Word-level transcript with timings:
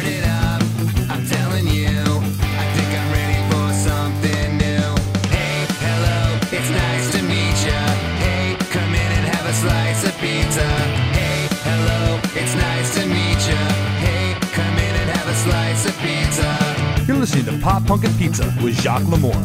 listening 17.45 17.59
to 17.59 17.65
Pop 17.65 17.85
Punk 17.85 18.05
and 18.05 18.17
Pizza 18.17 18.45
with 18.63 18.79
Jacques 18.81 19.03
Lamour. 19.03 19.35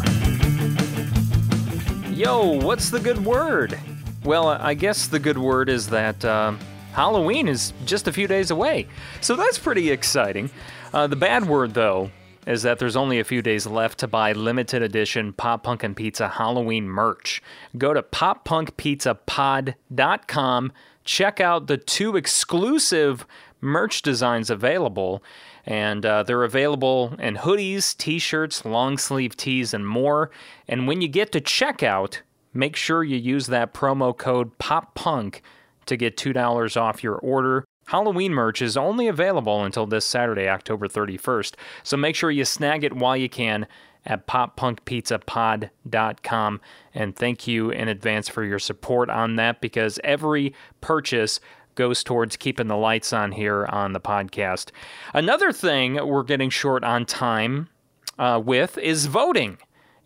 Yo, 2.16 2.52
what's 2.64 2.88
the 2.90 3.00
good 3.00 3.24
word? 3.24 3.78
Well, 4.24 4.48
I 4.48 4.74
guess 4.74 5.06
the 5.06 5.18
good 5.18 5.38
word 5.38 5.68
is 5.68 5.88
that 5.88 6.24
uh, 6.24 6.54
Halloween 6.92 7.48
is 7.48 7.72
just 7.84 8.06
a 8.08 8.12
few 8.12 8.28
days 8.28 8.50
away. 8.50 8.86
So 9.20 9.36
that's 9.36 9.58
pretty 9.58 9.90
exciting. 9.90 10.50
Uh, 10.92 11.06
the 11.06 11.16
bad 11.16 11.46
word, 11.46 11.74
though, 11.74 12.10
is 12.46 12.62
that 12.62 12.78
there's 12.78 12.96
only 12.96 13.20
a 13.20 13.24
few 13.24 13.42
days 13.42 13.66
left 13.66 13.98
to 13.98 14.08
buy 14.08 14.32
limited 14.32 14.82
edition 14.82 15.32
Pop 15.32 15.62
Punk 15.62 15.82
and 15.82 15.96
Pizza 15.96 16.28
Halloween 16.28 16.86
merch. 16.88 17.42
Go 17.76 17.94
to 17.94 18.02
poppunkpizzapod.com, 18.02 20.72
check 21.04 21.40
out 21.40 21.66
the 21.66 21.76
two 21.76 22.16
exclusive 22.16 23.26
merch 23.60 24.02
designs 24.02 24.50
available. 24.50 25.22
And 25.66 26.06
uh, 26.06 26.22
they're 26.22 26.44
available 26.44 27.14
in 27.18 27.36
hoodies, 27.36 27.96
t 27.96 28.18
shirts, 28.18 28.64
long 28.64 28.98
sleeve 28.98 29.36
tees, 29.36 29.74
and 29.74 29.86
more. 29.86 30.30
And 30.66 30.86
when 30.86 31.00
you 31.00 31.08
get 31.08 31.32
to 31.32 31.40
checkout, 31.40 32.20
make 32.54 32.76
sure 32.76 33.04
you 33.04 33.16
use 33.16 33.46
that 33.48 33.74
promo 33.74 34.16
code 34.16 34.56
POPPUNK 34.58 35.42
to 35.86 35.96
get 35.96 36.16
$2 36.16 36.80
off 36.80 37.02
your 37.02 37.16
order. 37.16 37.64
Halloween 37.86 38.32
merch 38.32 38.62
is 38.62 38.76
only 38.76 39.08
available 39.08 39.64
until 39.64 39.86
this 39.86 40.04
Saturday, 40.04 40.48
October 40.48 40.86
31st. 40.86 41.54
So 41.82 41.96
make 41.96 42.14
sure 42.14 42.30
you 42.30 42.44
snag 42.44 42.84
it 42.84 42.94
while 42.94 43.16
you 43.16 43.28
can 43.28 43.66
at 44.06 44.26
poppunkpizzapod.com. 44.26 46.60
And 46.94 47.14
thank 47.16 47.46
you 47.46 47.70
in 47.70 47.88
advance 47.88 48.28
for 48.28 48.44
your 48.44 48.58
support 48.58 49.08
on 49.10 49.36
that 49.36 49.60
because 49.60 50.00
every 50.04 50.54
purchase 50.80 51.38
goes 51.80 52.04
towards 52.04 52.36
keeping 52.36 52.66
the 52.66 52.76
lights 52.76 53.10
on 53.10 53.32
here 53.32 53.64
on 53.70 53.94
the 53.94 54.00
podcast. 54.00 54.70
Another 55.14 55.50
thing 55.50 55.94
we're 56.06 56.22
getting 56.22 56.50
short 56.50 56.84
on 56.84 57.06
time 57.06 57.70
uh, 58.18 58.38
with 58.44 58.76
is 58.76 59.06
voting. 59.06 59.56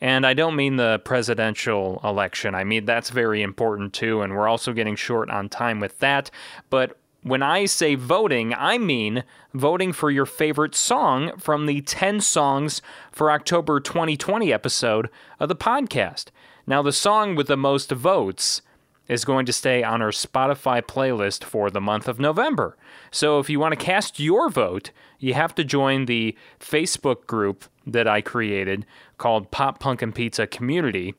And 0.00 0.24
I 0.24 0.34
don't 0.34 0.54
mean 0.54 0.76
the 0.76 1.00
presidential 1.04 2.00
election. 2.04 2.54
I 2.54 2.62
mean, 2.62 2.84
that's 2.84 3.10
very 3.10 3.42
important 3.42 3.92
too. 3.92 4.22
And 4.22 4.36
we're 4.36 4.46
also 4.46 4.72
getting 4.72 4.94
short 4.94 5.28
on 5.30 5.48
time 5.48 5.80
with 5.80 5.98
that. 5.98 6.30
But 6.70 6.96
when 7.22 7.42
I 7.42 7.64
say 7.64 7.96
voting, 7.96 8.54
I 8.54 8.78
mean 8.78 9.24
voting 9.52 9.92
for 9.92 10.12
your 10.12 10.26
favorite 10.26 10.76
song 10.76 11.36
from 11.38 11.66
the 11.66 11.80
10 11.80 12.20
songs 12.20 12.82
for 13.10 13.32
October 13.32 13.80
2020 13.80 14.52
episode 14.52 15.10
of 15.40 15.48
the 15.48 15.56
podcast. 15.56 16.26
Now, 16.68 16.82
the 16.82 16.92
song 16.92 17.34
with 17.34 17.48
the 17.48 17.56
most 17.56 17.90
votes 17.90 18.62
is 19.08 19.24
going 19.24 19.46
to 19.46 19.52
stay 19.52 19.82
on 19.82 20.00
our 20.00 20.10
Spotify 20.10 20.82
playlist 20.82 21.44
for 21.44 21.70
the 21.70 21.80
month 21.80 22.08
of 22.08 22.18
November. 22.18 22.76
So 23.10 23.38
if 23.38 23.50
you 23.50 23.60
want 23.60 23.78
to 23.78 23.84
cast 23.84 24.18
your 24.18 24.48
vote, 24.48 24.90
you 25.18 25.34
have 25.34 25.54
to 25.56 25.64
join 25.64 26.06
the 26.06 26.36
Facebook 26.58 27.26
group 27.26 27.64
that 27.86 28.08
I 28.08 28.20
created 28.20 28.86
called 29.18 29.50
Pop 29.50 29.78
Punk 29.78 30.02
and 30.02 30.14
Pizza 30.14 30.46
Community. 30.46 31.14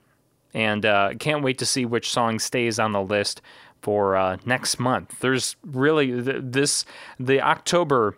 And 0.53 0.85
uh, 0.85 1.13
can't 1.19 1.43
wait 1.43 1.57
to 1.59 1.65
see 1.65 1.85
which 1.85 2.09
song 2.09 2.39
stays 2.39 2.79
on 2.79 2.91
the 2.93 3.01
list 3.01 3.41
for 3.81 4.15
uh, 4.15 4.37
next 4.45 4.79
month. 4.79 5.19
There's 5.19 5.55
really 5.63 6.23
th- 6.23 6.41
this, 6.41 6.85
the 7.19 7.41
October 7.41 8.15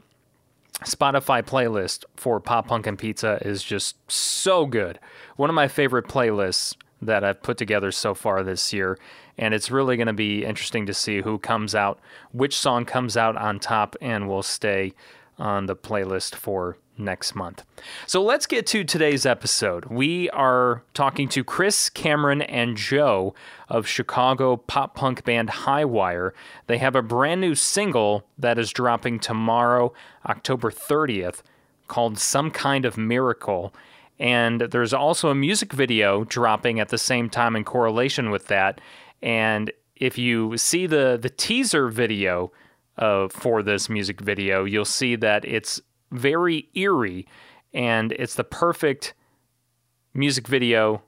Spotify 0.83 1.41
playlist 1.41 2.05
for 2.15 2.39
Pop 2.39 2.67
Punk 2.67 2.85
and 2.85 2.97
Pizza 2.97 3.39
is 3.41 3.63
just 3.63 3.95
so 4.09 4.65
good. 4.65 4.99
One 5.35 5.49
of 5.49 5.55
my 5.55 5.67
favorite 5.67 6.07
playlists 6.07 6.75
that 7.01 7.23
I've 7.23 7.41
put 7.41 7.57
together 7.57 7.91
so 7.91 8.13
far 8.13 8.43
this 8.43 8.71
year. 8.73 8.97
And 9.37 9.53
it's 9.53 9.69
really 9.69 9.97
going 9.97 10.07
to 10.07 10.13
be 10.13 10.43
interesting 10.43 10.85
to 10.87 10.93
see 10.93 11.21
who 11.21 11.37
comes 11.37 11.75
out, 11.75 11.99
which 12.31 12.57
song 12.57 12.85
comes 12.85 13.15
out 13.15 13.37
on 13.37 13.59
top, 13.59 13.95
and 14.01 14.27
will 14.27 14.43
stay 14.43 14.93
on 15.37 15.67
the 15.67 15.75
playlist 15.75 16.35
for 16.35 16.77
next 16.97 17.35
month. 17.35 17.63
So 18.07 18.23
let's 18.23 18.47
get 18.47 18.65
to 18.67 18.83
today's 18.83 19.25
episode. 19.25 19.85
We 19.85 20.29
are 20.31 20.81
talking 20.95 21.29
to 21.29 21.43
Chris, 21.43 21.89
Cameron, 21.89 22.41
and 22.41 22.75
Joe 22.75 23.35
of 23.69 23.87
Chicago 23.87 24.57
pop 24.57 24.95
punk 24.95 25.23
band 25.23 25.49
Highwire. 25.49 26.31
They 26.65 26.79
have 26.79 26.95
a 26.95 27.03
brand 27.03 27.41
new 27.41 27.53
single 27.53 28.25
that 28.37 28.57
is 28.57 28.71
dropping 28.71 29.19
tomorrow, 29.19 29.93
October 30.25 30.71
30th, 30.71 31.43
called 31.87 32.17
Some 32.17 32.49
Kind 32.49 32.85
of 32.85 32.97
Miracle. 32.97 33.73
And 34.19 34.61
there's 34.61 34.93
also 34.93 35.29
a 35.29 35.35
music 35.35 35.73
video 35.73 36.23
dropping 36.23 36.79
at 36.79 36.89
the 36.89 36.97
same 36.97 37.29
time 37.29 37.55
in 37.55 37.63
correlation 37.63 38.31
with 38.31 38.47
that. 38.47 38.81
And 39.21 39.71
if 39.95 40.17
you 40.17 40.57
see 40.57 40.85
the 40.85 41.17
the 41.21 41.29
teaser 41.29 41.89
video 41.89 42.51
uh, 42.97 43.27
for 43.29 43.63
this 43.63 43.89
music 43.89 44.21
video, 44.21 44.63
you'll 44.63 44.85
see 44.85 45.15
that 45.17 45.45
it's 45.45 45.81
very 46.11 46.69
eerie, 46.73 47.27
and 47.73 48.11
it's 48.13 48.35
the 48.35 48.43
perfect 48.43 49.13
music 50.13 50.47
video 50.47 51.01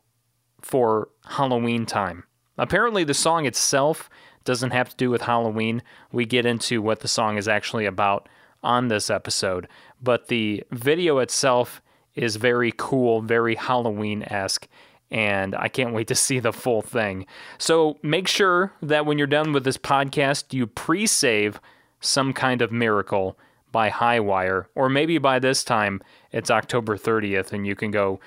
for 0.61 1.09
Halloween 1.25 1.85
time. 1.85 2.23
Apparently, 2.57 3.03
the 3.03 3.13
song 3.13 3.45
itself 3.45 4.09
doesn't 4.43 4.71
have 4.71 4.89
to 4.89 4.95
do 4.97 5.09
with 5.09 5.21
Halloween. 5.21 5.81
We 6.11 6.25
get 6.25 6.45
into 6.45 6.81
what 6.81 6.99
the 6.99 7.07
song 7.07 7.37
is 7.37 7.47
actually 7.47 7.85
about 7.85 8.27
on 8.61 8.89
this 8.89 9.09
episode, 9.09 9.67
but 10.01 10.27
the 10.27 10.63
video 10.71 11.19
itself 11.19 11.81
is 12.15 12.35
very 12.35 12.73
cool, 12.75 13.21
very 13.21 13.55
Halloween 13.55 14.23
esque, 14.23 14.67
and 15.11 15.55
I 15.55 15.67
can't 15.67 15.93
wait 15.93 16.07
to 16.07 16.15
see 16.15 16.39
the 16.39 16.53
full 16.53 16.81
thing. 16.81 17.25
So 17.57 17.97
make 18.01 18.27
sure 18.27 18.73
that 18.81 19.05
when 19.05 19.17
you're 19.17 19.27
done 19.27 19.53
with 19.53 19.63
this 19.63 19.77
podcast, 19.77 20.53
you 20.53 20.67
pre 20.67 21.07
save 21.07 21.59
some 21.99 22.33
kind 22.33 22.61
of 22.61 22.71
miracle 22.71 23.37
by 23.71 23.89
Highwire, 23.89 24.65
or 24.75 24.89
maybe 24.89 25.17
by 25.17 25.39
this 25.39 25.63
time 25.63 26.01
it's 26.31 26.49
October 26.49 26.97
30th 26.97 27.53
and 27.53 27.67
you 27.67 27.75
can 27.75 27.91
go 27.91 28.19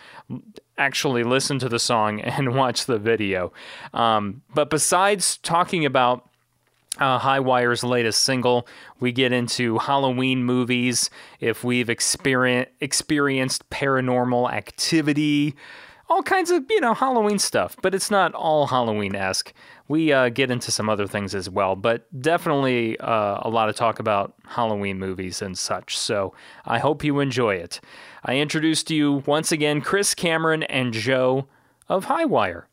actually 0.78 1.24
listen 1.24 1.58
to 1.58 1.68
the 1.68 1.78
song 1.78 2.20
and 2.20 2.54
watch 2.54 2.86
the 2.86 2.98
video. 2.98 3.52
Um, 3.92 4.42
but 4.54 4.70
besides 4.70 5.38
talking 5.38 5.84
about 5.84 6.28
uh, 6.98 7.18
Highwire's 7.18 7.82
latest 7.82 8.22
single. 8.22 8.66
We 9.00 9.12
get 9.12 9.32
into 9.32 9.78
Halloween 9.78 10.44
movies, 10.44 11.08
if 11.40 11.64
we've 11.64 11.88
experience, 11.88 12.68
experienced 12.80 13.68
paranormal 13.70 14.52
activity, 14.52 15.54
all 16.12 16.22
kinds 16.22 16.50
of, 16.50 16.64
you 16.68 16.78
know, 16.78 16.92
Halloween 16.92 17.38
stuff. 17.38 17.74
But 17.80 17.94
it's 17.94 18.10
not 18.10 18.34
all 18.34 18.66
Halloween 18.66 19.16
esque. 19.16 19.54
We 19.88 20.12
uh, 20.12 20.28
get 20.28 20.50
into 20.50 20.70
some 20.70 20.90
other 20.90 21.06
things 21.06 21.34
as 21.34 21.48
well, 21.48 21.74
but 21.74 22.06
definitely 22.20 22.98
uh, 23.00 23.38
a 23.40 23.48
lot 23.48 23.70
of 23.70 23.76
talk 23.76 23.98
about 23.98 24.34
Halloween 24.46 24.98
movies 24.98 25.40
and 25.40 25.56
such. 25.56 25.96
So 25.96 26.34
I 26.66 26.78
hope 26.78 27.02
you 27.02 27.20
enjoy 27.20 27.54
it. 27.54 27.80
I 28.24 28.36
introduced 28.36 28.88
to 28.88 28.94
you 28.94 29.22
once 29.24 29.52
again 29.52 29.80
Chris 29.80 30.14
Cameron 30.14 30.64
and 30.64 30.92
Joe 30.92 31.48
of 31.88 32.06
Highwire. 32.06 32.64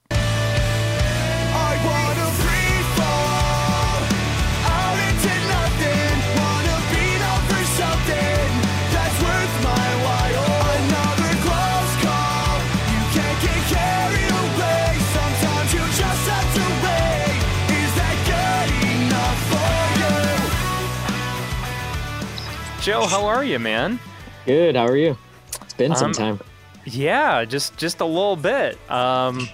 Joe, 22.82 23.06
how 23.06 23.26
are 23.26 23.44
you, 23.44 23.60
man? 23.60 24.00
Good. 24.46 24.76
How 24.76 24.86
are 24.86 24.96
you? 24.96 25.18
It's 25.62 25.74
been 25.74 25.96
some 25.96 26.08
Um, 26.08 26.14
time. 26.14 26.40
Yeah, 26.86 27.44
just 27.46 27.78
just 27.78 28.00
a 28.00 28.06
little 28.06 28.36
bit. 28.38 28.78
Um, 28.90 29.48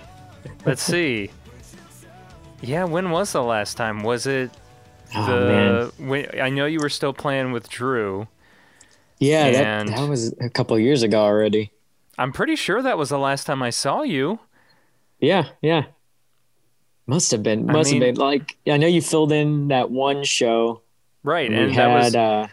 let's 0.65 0.81
see. 0.93 1.31
Yeah, 2.61 2.83
when 2.85 3.11
was 3.11 3.33
the 3.33 3.43
last 3.43 3.75
time? 3.77 4.03
Was 4.03 4.27
it 4.27 4.51
Oh 5.15 5.25
the? 5.25 5.45
man. 5.99 6.07
When, 6.09 6.39
I 6.39 6.49
know 6.49 6.65
you 6.65 6.79
were 6.79 6.89
still 6.89 7.13
playing 7.13 7.51
with 7.51 7.67
Drew. 7.69 8.27
Yeah, 9.19 9.51
that, 9.51 9.87
that 9.87 10.09
was 10.09 10.33
a 10.41 10.49
couple 10.49 10.77
years 10.77 11.01
ago 11.01 11.19
already. 11.21 11.71
I'm 12.17 12.31
pretty 12.31 12.55
sure 12.55 12.81
that 12.81 12.97
was 12.97 13.09
the 13.09 13.17
last 13.19 13.45
time 13.45 13.63
I 13.63 13.69
saw 13.69 14.01
you. 14.03 14.39
Yeah, 15.19 15.47
yeah. 15.61 15.85
Must 17.07 17.31
have 17.31 17.41
been. 17.43 17.69
I 17.69 17.73
Must 17.73 17.91
mean- 17.91 18.01
have 18.01 18.15
been. 18.15 18.21
Like 18.21 18.55
I 18.67 18.77
know 18.77 18.87
you 18.87 19.01
filled 19.01 19.31
in 19.31 19.69
that 19.69 19.89
one 19.89 20.23
show. 20.23 20.81
Right, 21.23 21.49
we 21.49 21.55
and 21.57 21.71
had 21.73 21.89
that 21.89 21.95
was 21.95 22.15
uh 22.15 22.47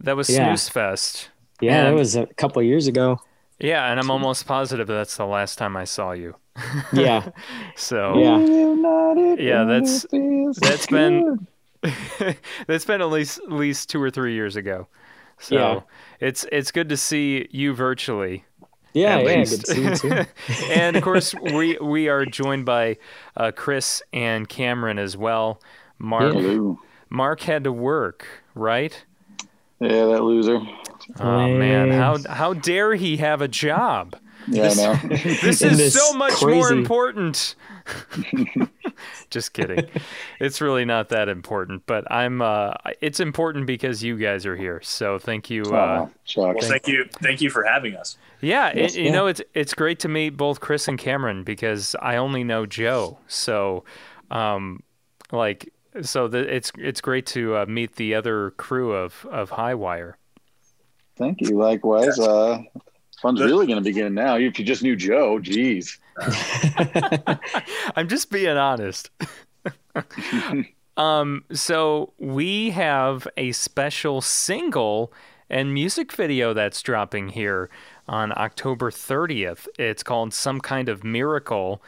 that 0.00 0.16
was 0.16 0.28
yeah. 0.30 0.46
Snooze 0.48 0.68
Fest. 0.68 1.30
Yeah, 1.60 1.84
that 1.84 1.94
was 1.94 2.16
a 2.16 2.26
couple 2.26 2.62
years 2.62 2.86
ago. 2.86 3.20
Yeah, 3.58 3.90
and 3.90 3.98
I'm 3.98 4.10
almost 4.10 4.46
positive 4.46 4.86
that's 4.86 5.16
the 5.16 5.24
last 5.26 5.56
time 5.56 5.76
I 5.76 5.84
saw 5.84 6.12
you. 6.12 6.36
Yeah, 6.92 7.30
So 7.74 8.18
yeah. 8.18 9.34
yeah, 9.38 9.64
that's 9.64 10.06
that's 10.60 10.86
been 10.86 11.46
that's 12.66 12.84
been 12.84 13.00
at 13.00 13.08
least 13.10 13.38
at 13.46 13.52
least 13.52 13.88
two 13.90 14.02
or 14.02 14.10
three 14.10 14.34
years 14.34 14.56
ago. 14.56 14.86
So 15.38 15.54
Yeah. 15.56 15.80
it's 16.20 16.46
it's 16.52 16.70
good 16.72 16.88
to 16.90 16.96
see 16.96 17.46
you 17.50 17.74
virtually. 17.74 18.44
Yeah, 18.94 19.18
yeah, 19.18 19.44
good 19.44 19.60
to 19.64 19.74
see 19.74 19.82
you 19.84 19.94
too. 19.96 20.24
and 20.70 20.96
of 20.96 21.02
course, 21.02 21.34
we 21.34 21.76
we 21.78 22.08
are 22.08 22.24
joined 22.24 22.64
by 22.64 22.96
uh, 23.36 23.52
Chris 23.54 24.02
and 24.14 24.48
Cameron 24.48 24.98
as 24.98 25.16
well. 25.16 25.60
Mark 25.98 26.34
Yeah. 26.34 26.40
Hello. 26.40 26.78
Mark 27.10 27.40
had 27.42 27.64
to 27.64 27.72
work, 27.72 28.26
right? 28.54 29.04
Yeah, 29.80 30.06
that 30.06 30.22
loser. 30.22 30.60
Oh 31.20 31.48
man, 31.48 31.90
how 31.90 32.18
how 32.28 32.54
dare 32.54 32.94
he 32.94 33.18
have 33.18 33.42
a 33.42 33.48
job? 33.48 34.16
Yeah, 34.48 34.70
I 34.70 34.74
know. 34.74 34.94
This 35.08 35.62
is 35.62 35.76
this 35.76 35.94
so 35.94 36.16
much 36.16 36.40
more 36.42 36.72
important. 36.72 37.54
Just 39.30 39.52
kidding. 39.52 39.86
It's 40.40 40.60
really 40.60 40.84
not 40.84 41.08
that 41.10 41.28
important, 41.28 41.82
but 41.86 42.10
I'm 42.10 42.40
uh 42.42 42.74
it's 43.00 43.20
important 43.20 43.66
because 43.66 44.02
you 44.02 44.16
guys 44.16 44.46
are 44.46 44.56
here. 44.56 44.80
So 44.82 45.18
thank 45.18 45.50
you 45.50 45.62
uh 45.64 46.06
oh. 46.08 46.10
Well, 46.36 46.54
thank 46.60 46.88
you, 46.88 47.04
thank 47.22 47.40
you 47.40 47.50
for 47.50 47.64
having 47.64 47.94
us. 47.96 48.16
Yeah, 48.40 48.68
it- 48.68 48.96
you 48.96 49.04
yeah. 49.04 49.12
know 49.12 49.26
it's 49.26 49.42
it's 49.54 49.74
great 49.74 49.98
to 50.00 50.08
meet 50.08 50.30
both 50.30 50.60
Chris 50.60 50.88
and 50.88 50.98
Cameron 50.98 51.42
because 51.42 51.94
I 52.00 52.16
only 52.16 52.44
know 52.44 52.66
Joe. 52.66 53.18
So 53.26 53.84
um 54.30 54.82
like 55.32 55.72
so 56.02 56.28
the, 56.28 56.38
it's 56.38 56.72
it's 56.78 57.00
great 57.00 57.26
to 57.26 57.56
uh, 57.56 57.66
meet 57.66 57.96
the 57.96 58.14
other 58.14 58.50
crew 58.52 58.92
of 58.92 59.26
of 59.30 59.50
Highwire. 59.50 60.14
Thank 61.16 61.40
you. 61.40 61.56
Likewise. 61.58 62.18
Uh, 62.18 62.62
fun's 63.20 63.40
really 63.40 63.66
going 63.66 63.78
to 63.78 63.84
begin 63.84 64.14
now. 64.14 64.36
If 64.36 64.58
you 64.58 64.64
just 64.64 64.82
knew 64.82 64.96
Joe, 64.96 65.38
geez. 65.38 65.98
I'm 67.96 68.08
just 68.08 68.30
being 68.30 68.56
honest. 68.56 69.10
um, 70.96 71.44
so 71.52 72.12
we 72.18 72.70
have 72.70 73.26
a 73.36 73.52
special 73.52 74.20
single 74.20 75.12
and 75.48 75.72
music 75.72 76.12
video 76.12 76.52
that's 76.52 76.82
dropping 76.82 77.30
here 77.30 77.70
on 78.08 78.32
October 78.36 78.90
30th. 78.90 79.66
It's 79.78 80.02
called 80.02 80.34
Some 80.34 80.60
Kind 80.60 80.88
of 80.88 81.04
Miracle. 81.04 81.82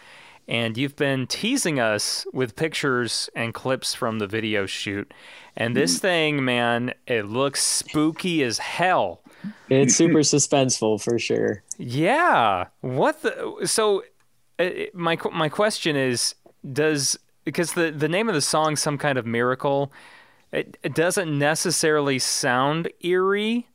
And 0.48 0.78
you've 0.78 0.96
been 0.96 1.26
teasing 1.26 1.78
us 1.78 2.26
with 2.32 2.56
pictures 2.56 3.28
and 3.36 3.52
clips 3.52 3.94
from 3.94 4.18
the 4.18 4.26
video 4.26 4.64
shoot. 4.64 5.12
And 5.54 5.76
this 5.76 5.98
thing, 5.98 6.42
man, 6.42 6.94
it 7.06 7.26
looks 7.26 7.62
spooky 7.62 8.42
as 8.42 8.58
hell. 8.58 9.20
It's 9.68 9.94
super 9.94 10.20
suspenseful 10.20 11.02
for 11.02 11.18
sure. 11.18 11.62
Yeah. 11.76 12.68
What 12.80 13.20
the? 13.22 13.66
So, 13.66 14.04
uh, 14.58 14.70
my 14.94 15.18
my 15.32 15.50
question 15.50 15.96
is, 15.96 16.34
does 16.72 17.18
because 17.44 17.74
the 17.74 17.90
the 17.90 18.08
name 18.08 18.28
of 18.28 18.34
the 18.34 18.40
song, 18.40 18.76
some 18.76 18.98
kind 18.98 19.18
of 19.18 19.26
miracle, 19.26 19.92
it, 20.50 20.78
it 20.82 20.94
doesn't 20.94 21.38
necessarily 21.38 22.18
sound 22.18 22.90
eerie. 23.00 23.68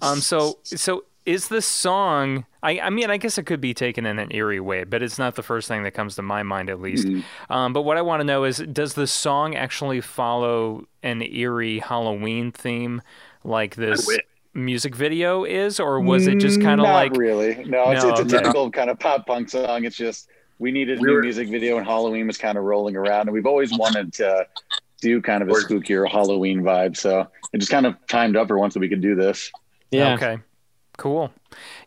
Um. 0.00 0.20
So 0.20 0.58
so 0.64 1.04
is 1.26 1.48
the 1.48 1.62
song? 1.62 2.46
I 2.62 2.80
I 2.80 2.90
mean, 2.90 3.10
I 3.10 3.16
guess 3.16 3.38
it 3.38 3.44
could 3.44 3.60
be 3.60 3.72
taken 3.74 4.06
in 4.06 4.18
an 4.18 4.28
eerie 4.32 4.60
way, 4.60 4.84
but 4.84 5.02
it's 5.02 5.18
not 5.18 5.34
the 5.34 5.42
first 5.42 5.66
thing 5.68 5.82
that 5.84 5.92
comes 5.92 6.14
to 6.16 6.22
my 6.22 6.42
mind, 6.42 6.68
at 6.70 6.80
least. 6.80 7.08
Um. 7.48 7.72
But 7.72 7.82
what 7.82 7.96
I 7.96 8.02
want 8.02 8.20
to 8.20 8.24
know 8.24 8.44
is, 8.44 8.58
does 8.58 8.94
the 8.94 9.06
song 9.06 9.54
actually 9.54 10.00
follow 10.00 10.86
an 11.02 11.22
eerie 11.22 11.78
Halloween 11.78 12.52
theme, 12.52 13.02
like 13.44 13.76
this? 13.76 14.08
music 14.52 14.96
video 14.96 15.44
is 15.44 15.78
or 15.78 16.00
was 16.00 16.26
it 16.26 16.34
just 16.40 16.60
kind 16.60 16.80
of 16.80 16.84
Not 16.88 16.92
like 16.94 17.12
really. 17.16 17.54
No, 17.66 17.92
it's, 17.92 18.02
No, 18.02 18.10
it's 18.10 18.18
a 18.18 18.22
okay. 18.24 18.38
typical 18.38 18.68
kind 18.68 18.90
of 18.90 18.98
pop 18.98 19.24
punk 19.24 19.48
song. 19.48 19.84
It's 19.84 19.96
just 19.96 20.28
we 20.58 20.72
needed 20.72 20.98
a 20.98 21.00
We 21.00 21.06
new 21.06 21.14
were- 21.14 21.22
music 21.22 21.48
video, 21.48 21.78
and 21.78 21.86
Halloween 21.86 22.26
was 22.26 22.36
kind 22.36 22.58
of 22.58 22.64
rolling 22.64 22.96
around, 22.96 23.22
and 23.28 23.32
we've 23.32 23.46
always 23.46 23.70
wanted 23.78 24.12
to 24.14 24.46
do 25.00 25.22
kind 25.22 25.42
of 25.44 25.48
a 25.50 25.52
spookier 25.52 26.10
Halloween 26.10 26.62
vibe. 26.62 26.96
So 26.96 27.28
it 27.52 27.58
just 27.58 27.70
kind 27.70 27.86
of 27.86 27.94
timed 28.08 28.36
up 28.36 28.48
for 28.48 28.58
once 28.58 28.74
that 28.74 28.80
we 28.80 28.88
could 28.88 29.00
do 29.00 29.14
this. 29.14 29.52
Yeah. 29.92 30.14
Okay. 30.14 30.38
Cool. 31.00 31.32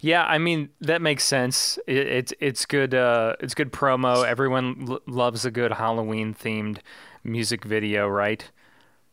Yeah, 0.01 0.25
I 0.25 0.39
mean 0.39 0.69
that 0.81 0.99
makes 1.01 1.23
sense. 1.23 1.77
It, 1.85 2.07
it's 2.07 2.33
it's 2.39 2.65
good. 2.65 2.95
Uh, 2.95 3.35
it's 3.39 3.53
good 3.53 3.71
promo. 3.71 4.25
Everyone 4.27 4.87
l- 4.89 5.01
loves 5.05 5.45
a 5.45 5.51
good 5.51 5.73
Halloween 5.73 6.33
themed 6.33 6.79
music 7.23 7.63
video, 7.63 8.07
right? 8.07 8.49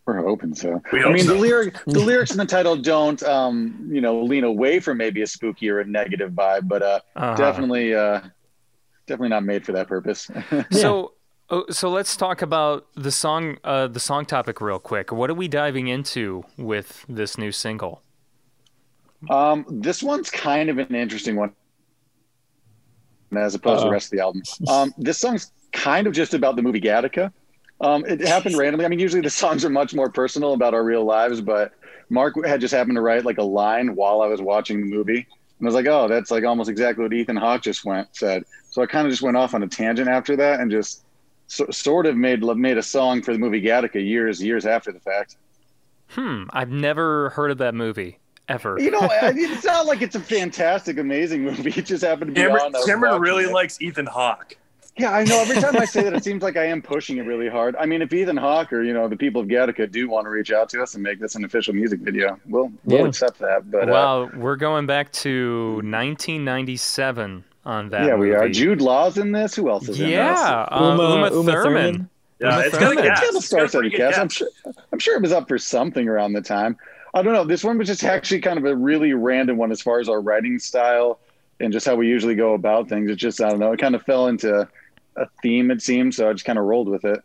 We're 0.07 0.23
hoping 0.23 0.55
so. 0.55 0.83
We 0.93 1.05
I 1.05 1.09
mean, 1.09 1.27
so. 1.27 1.33
the 1.33 1.35
lyric, 1.35 1.77
the 1.87 2.01
lyrics 2.01 2.33
in 2.33 2.39
the 2.39 2.47
title 2.47 2.77
don't, 2.77 3.23
um, 3.23 3.89
you 3.93 4.01
know, 4.01 4.23
lean 4.23 4.45
away 4.45 4.81
from 4.81 4.97
maybe 4.97 5.23
a 5.23 5.27
spooky 5.27 5.69
or 5.69 5.81
a 5.81 5.85
negative 5.85 6.33
vibe, 6.33 6.67
but 6.69 6.83
uh, 6.83 7.01
Uh-huh. 7.15 7.35
definitely, 7.35 7.95
uh, 7.95 8.21
definitely 9.07 9.31
not 9.31 9.45
made 9.45 9.67
for 9.67 9.73
that 9.73 9.89
purpose. 9.89 10.31
So, 10.71 11.15
oh, 11.49 11.65
so 11.71 11.91
let's 11.91 12.17
talk 12.17 12.43
about 12.43 12.87
the 12.95 13.11
song. 13.11 13.59
Uh, 13.65 13.87
the 13.89 14.01
song 14.01 14.25
topic 14.25 14.61
real 14.61 14.79
quick. 14.79 15.13
What 15.13 15.31
are 15.31 15.35
we 15.35 15.49
diving 15.49 15.89
into 15.89 16.45
with 16.57 17.05
this 17.09 17.37
new 17.39 17.53
single? 17.53 18.03
Um, 19.29 19.67
this 19.69 20.03
one's 20.03 20.31
kind 20.31 20.71
of 20.71 20.79
an 20.79 20.95
interesting 20.95 21.37
one, 21.37 21.53
as 23.37 23.55
opposed 23.55 23.81
to 23.81 23.83
Uh-oh. 23.83 23.89
the 23.89 23.93
rest 23.93 24.07
of 24.07 24.11
the 24.17 24.21
album. 24.21 24.43
Um, 24.69 24.95
this 24.97 25.19
song's 25.19 25.53
kind 25.73 26.07
of 26.07 26.13
just 26.13 26.35
about 26.35 26.57
the 26.57 26.63
movie 26.63 26.81
Gattaca. 26.81 27.33
Um, 27.81 28.05
it 28.07 28.21
happened 28.21 28.57
randomly. 28.57 28.85
I 28.85 28.89
mean, 28.89 28.99
usually 28.99 29.23
the 29.23 29.31
songs 29.43 29.65
are 29.65 29.71
much 29.71 29.95
more 29.95 30.11
personal 30.11 30.55
about 30.55 30.75
our 30.75 30.85
real 30.85 31.05
lives, 31.05 31.41
but 31.41 31.73
Mark 32.09 32.35
had 32.45 32.61
just 32.61 32.75
happened 32.75 32.97
to 32.97 33.01
write 33.03 33.25
like 33.25 33.39
a 33.39 33.43
line 33.43 33.95
while 33.95 34.23
I 34.23 34.27
was 34.27 34.41
watching 34.41 34.81
the 34.81 34.87
movie, 34.87 35.27
and 35.59 35.63
I 35.63 35.65
was 35.67 35.75
like, 35.75 35.87
"Oh, 35.87 36.09
that's 36.09 36.31
like 36.31 36.45
almost 36.45 36.71
exactly 36.71 37.03
what 37.05 37.13
Ethan 37.13 37.37
Hawke 37.37 37.63
just 37.63 37.85
went 37.85 38.09
said." 38.13 38.45
So 38.71 38.83
I 38.83 38.87
kind 38.87 39.07
of 39.07 39.11
just 39.13 39.23
went 39.23 39.37
off 39.37 39.55
on 39.55 39.63
a 39.63 39.69
tangent 39.69 40.09
after 40.09 40.37
that, 40.37 40.61
and 40.61 40.71
just 40.71 41.05
so, 41.47 41.67
sort 41.71 42.07
of 42.07 42.17
made 42.17 42.43
made 42.43 42.79
a 42.79 42.83
song 42.83 43.23
for 43.23 43.33
the 43.33 43.39
movie 43.39 43.61
Gattaca 43.63 44.05
years 44.05 44.43
years 44.43 44.67
after 44.67 44.93
the 44.93 45.01
fact. 45.01 45.37
Hmm. 46.09 46.45
I've 46.51 46.71
never 46.71 47.31
heard 47.31 47.51
of 47.51 47.59
that 47.59 47.75
movie 47.75 48.19
ever. 48.51 48.77
You 48.79 48.91
know, 48.91 49.01
I 49.01 49.33
mean, 49.33 49.51
it's 49.51 49.65
not 49.65 49.87
like 49.87 50.03
it's 50.03 50.17
a 50.17 50.21
fantastic, 50.37 50.99
amazing 50.99 51.45
movie. 51.45 51.71
It 51.77 51.87
just 51.87 52.05
happened 52.05 52.35
to 52.35 52.41
be 52.41 52.47
Cameron, 52.47 52.75
on. 52.75 52.87
Cameron 52.87 53.21
really 53.21 53.45
it. 53.45 53.53
likes 53.53 53.81
Ethan 53.81 54.07
Hawke. 54.07 54.57
Yeah, 54.97 55.13
I 55.13 55.25
know. 55.25 55.41
Every 55.41 55.57
time 55.57 55.77
I 55.79 55.85
say 55.87 56.03
that, 56.03 56.13
it 56.13 56.25
seems 56.29 56.43
like 56.43 56.57
I 56.59 56.65
am 56.67 56.83
pushing 56.83 57.17
it 57.19 57.23
really 57.23 57.49
hard. 57.49 57.75
I 57.77 57.87
mean, 57.87 58.03
if 58.03 58.13
Ethan 58.13 58.37
Hawke 58.37 58.73
or 58.73 58.83
you 58.83 58.93
know 58.93 59.09
the 59.09 59.17
people 59.17 59.41
of 59.41 59.47
Gattaca 59.49 59.91
do 59.91 60.11
want 60.11 60.27
to 60.27 60.31
reach 60.31 60.51
out 60.53 60.69
to 60.71 60.83
us 60.83 60.95
and 60.95 61.03
make 61.03 61.21
this 61.21 61.37
an 61.37 61.45
official 61.45 61.73
music 61.73 62.01
video, 62.01 62.39
we'll 62.47 62.71
we'll 62.85 63.01
Yeah. 63.01 63.07
accept 63.07 63.39
that. 63.39 63.71
But 63.71 63.89
uh, 63.89 63.93
Well, 63.93 64.31
we're 64.35 64.57
going 64.57 64.87
back 64.87 65.11
to 65.13 65.81
1997 65.83 67.45
on 67.65 67.89
that. 67.91 68.07
yeah, 68.07 68.15
we 68.17 68.33
are. 68.35 68.49
Jude 68.49 68.81
Law's 68.81 69.17
in 69.19 69.33
this. 69.33 69.55
Who 69.55 69.71
else 69.71 69.89
is 69.89 69.99
in 70.01 70.07
this? 70.07 70.13
Yeah, 70.15 70.33
uh, 70.71 70.79
Uma- 70.95 71.15
Uma, 71.15 71.31
Uma 71.31 71.31
Thurman. 71.31 71.63
Thurman. 71.63 72.11
Yeah, 72.41 72.49
Uma 72.57 72.67
it's 72.67 72.79
got 72.79 72.83
a 72.93 72.97
Thurman. 72.97 73.05
cast. 73.05 73.23
It's 73.23 73.31
got 73.31 73.35
a 73.35 73.37
It's 73.37 73.51
got 73.51 73.65
a 73.65 73.69
star-studded 73.69 73.95
cast. 73.95 74.19
I'm 74.19 74.29
sure. 74.29 74.49
I'm 74.93 74.99
sure 74.99 75.17
it 75.17 75.23
was 75.23 75.33
up 75.33 75.47
for 75.49 75.59
something 75.59 76.09
around 76.09 76.33
the 76.33 76.41
time. 76.43 76.77
I 77.15 77.23
don't 77.23 77.33
know. 77.33 77.45
This 77.45 77.65
one 77.65 77.79
was 77.79 77.89
just 77.89 78.05
actually 78.05 78.41
kind 78.41 78.59
of 78.59 78.65
a 78.65 78.75
really 78.77 79.13
random 79.13 79.57
one 79.57 79.73
as 79.73 79.81
far 79.83 79.99
as 80.01 80.09
our 80.09 80.21
writing 80.21 80.59
style 80.59 81.21
and 81.59 81.73
just 81.73 81.87
how 81.87 81.97
we 81.97 82.09
usually 82.09 82.35
go 82.35 82.55
about 82.55 82.89
things. 82.89 83.11
It 83.11 83.17
just 83.17 83.41
I 83.41 83.49
don't 83.51 83.59
know. 83.59 83.73
It 83.73 83.81
kind 83.81 83.95
of 83.95 84.03
fell 84.03 84.29
into 84.29 84.69
a 85.17 85.27
theme 85.43 85.71
it 85.71 85.83
seemed, 85.83 86.15
so 86.15 86.29
I 86.31 86.33
just 86.33 86.45
kind 86.45 86.59
of 86.59 86.65
rolled 86.65 86.89
with 86.89 87.05
it. 87.05 87.21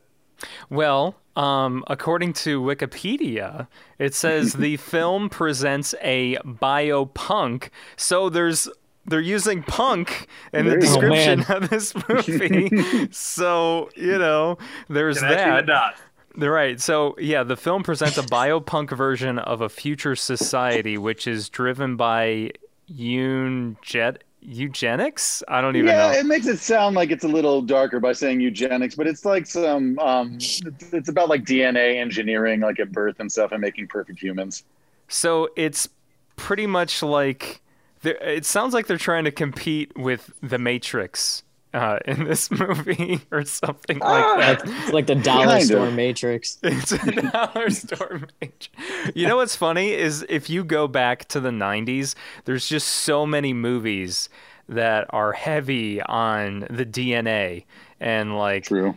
Well, 0.69 1.15
um, 1.35 1.83
according 1.87 2.33
to 2.33 2.61
Wikipedia, 2.61 3.67
it 3.99 4.13
says 4.13 4.53
the 4.57 4.77
film 4.77 5.29
presents 5.29 5.93
a 6.01 6.35
biopunk. 6.37 7.69
So 7.95 8.29
there's 8.29 8.67
they're 9.05 9.21
using 9.21 9.61
punk 9.63 10.27
in 10.51 10.67
the 10.67 10.75
There 10.75 10.81
you 10.83 10.99
go. 10.99 11.01
description 11.01 11.45
Oh, 11.47 11.47
of 11.47 11.69
this 11.69 11.93
movie. 12.09 12.71
so 13.11 13.89
you 13.95 14.17
know, 14.17 14.57
there's 14.89 15.19
Can 15.19 15.25
actually 15.25 15.61
that. 15.67 15.97
Right. 16.37 16.79
So, 16.81 17.15
yeah, 17.19 17.43
the 17.43 17.57
film 17.57 17.83
presents 17.83 18.17
a 18.17 18.23
biopunk 18.23 18.95
version 18.95 19.39
of 19.39 19.61
a 19.61 19.69
future 19.69 20.15
society 20.15 20.97
which 20.97 21.27
is 21.27 21.49
driven 21.49 21.95
by 21.95 22.51
euget- 22.87 24.21
eugenics. 24.41 25.43
I 25.47 25.61
don't 25.61 25.75
even 25.75 25.87
yeah, 25.87 26.11
know. 26.11 26.17
it 26.17 26.25
makes 26.25 26.47
it 26.47 26.59
sound 26.59 26.95
like 26.95 27.11
it's 27.11 27.23
a 27.23 27.27
little 27.27 27.61
darker 27.61 27.99
by 27.99 28.13
saying 28.13 28.41
eugenics, 28.41 28.95
but 28.95 29.07
it's 29.07 29.25
like 29.25 29.45
some. 29.45 29.97
Um, 29.99 30.35
it's, 30.35 30.61
it's 30.93 31.09
about 31.09 31.29
like 31.29 31.43
DNA 31.43 31.95
engineering, 31.95 32.59
like 32.59 32.79
at 32.79 32.91
birth 32.91 33.19
and 33.19 33.31
stuff, 33.31 33.51
and 33.51 33.61
making 33.61 33.87
perfect 33.87 34.19
humans. 34.19 34.63
So 35.07 35.49
it's 35.55 35.87
pretty 36.35 36.67
much 36.67 37.01
like 37.01 37.61
it 38.03 38.45
sounds 38.45 38.73
like 38.73 38.87
they're 38.87 38.97
trying 38.97 39.23
to 39.23 39.31
compete 39.31 39.97
with 39.97 40.31
the 40.41 40.59
Matrix 40.59 41.43
uh, 41.75 41.99
in 42.05 42.23
this 42.23 42.49
movie 42.59 43.19
or 43.31 43.43
something 43.43 43.99
like 43.99 44.39
that. 44.39 44.61
It's 44.65 44.93
like 44.93 45.07
the 45.07 45.15
dollar 45.15 45.45
Kind 45.45 45.61
of. 45.61 45.67
store 45.67 45.91
matrix. 45.91 46.57
It's 46.63 46.93
a 46.93 47.11
dollar 47.31 47.69
store 47.81 48.21
matrix. 48.41 48.69
You 49.13 49.27
know 49.27 49.35
what's 49.35 49.55
funny 49.55 49.91
is 49.91 50.25
if 50.29 50.49
you 50.49 50.63
go 50.63 50.87
back 50.87 51.27
to 51.29 51.39
the 51.39 51.49
90s, 51.49 52.15
there's 52.45 52.67
just 52.67 52.87
so 52.87 53.25
many 53.25 53.53
movies 53.53 54.29
that 54.69 55.05
are 55.09 55.33
heavy 55.33 56.01
on 56.01 56.61
the 56.69 56.85
DNA 56.85 57.65
and 57.99 58.37
like 58.37 58.63
True. 58.63 58.95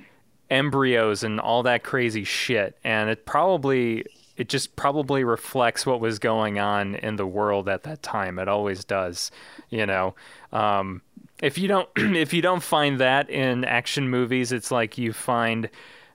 embryos 0.48 1.22
and 1.24 1.40
all 1.40 1.64
that 1.64 1.82
crazy 1.82 2.24
shit. 2.24 2.78
And 2.84 3.10
it 3.10 3.26
probably 3.26 4.04
it 4.36 4.48
just 4.48 4.76
probably 4.76 5.24
reflects 5.24 5.84
what 5.84 5.98
was 6.00 6.20
going 6.20 6.60
on 6.60 6.94
in 6.94 7.16
the 7.16 7.26
world 7.26 7.68
at 7.68 7.82
that 7.82 8.02
time. 8.04 8.38
It 8.38 8.46
always 8.46 8.84
does, 8.84 9.32
you 9.68 9.84
know. 9.84 10.14
Um, 10.52 11.02
if 11.42 11.58
you 11.58 11.68
don't 11.68 11.88
if 11.96 12.32
you 12.32 12.42
don't 12.42 12.62
find 12.62 12.98
that 13.00 13.30
in 13.30 13.64
action 13.64 14.08
movies, 14.08 14.52
it's 14.52 14.70
like 14.70 14.98
you 14.98 15.12
find 15.12 15.68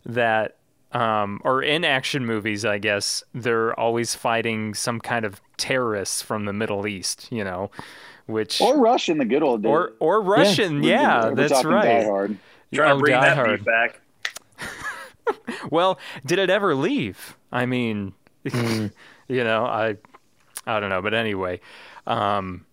that 0.05 0.57
um, 0.91 1.41
or 1.43 1.61
in 1.63 1.83
action 1.83 2.25
movies, 2.25 2.65
I 2.65 2.77
guess 2.77 3.23
they're 3.33 3.77
always 3.79 4.13
fighting 4.15 4.73
some 4.75 4.99
kind 4.99 5.25
of 5.25 5.41
terrorists 5.57 6.21
from 6.21 6.45
the 6.45 6.53
Middle 6.53 6.85
East, 6.85 7.27
you 7.31 7.43
know, 7.43 7.71
which 8.27 8.61
Or 8.61 8.77
Russian, 8.79 9.17
the 9.17 9.25
good 9.25 9.41
old 9.41 9.63
days. 9.63 9.69
or, 9.71 9.93
or 9.99 10.21
Russian, 10.21 10.81
We're- 10.81 10.91
yeah, 10.91 11.29
we're 11.29 11.35
that's 11.35 11.51
talking 11.53 11.71
Die 11.71 11.77
right. 11.97 12.05
Hard. 12.05 12.37
Trying 12.73 12.91
Oh, 12.91 12.95
to 12.95 12.99
bring 12.99 13.13
Die 13.13 13.21
that 13.21 13.35
Hard. 13.35 13.65
back. 13.65 14.01
Well, 15.71 15.99
did 16.25 16.37
it 16.39 16.49
ever 16.49 16.75
leave? 16.75 17.37
I 17.51 17.65
mean, 17.65 18.13
Hmm. 18.51 18.87
you 19.27 19.43
know, 19.43 19.65
I 19.65 19.95
I 20.67 20.79
don't 20.79 20.89
know, 20.89 21.01
but 21.01 21.13
anyway, 21.13 21.61
um, 22.05 22.65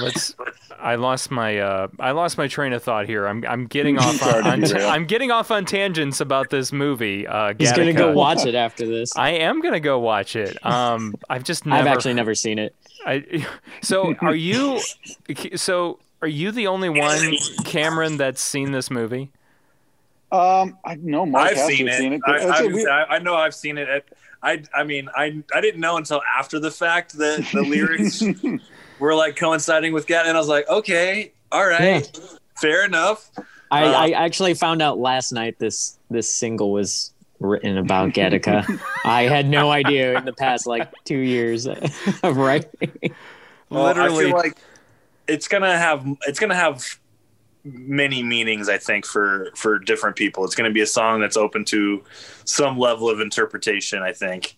let's. 0.00 0.34
I 0.78 0.96
lost 0.96 1.30
my 1.30 1.58
uh, 1.58 1.88
I 1.98 2.10
lost 2.10 2.36
my 2.36 2.48
train 2.48 2.72
of 2.74 2.82
thought 2.82 3.06
here. 3.06 3.26
I'm 3.26 3.44
I'm 3.46 3.66
getting 3.66 3.98
off 4.00 4.22
on, 4.22 4.46
on 4.46 4.60
derail. 4.60 4.88
I'm 4.90 5.06
getting 5.06 5.30
off 5.30 5.50
on 5.50 5.64
tangents 5.64 6.20
about 6.20 6.50
this 6.50 6.70
movie. 6.72 7.26
Uh, 7.26 7.54
He's 7.58 7.72
gonna 7.72 7.92
go 7.94 8.12
watch 8.12 8.44
it 8.44 8.54
after 8.54 8.86
this. 8.86 9.16
I 9.16 9.30
am 9.30 9.60
gonna 9.62 9.80
go 9.80 9.98
watch 9.98 10.36
it. 10.36 10.64
Um, 10.64 11.14
I've 11.30 11.44
just 11.44 11.64
never. 11.66 11.80
I've 11.80 11.86
actually 11.96 12.14
never 12.14 12.34
seen 12.34 12.58
it. 12.58 12.74
I, 13.06 13.46
so 13.82 14.14
are 14.20 14.34
you? 14.34 14.80
So 15.56 15.98
are 16.22 16.28
you 16.28 16.50
the 16.50 16.66
only 16.66 16.88
one, 16.88 17.34
Cameron, 17.64 18.16
that's 18.16 18.40
seen 18.42 18.72
this 18.72 18.90
movie? 18.90 19.30
Um, 20.32 20.76
I 20.84 20.96
know 20.96 21.24
Mark 21.24 21.52
I've 21.52 21.58
seen 21.58 21.88
it. 21.88 21.94
seen 21.94 22.12
it. 22.14 22.20
I, 22.26 22.36
It's 22.36 22.44
I, 22.46 22.62
a 22.64 22.68
was- 22.68 22.86
I, 22.86 23.02
I 23.04 23.18
know 23.20 23.36
I've 23.36 23.54
seen 23.54 23.78
it. 23.78 24.04
I, 24.42 24.62
I 24.74 24.84
mean, 24.84 25.08
I, 25.16 25.42
I 25.54 25.60
didn't 25.60 25.80
know 25.80 25.96
until 25.96 26.20
after 26.36 26.58
the 26.58 26.70
fact 26.70 27.16
that 27.18 27.46
the 27.52 27.62
lyrics 27.62 28.22
were 28.98 29.14
like 29.14 29.36
coinciding 29.36 29.92
with 29.92 30.06
Gat, 30.06 30.26
and 30.26 30.36
I 30.36 30.40
was 30.40 30.48
like, 30.48 30.68
okay, 30.68 31.32
all 31.52 31.66
right, 31.66 32.18
fair 32.56 32.84
enough. 32.84 33.30
I, 33.70 33.84
Uh, 33.84 33.92
I 33.92 34.10
actually 34.10 34.54
found 34.54 34.82
out 34.82 34.98
last 34.98 35.32
night 35.32 35.58
this 35.58 35.98
this 36.10 36.30
single 36.32 36.70
was 36.72 37.12
written 37.40 37.76
about 37.78 38.10
Gattaca. 38.10 38.80
I 39.04 39.22
had 39.24 39.48
no 39.48 39.70
idea 39.70 40.16
in 40.16 40.24
the 40.24 40.32
past 40.32 40.66
like 40.66 40.88
two 41.04 41.18
years 41.18 41.66
of 41.66 41.78
writing. 42.36 42.92
Well, 43.68 43.84
I 43.86 43.88
Literally, 43.88 44.26
feel 44.26 44.36
like 44.36 44.56
it's 45.28 45.48
gonna 45.48 45.76
have 45.76 46.06
it's 46.26 46.38
gonna 46.38 46.54
have 46.54 46.84
many 47.64 48.22
meanings. 48.22 48.68
I 48.68 48.78
think 48.78 49.04
for 49.04 49.50
for 49.56 49.78
different 49.78 50.16
people, 50.16 50.44
it's 50.44 50.54
gonna 50.54 50.70
be 50.70 50.82
a 50.82 50.86
song 50.86 51.20
that's 51.20 51.36
open 51.36 51.64
to 51.66 52.04
some 52.44 52.78
level 52.78 53.10
of 53.10 53.20
interpretation. 53.20 54.02
I 54.02 54.12
think. 54.12 54.56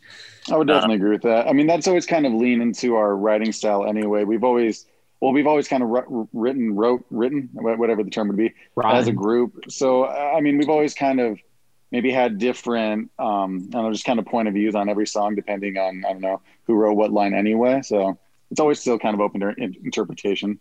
I 0.50 0.56
would 0.56 0.66
definitely 0.68 0.96
agree 0.96 1.10
with 1.10 1.22
that. 1.22 1.46
I 1.48 1.52
mean, 1.52 1.66
that's 1.66 1.86
always 1.88 2.06
kind 2.06 2.26
of 2.26 2.32
lean 2.32 2.60
into 2.60 2.94
our 2.96 3.16
writing 3.16 3.52
style 3.52 3.86
anyway. 3.86 4.24
We've 4.24 4.44
always, 4.44 4.86
well, 5.20 5.32
we've 5.32 5.46
always 5.46 5.68
kind 5.68 5.82
of 5.82 5.88
written, 6.32 6.74
wrote, 6.74 7.04
written, 7.10 7.48
whatever 7.52 8.02
the 8.02 8.10
term 8.10 8.28
would 8.28 8.36
be, 8.36 8.54
as 8.84 9.08
a 9.08 9.12
group. 9.12 9.64
So, 9.68 10.06
I 10.06 10.40
mean, 10.40 10.58
we've 10.58 10.68
always 10.68 10.94
kind 10.94 11.20
of 11.20 11.38
maybe 11.90 12.10
had 12.10 12.38
different, 12.38 13.10
um, 13.18 13.68
I 13.68 13.72
don't 13.72 13.82
know, 13.84 13.92
just 13.92 14.04
kind 14.04 14.18
of 14.18 14.26
point 14.26 14.46
of 14.48 14.54
views 14.54 14.74
on 14.74 14.88
every 14.88 15.06
song, 15.06 15.34
depending 15.34 15.76
on, 15.78 16.04
I 16.06 16.12
don't 16.12 16.20
know, 16.20 16.40
who 16.64 16.74
wrote 16.74 16.94
what 16.94 17.12
line 17.12 17.34
anyway. 17.34 17.80
So 17.82 18.18
it's 18.50 18.60
always 18.60 18.78
still 18.78 18.98
kind 18.98 19.14
of 19.14 19.20
open 19.20 19.40
to 19.40 19.48
in- 19.56 19.76
interpretation, 19.84 20.60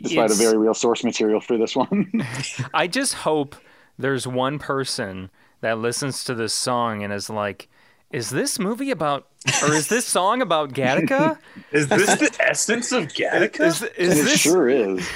despite 0.00 0.26
It's- 0.30 0.40
a 0.40 0.42
very 0.42 0.56
real 0.58 0.74
source 0.74 1.04
material 1.04 1.40
for 1.40 1.58
this 1.58 1.76
one. 1.76 2.10
I 2.74 2.86
just 2.86 3.14
hope 3.14 3.56
there's 3.98 4.26
one 4.26 4.58
person 4.58 5.30
that 5.60 5.78
listens 5.78 6.24
to 6.24 6.34
this 6.34 6.54
song 6.54 7.02
and 7.04 7.12
is 7.12 7.30
like, 7.30 7.68
"Is 8.12 8.28
this 8.28 8.58
movie 8.58 8.90
about, 8.90 9.26
or 9.62 9.74
is 9.74 9.88
this 9.88 10.06
song 10.06 10.42
about 10.42 10.72
Gattaca? 10.72 11.38
Is 11.72 11.88
this 11.88 12.06
the 12.16 12.36
essence 12.40 12.92
of 12.92 13.04
Gattaca? 13.08 13.60
Is 13.60 13.82
and 13.82 13.90
is 13.96 14.20
it 14.20 14.24
this 14.24 14.40
sure 14.40 14.68
is. 14.68 15.08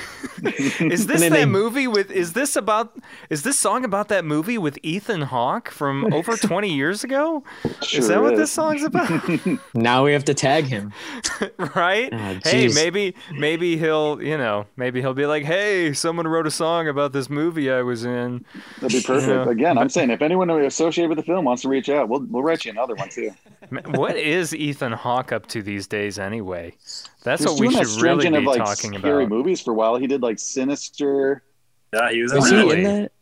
is 0.80 1.06
this 1.06 1.20
then 1.20 1.20
that 1.20 1.30
they- 1.30 1.44
movie 1.44 1.86
with? 1.86 2.10
Is 2.10 2.32
this 2.32 2.56
about? 2.56 2.98
Is 3.28 3.42
this 3.42 3.58
song 3.58 3.84
about 3.84 4.08
that 4.08 4.24
movie 4.24 4.56
with 4.56 4.78
Ethan 4.82 5.20
Hawke 5.22 5.68
from 5.70 6.12
over 6.14 6.34
20 6.36 6.72
years 6.72 7.04
ago? 7.04 7.44
Sure 7.82 8.00
is 8.00 8.08
that 8.08 8.22
what 8.22 8.36
this 8.36 8.50
song's 8.52 8.84
about? 8.84 9.22
Now 9.74 10.04
we 10.04 10.12
have 10.14 10.24
to 10.24 10.34
tag 10.34 10.64
him. 10.64 10.92
right? 11.74 12.08
Oh, 12.12 12.38
hey, 12.44 12.68
maybe 12.68 13.14
maybe 13.32 13.76
he'll 13.76 14.22
you 14.22 14.38
know 14.38 14.66
maybe 14.76 15.02
he'll 15.02 15.14
be 15.14 15.26
like, 15.26 15.44
hey, 15.44 15.92
someone 15.92 16.26
wrote 16.26 16.46
a 16.46 16.50
song 16.50 16.88
about 16.88 17.12
this 17.12 17.28
movie 17.28 17.70
I 17.70 17.82
was 17.82 18.04
in. 18.06 18.44
That'd 18.80 18.96
be 18.98 19.06
perfect. 19.06 19.28
Yeah. 19.46 19.50
Again, 19.50 19.76
I'm 19.76 19.90
saying 19.90 20.10
if 20.10 20.22
anyone 20.22 20.48
associated 20.50 21.10
with 21.10 21.18
the 21.18 21.24
film 21.24 21.44
wants 21.44 21.62
to 21.62 21.68
reach 21.68 21.90
out, 21.90 22.08
we'll 22.08 22.20
we'll 22.30 22.42
write 22.42 22.64
you 22.64 22.70
another 22.70 22.94
one 22.94 23.10
too. 23.10 23.30
Man, 23.70 23.82
What 24.16 24.24
is 24.24 24.54
Ethan 24.54 24.92
Hawke 24.92 25.30
up 25.32 25.46
to 25.48 25.60
these 25.62 25.86
days 25.86 26.18
anyway? 26.18 26.72
That's 27.22 27.42
He 27.44 27.50
what 27.50 27.60
we 27.60 27.70
should 27.70 28.00
really 28.02 28.30
be 28.30 28.34
of 28.36 28.44
like 28.44 28.56
talking 28.64 28.94
scary 28.98 29.24
about. 29.24 29.28
movies 29.36 29.60
for 29.60 29.72
a 29.72 29.74
while. 29.74 29.96
He 29.96 30.06
did 30.06 30.22
like 30.22 30.38
Sinister. 30.38 31.42
yeah, 31.92 32.10
he 32.10 32.22
was 32.22 32.32
in 32.32 32.38
Was 32.38 32.50
that. 32.50 32.64
he 32.64 32.72
in 32.72 32.82
that? 32.84 33.12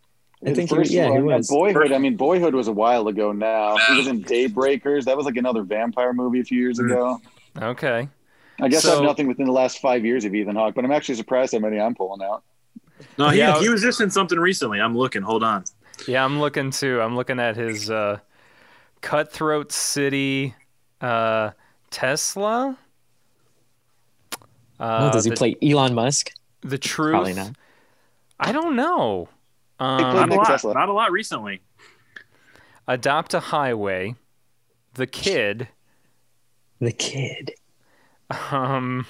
I 0.45 0.49
His 0.51 0.57
think 0.57 0.71
he, 0.71 0.77
first 0.77 0.91
yeah, 0.93 1.07
he 1.07 1.11
one, 1.11 1.33
uh, 1.33 1.37
was. 1.39 1.49
Boyhood. 1.51 1.91
I 1.91 1.99
mean, 1.99 2.17
Boyhood 2.17 2.55
was 2.55 2.69
a 2.69 2.73
while 2.73 3.09
ago 3.09 3.33
now. 3.33 3.77
He 3.89 3.97
was 3.97 4.07
in 4.07 4.23
Daybreakers. 4.25 5.05
That 5.05 5.17
was 5.17 5.27
like 5.27 5.37
another 5.37 5.65
vampire 5.65 6.13
movie 6.13 6.39
a 6.41 6.45
few 6.45 6.61
years 6.61 6.79
Mm. 6.79 6.85
ago. 6.87 7.21
Okay. 7.61 8.09
I 8.61 8.69
guess 8.69 8.87
I 8.87 8.95
have 8.95 9.03
nothing 9.03 9.27
within 9.27 9.47
the 9.47 9.53
last 9.53 9.81
five 9.81 10.05
years 10.05 10.25
of 10.25 10.33
Ethan 10.33 10.55
Hawke, 10.55 10.77
but 10.77 10.85
I'm 10.85 10.93
actually 10.93 11.17
surprised 11.17 11.55
how 11.55 11.59
many 11.59 11.81
I'm 11.81 11.97
pulling 11.97 12.23
out. 12.23 12.45
No, 13.19 13.31
he, 13.31 13.39
Yeah. 13.39 13.59
he 13.59 13.69
was 13.69 13.83
just 13.83 14.01
in 14.01 14.11
something 14.13 14.39
recently. 14.39 14.81
I'm 14.81 14.97
looking. 14.97 15.23
Hold 15.23 15.43
on. 15.43 15.65
Yeah, 16.07 16.25
I'm 16.25 16.39
looking 16.41 16.71
too. 16.71 17.01
I'm 17.01 17.17
looking 17.17 17.41
at 17.41 17.57
his 17.57 17.91
uh, 17.91 18.19
Cutthroat 19.01 19.73
City 19.73 20.55
uh, 21.05 21.51
Tesla. 21.91 22.79
Uh, 24.81 25.11
does 25.13 25.25
he 25.25 25.31
the, 25.31 25.37
play 25.37 25.57
Elon 25.63 25.95
Musk? 25.95 26.33
the 26.63 26.79
truth? 26.79 27.11
Probably 27.13 27.35
not. 27.35 27.53
I 28.41 28.53
don't 28.53 28.75
know. 28.75 29.29
played 29.79 29.87
Um, 29.87 30.01
Not 30.01 30.31
a 30.31 30.35
lot. 30.35 30.47
Tesla. 30.47 30.75
Not 30.75 30.89
a 30.89 30.93
lot 30.93 31.13
recently. 31.13 31.61
Adopt 32.89 33.35
a 33.35 33.41
Highway, 33.41 34.15
The 34.95 35.07
Kid, 35.07 35.69
The 36.81 36.93
kid. 36.93 37.53
um, 38.51 39.07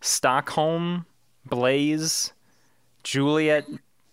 Stockholm, 0.00 1.06
Blaze, 1.46 2.32
Juliet, 3.02 3.66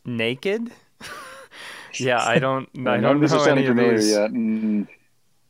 Naked. 0.05 0.71
yeah, 1.95 2.23
I 2.25 2.39
don't. 2.39 2.69
I 2.87 2.97
don't 2.97 3.19
of 3.19 3.31
know 3.31 3.43
sounding 3.43 3.65
any 3.65 3.87
of 3.87 3.95
these. 3.95 4.11
yet. 4.11 4.31
Mm. 4.31 4.87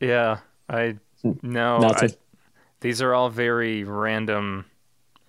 Yeah, 0.00 0.38
I 0.68 0.96
no. 1.42 1.90
I, 1.92 2.10
these 2.80 3.02
are 3.02 3.14
all 3.14 3.30
very 3.30 3.84
random 3.84 4.66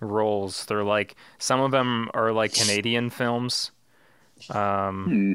roles. 0.00 0.66
They're 0.66 0.84
like 0.84 1.16
some 1.38 1.60
of 1.60 1.70
them 1.72 2.10
are 2.14 2.32
like 2.32 2.54
Canadian 2.54 3.10
films. 3.10 3.72
Um, 4.50 5.12
Hmm. 5.12 5.32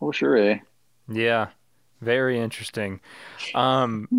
Oh, 0.00 0.12
sure, 0.12 0.36
eh? 0.36 0.60
yeah, 1.08 1.48
very 2.00 2.38
interesting. 2.38 3.00
Um, 3.54 4.10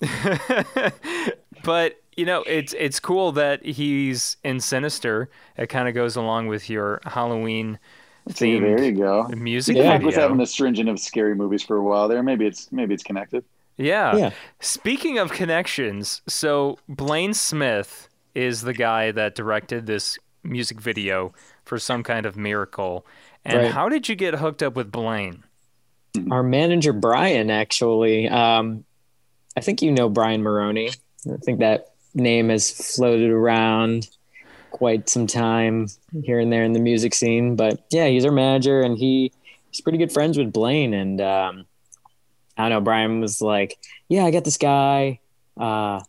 but 1.62 1.96
you 2.16 2.24
know, 2.26 2.42
it's 2.46 2.74
it's 2.78 3.00
cool 3.00 3.32
that 3.32 3.64
he's 3.64 4.36
in 4.44 4.60
Sinister. 4.60 5.30
It 5.56 5.68
kind 5.68 5.88
of 5.88 5.94
goes 5.94 6.16
along 6.16 6.48
with 6.48 6.70
your 6.70 7.00
Halloween 7.04 7.78
See, 8.28 8.58
there 8.58 8.82
you 8.82 8.92
go. 8.92 9.30
music 9.30 9.78
Yeah, 9.78 9.94
video. 9.94 10.04
was 10.04 10.16
having 10.16 10.40
a 10.40 10.46
stringent 10.46 10.88
of 10.88 10.98
scary 10.98 11.34
movies 11.34 11.62
for 11.62 11.76
a 11.76 11.82
while 11.82 12.08
there. 12.08 12.22
Maybe 12.22 12.46
it's 12.46 12.70
maybe 12.72 12.94
it's 12.94 13.02
connected. 13.04 13.44
Yeah. 13.76 14.16
Yeah. 14.16 14.30
Speaking 14.60 15.18
of 15.18 15.32
connections, 15.32 16.22
so 16.26 16.78
Blaine 16.88 17.34
Smith 17.34 18.08
is 18.34 18.62
the 18.62 18.72
guy 18.74 19.10
that 19.12 19.34
directed 19.34 19.86
this 19.86 20.18
music 20.42 20.80
video 20.80 21.32
for 21.64 21.78
some 21.78 22.02
kind 22.02 22.26
of 22.26 22.36
miracle. 22.36 23.04
And 23.44 23.58
Right. 23.58 23.70
how 23.70 23.88
did 23.88 24.08
you 24.08 24.14
get 24.14 24.34
hooked 24.34 24.62
up 24.62 24.74
with 24.76 24.90
Blaine? 24.90 25.42
Our 26.30 26.42
manager 26.42 26.92
Brian 26.92 27.50
actually. 27.50 28.28
Um, 28.28 28.84
I 29.56 29.60
think 29.60 29.82
you 29.82 29.92
know 29.92 30.08
Brian 30.08 30.42
Maroney. 30.42 30.88
I 31.30 31.36
think 31.44 31.58
that 31.60 31.92
name 32.14 32.48
has 32.48 32.70
floated 32.94 33.30
around 33.30 34.08
quite 34.70 35.08
some 35.08 35.26
time 35.26 35.88
here 36.24 36.38
and 36.38 36.52
there 36.52 36.62
in 36.64 36.72
the 36.72 36.78
music 36.80 37.14
scene. 37.14 37.56
But 37.56 37.84
yeah, 37.90 38.06
he's 38.06 38.24
our 38.24 38.32
manager, 38.32 38.80
and 38.80 38.96
he 38.96 39.32
he's 39.70 39.80
pretty 39.80 39.98
good 39.98 40.12
friends 40.12 40.38
with 40.38 40.52
Blaine. 40.52 40.94
And 40.94 41.20
um, 41.20 41.66
I 42.56 42.62
don't 42.62 42.70
know. 42.70 42.80
Brian 42.80 43.20
was 43.20 43.40
like, 43.40 43.78
"Yeah, 44.08 44.24
I 44.24 44.30
got 44.30 44.44
this 44.44 44.56
guy. 44.56 45.20
Uh, 45.56 46.00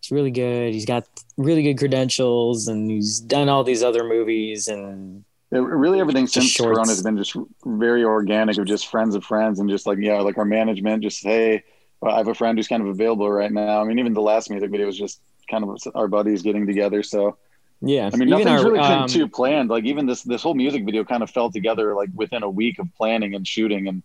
he's 0.00 0.10
really 0.10 0.30
good. 0.30 0.74
He's 0.74 0.86
got 0.86 1.06
really 1.36 1.62
good 1.62 1.78
credentials, 1.78 2.68
and 2.68 2.90
he's 2.90 3.20
done 3.20 3.48
all 3.48 3.64
these 3.64 3.82
other 3.82 4.04
movies 4.04 4.68
and 4.68 5.24
It, 5.52 5.58
really, 5.58 6.00
everything 6.00 6.26
since 6.26 6.46
shorts. 6.46 6.76
Corona 6.76 6.90
has 6.90 7.02
been 7.02 7.16
just 7.16 7.36
very 7.64 8.04
organic 8.04 8.58
of 8.58 8.66
just 8.66 8.88
friends 8.88 9.14
of 9.14 9.24
friends 9.24 9.60
and 9.60 9.68
just 9.70 9.86
like 9.86 9.98
yeah, 9.98 10.20
like 10.20 10.38
our 10.38 10.44
management. 10.44 11.02
Just 11.02 11.22
hey, 11.22 11.62
I 12.02 12.16
have 12.18 12.28
a 12.28 12.34
friend 12.34 12.58
who's 12.58 12.68
kind 12.68 12.82
of 12.82 12.88
available 12.88 13.30
right 13.30 13.52
now. 13.52 13.80
I 13.80 13.84
mean, 13.84 13.98
even 13.98 14.12
the 14.12 14.20
last 14.22 14.50
music 14.50 14.70
video 14.70 14.86
was 14.86 14.98
just 14.98 15.20
kind 15.48 15.64
of 15.64 15.78
our 15.94 16.08
buddies 16.08 16.42
getting 16.42 16.66
together. 16.66 17.02
So 17.02 17.36
yeah. 17.80 18.10
I 18.12 18.16
mean, 18.16 18.28
even 18.28 18.44
nothing's 18.44 18.64
our, 18.64 18.72
really 18.72 18.78
um, 18.80 19.08
too 19.08 19.28
planned. 19.28 19.70
Like 19.70 19.84
even 19.84 20.06
this 20.06 20.22
this 20.22 20.42
whole 20.42 20.54
music 20.54 20.84
video 20.84 21.04
kind 21.04 21.22
of 21.22 21.30
fell 21.30 21.50
together 21.50 21.94
like 21.94 22.10
within 22.14 22.42
a 22.42 22.50
week 22.50 22.78
of 22.78 22.88
planning 22.96 23.34
and 23.34 23.46
shooting, 23.46 23.86
and 23.88 24.02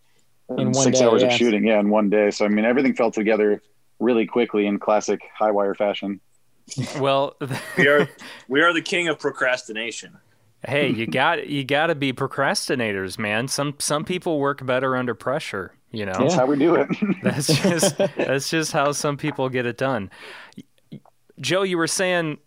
In 0.57 0.71
one 0.71 0.73
six 0.83 0.99
day, 0.99 1.05
hours 1.05 1.21
yeah. 1.21 1.27
of 1.29 1.33
shooting. 1.33 1.65
Yeah, 1.65 1.79
in 1.79 1.89
one 1.89 2.09
day. 2.09 2.31
So 2.31 2.45
I 2.45 2.47
mean, 2.49 2.65
everything 2.65 2.93
fell 2.95 3.11
together 3.11 3.61
really 3.99 4.25
quickly 4.25 4.65
in 4.65 4.79
classic 4.79 5.21
Highwire 5.39 5.75
fashion. 5.75 6.19
Well, 6.99 7.35
We 7.77 7.87
are 7.87 8.09
we 8.47 8.61
are 8.61 8.73
the 8.73 8.81
king 8.81 9.07
of 9.07 9.19
procrastination. 9.19 10.17
hey, 10.65 10.89
you 10.89 11.07
got 11.21 11.47
you 11.47 11.63
got 11.63 11.87
to 11.87 11.95
be 11.95 12.13
procrastinators, 12.13 13.17
man. 13.19 13.47
Some 13.47 13.75
some 13.79 14.03
people 14.05 14.39
work 14.39 14.65
better 14.65 14.95
under 14.95 15.15
pressure. 15.15 15.73
You 15.93 16.05
know, 16.05 16.13
That's 16.17 16.35
how 16.35 16.45
we 16.45 16.55
do 16.57 16.75
it. 16.75 16.87
that's 17.21 17.47
just 17.47 17.97
that's 17.97 18.49
just 18.49 18.71
how 18.71 18.93
some 18.93 19.17
people 19.17 19.49
get 19.49 19.65
it 19.65 19.77
done. 19.77 20.09
Joe, 21.41 21.63
you 21.63 21.77
were 21.77 21.87
saying 21.87 22.37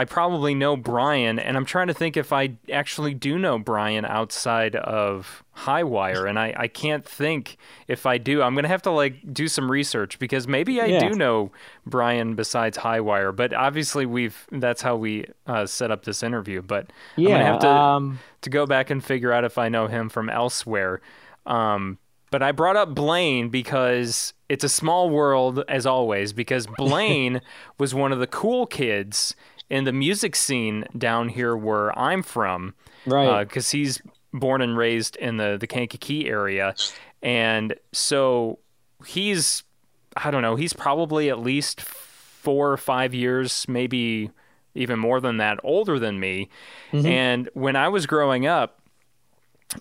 I 0.00 0.06
probably 0.06 0.54
know 0.54 0.78
Brian, 0.78 1.38
and 1.38 1.58
I'm 1.58 1.66
trying 1.66 1.88
to 1.88 1.92
think 1.94 2.16
if 2.16 2.32
I 2.32 2.54
actually 2.72 3.12
do 3.12 3.38
know 3.38 3.58
Brian 3.58 4.06
outside 4.06 4.74
of 4.74 5.44
Highwire, 5.54 6.26
and 6.26 6.38
I, 6.38 6.54
I 6.56 6.68
can't 6.68 7.04
think 7.04 7.58
if 7.86 8.06
I 8.06 8.16
do. 8.16 8.40
I'm 8.40 8.54
gonna 8.54 8.68
have 8.68 8.80
to 8.82 8.90
like 8.90 9.16
do 9.34 9.46
some 9.46 9.70
research 9.70 10.18
because 10.18 10.48
maybe 10.48 10.80
I 10.80 10.86
Yeah. 10.86 11.10
do 11.10 11.14
know 11.14 11.52
Brian 11.84 12.34
besides 12.34 12.78
Highwire, 12.78 13.36
but 13.36 13.52
obviously 13.52 14.06
we've 14.06 14.46
that's 14.50 14.80
how 14.80 14.96
we 14.96 15.26
uh, 15.46 15.66
set 15.66 15.90
up 15.90 16.06
this 16.06 16.22
interview. 16.22 16.62
But 16.62 16.90
yeah, 17.16 17.28
I'm 17.28 17.32
gonna 17.34 17.44
have 17.44 17.58
to 17.60 17.68
um, 17.68 18.18
to 18.40 18.48
go 18.48 18.64
back 18.64 18.88
and 18.88 19.04
figure 19.04 19.32
out 19.32 19.44
if 19.44 19.58
I 19.58 19.68
know 19.68 19.86
him 19.86 20.08
from 20.08 20.30
elsewhere. 20.30 21.02
Um, 21.44 21.98
but 22.30 22.42
I 22.42 22.52
brought 22.52 22.76
up 22.76 22.94
Blaine 22.94 23.50
because 23.50 24.32
it's 24.48 24.64
a 24.64 24.68
small 24.70 25.10
world, 25.10 25.62
as 25.68 25.84
always, 25.84 26.32
because 26.32 26.66
Blaine 26.78 27.42
was 27.76 27.94
one 27.94 28.12
of 28.12 28.18
the 28.18 28.26
cool 28.26 28.66
kids 28.66 29.34
in 29.70 29.84
the 29.84 29.92
music 29.92 30.36
scene 30.36 30.84
down 30.98 31.28
here 31.28 31.56
where 31.56 31.96
I'm 31.98 32.22
from. 32.22 32.74
right. 33.06 33.48
Because 33.48 33.70
he's 33.70 34.02
born 34.32 34.60
and 34.60 34.76
raised 34.76 35.16
in 35.16 35.36
the, 35.38 35.56
the 35.58 35.66
Kankakee 35.66 36.28
area. 36.28 36.74
And 37.22 37.74
so 37.92 38.58
he's, 39.06 39.62
I 40.16 40.30
don't 40.30 40.42
know, 40.42 40.56
he's 40.56 40.72
probably 40.72 41.30
at 41.30 41.38
least 41.38 41.80
four 41.80 42.70
or 42.72 42.76
five 42.76 43.14
years, 43.14 43.66
maybe 43.68 44.30
even 44.74 44.98
more 44.98 45.20
than 45.20 45.38
that, 45.38 45.58
older 45.62 45.98
than 45.98 46.20
me. 46.20 46.48
And 47.06 47.48
when 47.54 47.76
I 47.76 47.88
was 47.88 48.06
growing 48.06 48.46
up, 48.46 48.80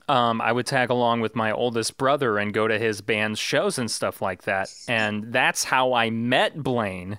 um, 0.07 0.39
I 0.41 0.51
would 0.51 0.65
tag 0.67 0.89
along 0.89 1.21
with 1.21 1.35
my 1.35 1.51
oldest 1.51 1.97
brother 1.97 2.37
and 2.37 2.53
go 2.53 2.67
to 2.67 2.77
his 2.77 3.01
band's 3.01 3.39
shows 3.39 3.79
and 3.79 3.89
stuff 3.89 4.21
like 4.21 4.43
that. 4.43 4.71
And 4.87 5.31
that's 5.33 5.63
how 5.63 5.93
I 5.93 6.09
met 6.11 6.61
Blaine. 6.61 7.17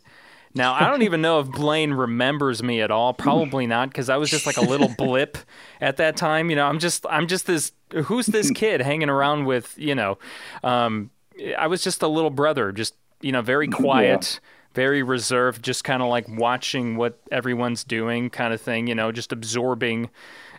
Now, 0.55 0.75
I 0.75 0.89
don't 0.89 1.03
even 1.03 1.23
know 1.23 1.39
if 1.39 1.49
Blaine 1.49 1.93
remembers 1.93 2.63
me 2.63 2.81
at 2.81 2.91
all. 2.91 3.15
Probably 3.15 3.67
not, 3.67 3.89
because 3.89 4.09
I 4.09 4.17
was 4.17 4.31
just 4.31 4.47
like 4.47 4.57
a 4.57 4.63
little 4.63 4.89
blip 4.99 5.39
at 5.81 5.97
that 5.99 6.17
time. 6.17 6.51
You 6.51 6.57
know, 6.57 6.67
I'm 6.67 6.81
just, 6.81 7.07
I'm 7.09 7.29
just 7.29 7.47
this, 7.47 7.73
who's 8.05 8.27
this 8.27 8.51
kid 8.55 8.81
hanging 8.81 9.09
around 9.09 9.45
with, 9.45 9.75
you 9.79 9.95
know, 9.95 10.19
um, 10.65 11.11
I 11.57 11.69
was 11.69 11.83
just 11.83 12.03
a 12.03 12.09
little 12.09 12.31
brother, 12.31 12.73
just, 12.73 12.95
you 13.21 13.31
know, 13.31 13.43
very 13.43 13.69
quiet, 13.69 14.41
very 14.75 15.03
reserved, 15.03 15.63
just 15.63 15.85
kind 15.85 16.03
of 16.03 16.09
like 16.09 16.27
watching 16.29 16.97
what 16.97 17.21
everyone's 17.31 17.85
doing 17.85 18.29
kind 18.29 18.53
of 18.53 18.61
thing, 18.61 18.89
you 18.89 18.95
know, 18.95 19.13
just 19.13 19.33
absorbing 19.33 20.11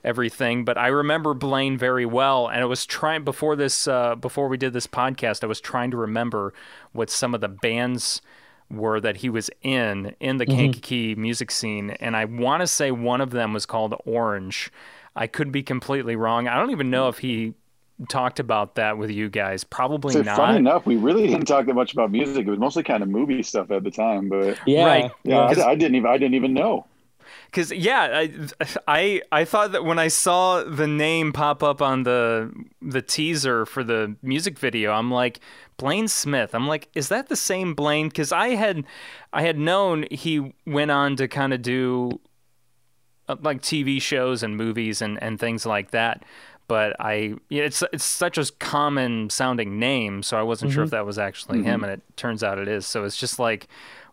everything. 0.06 0.64
But 0.64 0.78
I 0.78 0.88
remember 0.88 1.34
Blaine 1.34 1.78
very 1.78 2.06
well, 2.06 2.48
and 2.48 2.62
I 2.62 2.66
was 2.66 2.86
trying 2.86 3.24
before 3.24 3.58
this, 3.58 3.88
uh, 3.88 4.16
before 4.16 4.48
we 4.48 4.58
did 4.58 4.72
this 4.72 4.88
podcast, 4.88 5.44
I 5.44 5.48
was 5.48 5.60
trying 5.60 5.92
to 5.92 5.98
remember 5.98 6.54
what 6.94 7.10
some 7.10 7.36
of 7.36 7.42
the 7.42 7.50
bands 7.50 8.22
were 8.72 9.00
that 9.00 9.18
he 9.18 9.30
was 9.30 9.50
in 9.62 10.16
in 10.20 10.38
the 10.38 10.46
mm-hmm. 10.46 10.58
Kankakee 10.58 11.16
music 11.16 11.52
scene, 11.52 11.92
and 11.92 12.16
I 12.16 12.26
want 12.26 12.62
to 12.62 12.68
say 12.68 12.92
one 12.92 13.22
of 13.22 13.32
them 13.32 13.54
was 13.54 13.66
called 13.66 13.94
Orange. 14.06 14.72
I 15.16 15.28
could 15.28 15.52
be 15.52 15.64
completely 15.64 16.16
wrong. 16.16 16.48
I 16.48 16.58
don't 16.58 16.72
even 16.72 16.90
know 16.90 17.10
if 17.10 17.18
he 17.20 17.54
talked 18.08 18.40
about 18.40 18.76
that 18.76 18.98
with 18.98 19.12
you 19.12 19.30
guys. 19.30 19.64
Probably 19.64 20.14
So 20.14 20.22
not. 20.22 20.38
funny 20.38 20.58
enough, 20.58 20.86
we 20.86 20.96
really 20.96 21.28
didn't 21.28 21.46
talk 21.46 21.66
that 21.66 21.74
much 21.74 21.94
about 21.94 22.12
music. 22.12 22.48
It 22.48 22.50
was 22.50 22.60
mostly 22.60 22.84
kind 22.84 23.04
of 23.04 23.10
movie 23.10 23.44
stuff 23.44 23.72
at 23.72 23.84
the 23.84 23.92
time, 23.92 24.30
but 24.30 24.58
yeah. 24.66 24.86
right. 24.86 25.12
yeah, 25.24 25.40
I, 25.40 25.72
I 25.72 25.76
didn't 25.76 25.96
even 25.96 26.10
I 26.10 26.18
didn't 26.18 26.36
even 26.36 26.54
know. 26.54 26.86
Because 27.46 27.72
yeah, 27.72 28.26
I, 28.26 28.48
I 28.88 29.22
I 29.32 29.46
thought 29.46 29.72
that 29.74 29.84
when 29.84 30.00
I 30.00 30.08
saw 30.08 30.64
the 30.64 30.88
name 30.88 31.34
pop 31.34 31.64
up 31.64 31.82
on 31.82 32.04
the 32.04 32.52
the 32.82 33.02
teaser 33.02 33.66
for 33.66 33.84
the 33.84 34.16
music 34.22 34.58
video, 34.58 34.92
I'm 34.92 35.12
like 35.12 35.40
Blaine 35.78 36.08
Smith. 36.08 36.54
I'm 36.54 36.68
like, 36.68 36.90
is 36.94 37.10
that 37.10 37.30
the 37.30 37.36
same 37.36 37.74
Blaine? 37.74 38.10
Because 38.10 38.32
I 38.32 38.50
had 38.50 38.86
I 39.34 39.42
had 39.42 39.58
known 39.58 40.06
he 40.12 40.54
went 40.66 40.92
on 40.92 41.16
to 41.18 41.28
kind 41.28 41.54
of 41.54 41.62
do 41.62 42.20
uh, 43.28 43.36
like 43.42 43.62
TV 43.62 44.02
shows 44.02 44.44
and 44.44 44.58
movies 44.58 45.02
and, 45.02 45.22
and 45.22 45.40
things 45.40 45.66
like 45.66 45.92
that. 45.92 46.24
But 46.68 46.96
I, 47.00 47.36
yeah, 47.50 47.64
it's 47.64 47.84
it's 47.92 48.04
such 48.04 48.38
a 48.38 48.46
common 48.60 49.30
sounding 49.30 49.78
name, 49.78 50.24
so 50.24 50.38
I 50.38 50.42
wasn't 50.42 50.72
sure 50.72 50.84
if 50.86 50.92
that 50.92 51.06
was 51.06 51.20
actually 51.20 51.64
him, 51.64 51.84
and 51.84 51.92
it 51.92 52.02
turns 52.16 52.44
out 52.44 52.60
it 52.60 52.70
is. 52.70 52.88
So 52.88 53.04
it's 53.04 53.18
just 53.18 53.40
like, 53.40 53.68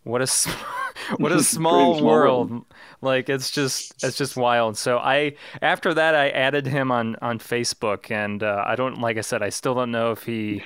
what 0.08 0.22
a 0.22 0.50
what 1.18 1.32
a 1.32 1.42
small 1.42 2.02
world. 2.02 2.64
Like 3.00 3.28
it's 3.28 3.50
just 3.50 4.02
it's 4.02 4.16
just 4.16 4.36
wild. 4.36 4.76
So 4.76 4.98
I 4.98 5.34
after 5.62 5.94
that 5.94 6.14
I 6.14 6.30
added 6.30 6.66
him 6.66 6.90
on 6.90 7.16
on 7.16 7.38
Facebook, 7.38 8.10
and 8.10 8.42
uh, 8.42 8.64
I 8.66 8.74
don't 8.74 9.00
like 9.00 9.18
I 9.18 9.20
said 9.20 9.42
I 9.42 9.50
still 9.50 9.74
don't 9.74 9.90
know 9.90 10.10
if 10.10 10.24
he 10.24 10.62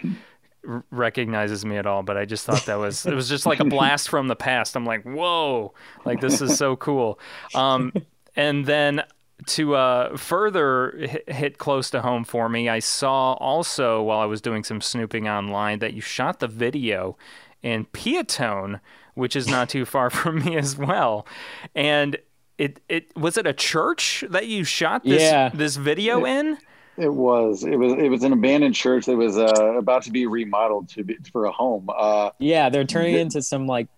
recognizes 0.90 1.64
me 1.64 1.76
at 1.76 1.86
all. 1.86 2.02
But 2.02 2.16
I 2.16 2.24
just 2.24 2.46
thought 2.46 2.64
that 2.66 2.78
was 2.78 3.04
it 3.04 3.14
was 3.14 3.28
just 3.28 3.44
like 3.44 3.60
a 3.60 3.64
blast 3.64 4.08
from 4.08 4.28
the 4.28 4.36
past. 4.36 4.76
I'm 4.76 4.86
like, 4.86 5.02
whoa, 5.02 5.74
like 6.04 6.20
this 6.20 6.40
is 6.40 6.56
so 6.56 6.76
cool. 6.76 7.18
Um, 7.54 7.92
and 8.36 8.64
then 8.64 9.02
to 9.44 9.74
uh, 9.74 10.16
further 10.16 10.92
hit, 10.98 11.28
hit 11.28 11.58
close 11.58 11.90
to 11.90 12.00
home 12.00 12.24
for 12.24 12.48
me, 12.48 12.68
I 12.68 12.78
saw 12.78 13.32
also 13.34 14.00
while 14.02 14.20
I 14.20 14.26
was 14.26 14.40
doing 14.40 14.62
some 14.62 14.80
snooping 14.80 15.28
online 15.28 15.80
that 15.80 15.94
you 15.94 16.00
shot 16.00 16.38
the 16.38 16.46
video 16.46 17.16
in 17.62 17.86
Peotone, 17.86 18.80
which 19.14 19.36
is 19.36 19.48
not 19.48 19.68
too 19.68 19.84
far 19.84 20.10
from 20.18 20.44
me 20.44 20.56
as 20.56 20.76
well. 20.76 21.26
And 21.74 22.16
it 22.58 22.80
it 22.88 23.16
was 23.16 23.36
it 23.36 23.46
a 23.46 23.52
church 23.52 24.24
that 24.28 24.46
you 24.46 24.64
shot 24.64 25.04
this 25.04 25.22
Yeah. 25.22 25.50
this 25.52 25.76
video 25.76 26.24
in? 26.24 26.58
It 26.98 27.12
was 27.12 27.64
it 27.64 27.76
was 27.76 27.94
it 27.94 28.08
was 28.08 28.22
an 28.22 28.32
abandoned 28.34 28.74
church 28.74 29.06
that 29.06 29.16
was 29.16 29.38
uh, 29.38 29.44
about 29.78 30.02
to 30.02 30.10
be 30.10 30.26
remodeled 30.26 30.90
to 30.90 31.04
be 31.04 31.16
for 31.32 31.46
a 31.46 31.52
home. 31.52 31.88
Uh, 31.88 32.30
Yeah, 32.38 32.68
they're 32.68 32.84
turning 32.84 33.14
it 33.14 33.20
into 33.20 33.40
some 33.42 33.66
like 33.66 33.88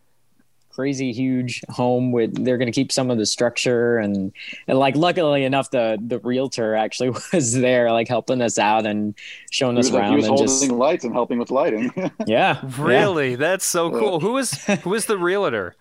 crazy 0.74 1.12
huge 1.12 1.62
home 1.68 2.10
with 2.10 2.44
they're 2.44 2.58
going 2.58 2.66
to 2.66 2.72
keep 2.72 2.90
some 2.90 3.10
of 3.10 3.16
the 3.16 3.26
structure 3.26 3.98
and 3.98 4.32
and 4.66 4.78
like 4.78 4.96
luckily 4.96 5.44
enough 5.44 5.70
the 5.70 5.96
the 6.06 6.18
realtor 6.20 6.74
actually 6.74 7.10
was 7.32 7.52
there 7.52 7.92
like 7.92 8.08
helping 8.08 8.42
us 8.42 8.58
out 8.58 8.84
and 8.84 9.14
showing 9.50 9.76
he 9.76 9.80
us 9.80 9.86
was, 9.86 9.92
like, 9.92 10.02
he 10.02 10.08
around 10.08 10.16
was 10.16 10.24
and 10.24 10.30
holding 10.30 10.46
just 10.46 10.70
lights 10.70 11.04
and 11.04 11.12
helping 11.12 11.38
with 11.38 11.50
lighting. 11.50 11.92
yeah 11.96 12.08
yeah. 12.26 12.60
Really? 12.78 13.36
That's 13.36 13.64
so 13.64 13.90
cool. 13.90 14.20
Who 14.20 14.32
was 14.32 14.52
who 14.64 14.90
was 14.90 15.06
the 15.06 15.16
realtor? 15.16 15.76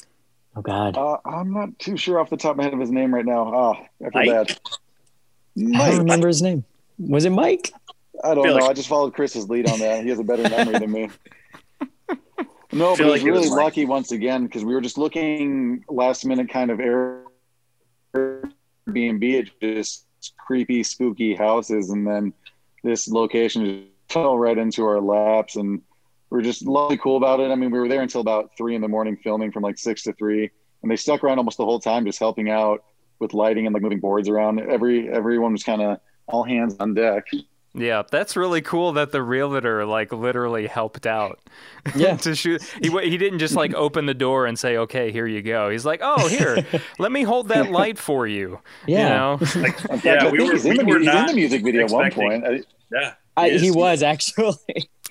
oh 0.56 0.60
god 0.60 0.96
uh, 0.96 1.16
I'm 1.24 1.52
not 1.52 1.78
too 1.78 1.96
sure 1.96 2.20
off 2.20 2.30
the 2.30 2.36
top 2.36 2.52
of 2.52 2.56
my 2.58 2.64
head 2.64 2.74
of 2.74 2.80
his 2.80 2.90
name 2.90 3.14
right 3.14 3.24
now. 3.24 3.52
Oh, 3.54 3.72
I 4.04 4.10
feel 4.10 4.34
Mike? 4.34 4.48
bad. 4.48 4.58
I 5.76 5.90
don't 5.90 5.98
remember 6.00 6.28
his 6.28 6.42
name 6.42 6.64
was 6.98 7.24
it 7.24 7.30
Mike 7.30 7.72
I 8.22 8.34
don't 8.34 8.44
feel 8.44 8.54
know. 8.54 8.60
like- 8.60 8.70
I 8.70 8.74
just 8.74 8.88
followed 8.88 9.14
Chris's 9.14 9.48
lead 9.48 9.68
on 9.68 9.78
that. 9.80 10.02
He 10.04 10.10
has 10.10 10.18
a 10.18 10.24
better 10.24 10.42
memory 10.48 10.78
than 10.78 10.92
me. 10.92 11.10
No, 12.74 12.96
but 12.96 13.06
like 13.06 13.22
was 13.22 13.24
really 13.24 13.48
lucky 13.48 13.84
once 13.84 14.10
again 14.10 14.46
because 14.46 14.64
we 14.64 14.74
were 14.74 14.80
just 14.80 14.98
looking 14.98 15.84
last 15.88 16.26
minute 16.26 16.48
kind 16.48 16.72
of 16.72 16.80
Airbnb 18.12 19.38
at 19.40 19.60
just 19.60 20.06
creepy, 20.36 20.82
spooky 20.82 21.36
houses, 21.36 21.90
and 21.90 22.04
then 22.06 22.32
this 22.82 23.06
location 23.06 23.64
just 23.64 23.86
fell 24.08 24.36
right 24.36 24.58
into 24.58 24.84
our 24.84 25.00
laps, 25.00 25.54
and 25.54 25.82
we 26.30 26.38
are 26.40 26.42
just 26.42 26.66
lovely 26.66 26.96
cool 26.96 27.16
about 27.16 27.38
it. 27.38 27.50
I 27.50 27.54
mean, 27.54 27.70
we 27.70 27.78
were 27.78 27.88
there 27.88 28.02
until 28.02 28.20
about 28.20 28.50
three 28.56 28.74
in 28.74 28.82
the 28.82 28.88
morning, 28.88 29.16
filming 29.16 29.52
from 29.52 29.62
like 29.62 29.78
six 29.78 30.02
to 30.02 30.12
three, 30.12 30.50
and 30.82 30.90
they 30.90 30.96
stuck 30.96 31.22
around 31.22 31.38
almost 31.38 31.58
the 31.58 31.64
whole 31.64 31.80
time, 31.80 32.04
just 32.04 32.18
helping 32.18 32.50
out 32.50 32.82
with 33.20 33.34
lighting 33.34 33.66
and 33.66 33.72
like 33.74 33.82
moving 33.82 34.00
boards 34.00 34.28
around. 34.28 34.60
Every 34.60 35.08
everyone 35.08 35.52
was 35.52 35.62
kind 35.62 35.80
of 35.80 36.00
all 36.26 36.42
hands 36.42 36.74
on 36.80 36.94
deck. 36.94 37.24
Yeah, 37.76 38.02
that's 38.08 38.36
really 38.36 38.62
cool 38.62 38.92
that 38.92 39.10
the 39.10 39.20
realtor 39.22 39.84
like 39.84 40.12
literally 40.12 40.66
helped 40.68 41.06
out. 41.06 41.40
Yeah. 41.94 42.16
to 42.18 42.34
shoot. 42.34 42.62
He 42.82 42.88
he 42.88 43.18
didn't 43.18 43.40
just 43.40 43.54
like 43.56 43.74
open 43.84 44.06
the 44.06 44.14
door 44.14 44.46
and 44.46 44.58
say, 44.58 44.76
"Okay, 44.78 45.12
here 45.12 45.26
you 45.26 45.42
go." 45.42 45.68
He's 45.70 45.84
like, 45.84 46.00
"Oh, 46.02 46.28
here, 46.28 46.64
let 46.98 47.12
me 47.12 47.22
hold 47.24 47.48
that 47.48 47.70
light 47.70 47.98
for 47.98 48.26
you." 48.26 48.60
Yeah. 48.86 49.02
You 49.02 49.08
know? 49.08 49.32
In 49.40 49.46
fact, 50.00 50.04
Yeah, 50.04 50.30
we 50.30 50.38
were- 50.44 50.52
he's, 50.52 50.64
in 50.64 50.70
we 50.70 50.78
the, 50.78 50.84
were 50.86 50.98
he's 51.00 51.08
in 51.08 51.26
the 51.26 51.32
music 51.34 51.62
video 51.62 51.84
at 51.84 51.90
one 51.90 52.10
point. 52.10 52.44
I, 52.46 52.62
Yeah. 52.92 53.14
I, 53.36 53.48
is. 53.48 53.60
he 53.62 53.70
was 53.70 54.02
actually 54.02 54.54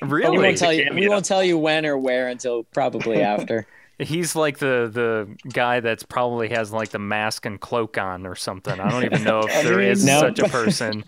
we 0.01 0.07
really? 0.07 0.37
won't 0.37 0.57
tell 0.57 0.71
you 0.73 0.85
cameo. 0.85 0.99
we 1.01 1.09
won't 1.09 1.25
tell 1.25 1.43
you 1.43 1.57
when 1.57 1.85
or 1.85 1.97
where 1.97 2.27
until 2.29 2.63
probably 2.73 3.21
after 3.21 3.67
He's 3.99 4.35
like 4.35 4.57
the 4.57 4.89
the 4.91 5.49
guy 5.51 5.79
that's 5.79 6.03
probably 6.03 6.49
has 6.49 6.71
like 6.71 6.89
the 6.89 6.99
mask 6.99 7.45
and 7.45 7.59
cloak 7.59 7.97
on 7.97 8.25
or 8.25 8.35
something. 8.35 8.79
I 8.79 8.89
don't 8.89 9.05
even 9.05 9.23
know 9.23 9.41
if 9.41 9.63
there 9.63 9.79
is 9.81 10.03
No. 10.03 10.19
such 10.19 10.39
a 10.39 10.49
person, 10.49 11.03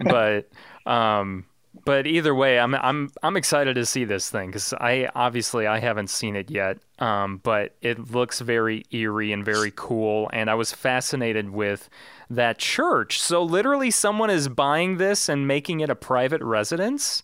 but 0.00 0.48
um, 0.86 1.44
but 1.84 2.06
either 2.06 2.34
way, 2.34 2.58
I'm 2.58 2.74
I'm 2.74 3.10
I'm 3.22 3.36
excited 3.36 3.74
to 3.74 3.84
see 3.84 4.04
this 4.04 4.30
thing 4.30 4.48
because 4.48 4.72
I 4.72 5.10
obviously 5.14 5.66
I 5.66 5.80
haven't 5.80 6.08
seen 6.08 6.34
it 6.34 6.50
yet. 6.50 6.78
Um, 6.98 7.38
but 7.42 7.74
it 7.82 8.10
looks 8.12 8.40
very 8.40 8.84
eerie 8.90 9.32
and 9.32 9.44
very 9.44 9.72
cool, 9.74 10.30
and 10.32 10.48
I 10.48 10.54
was 10.54 10.72
fascinated 10.72 11.50
with 11.50 11.90
that 12.30 12.56
church. 12.58 13.20
So 13.20 13.42
literally, 13.42 13.90
someone 13.90 14.30
is 14.30 14.48
buying 14.48 14.96
this 14.96 15.28
and 15.28 15.46
making 15.46 15.80
it 15.80 15.90
a 15.90 15.94
private 15.94 16.40
residence. 16.40 17.22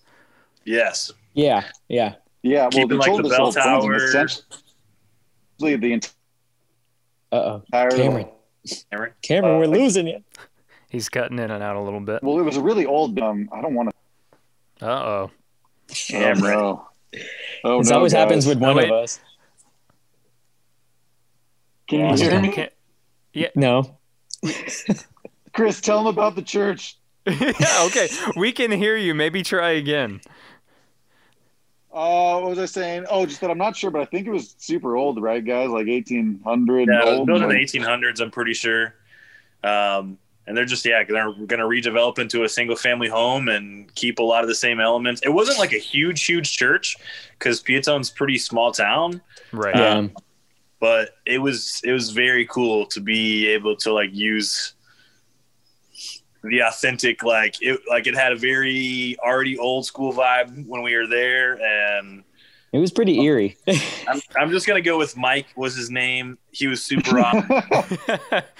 Yes. 0.65 1.11
Yeah, 1.33 1.65
yeah. 1.89 2.17
Yeah, 2.43 2.63
well, 2.63 2.71
Keeping, 2.71 2.89
they 2.89 2.97
like, 2.97 3.07
told 3.07 3.19
the 3.25 3.29
this 3.29 3.37
bell 3.37 3.53
whole 3.53 3.53
tower. 3.53 3.99
Essentially 5.61 5.77
the 5.99 6.07
Uh 7.33 7.37
oh. 7.37 7.63
entire. 7.67 7.91
Cameron. 7.91 8.27
Cameron? 8.91 9.13
Cameron, 9.23 9.55
Uh, 9.55 9.59
we're 9.59 9.67
losing 9.67 10.07
you. 10.07 10.23
He's 10.89 11.09
cutting 11.09 11.39
in 11.39 11.51
and 11.51 11.63
out 11.63 11.77
a 11.77 11.81
little 11.81 12.01
bit. 12.01 12.23
Well, 12.23 12.39
it 12.39 12.43
was 12.43 12.57
a 12.57 12.63
really 12.63 12.87
old. 12.87 13.19
Um, 13.21 13.49
I 13.53 13.61
don't 13.63 13.75
want 13.75 13.91
to. 13.91 14.87
Uh 14.87 14.89
oh. 14.91 15.31
Cameron. 15.89 16.55
Oh, 16.57 16.87
no. 17.13 17.21
Oh, 17.65 17.79
This 17.79 17.91
no, 17.91 17.97
always 17.97 18.13
happens 18.13 18.45
guys. 18.45 18.55
with 18.55 18.63
one 18.63 18.79
Oh, 18.79 18.83
of 18.85 18.91
us. 18.91 19.21
Can 21.89 22.17
you 22.17 22.17
hear 22.17 22.41
me? 22.41 22.69
Yeah. 23.33 23.49
No. 23.57 23.99
Chris, 25.53 25.81
tell 25.81 25.99
them 25.99 26.07
about 26.07 26.37
the 26.37 26.43
church. 26.43 26.97
yeah, 27.27 27.53
okay. 27.87 28.09
We 28.37 28.53
can 28.53 28.71
hear 28.71 28.97
you. 28.97 29.13
Maybe 29.15 29.43
try 29.43 29.71
again. 29.73 30.21
Uh, 31.93 32.39
what 32.41 32.51
was 32.51 32.59
I 32.59 32.67
saying? 32.67 33.07
Oh, 33.11 33.27
just 33.27 33.41
that 33.41 33.51
I'm 33.51 33.59
not 33.59 33.77
sure, 33.77 33.91
but 33.91 34.01
I 34.01 34.05
think 34.05 34.27
it 34.27 34.31
was 34.31 34.55
super 34.59 34.97
old, 34.97 35.21
right, 35.21 35.45
guys? 35.45 35.69
Like 35.71 35.89
1800. 35.89 36.89
Yeah, 36.89 37.03
old. 37.05 37.27
built 37.27 37.43
in 37.43 37.49
the 37.49 37.55
1800s, 37.55 38.21
I'm 38.21 38.31
pretty 38.31 38.55
sure. 38.55 38.95
Um, 39.65 40.17
and 40.47 40.57
they're 40.57 40.65
just, 40.65 40.85
yeah, 40.85 41.03
they're 41.03 41.33
going 41.33 41.49
to 41.49 41.65
redevelop 41.65 42.19
into 42.19 42.45
a 42.45 42.49
single 42.49 42.77
family 42.77 43.09
home 43.09 43.49
and 43.49 43.93
keep 43.95 44.21
a 44.21 44.23
lot 44.23 44.43
of 44.43 44.49
the 44.49 44.55
same 44.55 44.81
elements. 44.81 45.21
It 45.25 45.31
wasn't 45.31 45.59
like 45.59 45.73
a 45.73 45.79
huge, 45.79 46.25
huge 46.25 46.57
church 46.57 46.97
because 47.39 47.63
Peotone's 47.63 48.11
pretty 48.11 48.39
small 48.39 48.71
town. 48.73 49.21
Right. 49.53 49.75
Yeah. 49.75 49.95
Um, 49.95 50.13
but 50.81 51.17
it 51.27 51.39
was 51.39 51.81
it 51.85 51.93
was 51.93 52.11
very 52.11 52.47
cool 52.47 52.87
to 52.87 53.01
be 53.01 53.47
able 53.49 53.77
to 53.77 53.93
like 53.93 54.15
use 54.15 54.73
the 56.43 56.61
authentic 56.61 57.23
like 57.23 57.57
it 57.61 57.81
like 57.89 58.07
it 58.07 58.15
had 58.15 58.33
a 58.33 58.37
very 58.37 59.17
already 59.23 59.59
old 59.59 59.85
school 59.85 60.13
vibe 60.13 60.67
when 60.67 60.83
we 60.83 60.97
were 60.97 61.07
there 61.07 61.61
and 61.61 62.25
It 62.73 62.79
was 62.79 62.93
pretty 62.93 63.19
oh. 63.19 63.23
eerie. 63.23 63.57
I'm, 64.09 64.21
I'm 64.39 64.51
just 64.51 64.67
gonna 64.67 64.81
go 64.81 64.97
with 64.97 65.17
Mike 65.17 65.47
was 65.57 65.75
his 65.75 65.91
name. 65.91 66.39
He 66.51 66.67
was 66.67 66.83
super 66.83 67.19
awesome. 67.19 68.43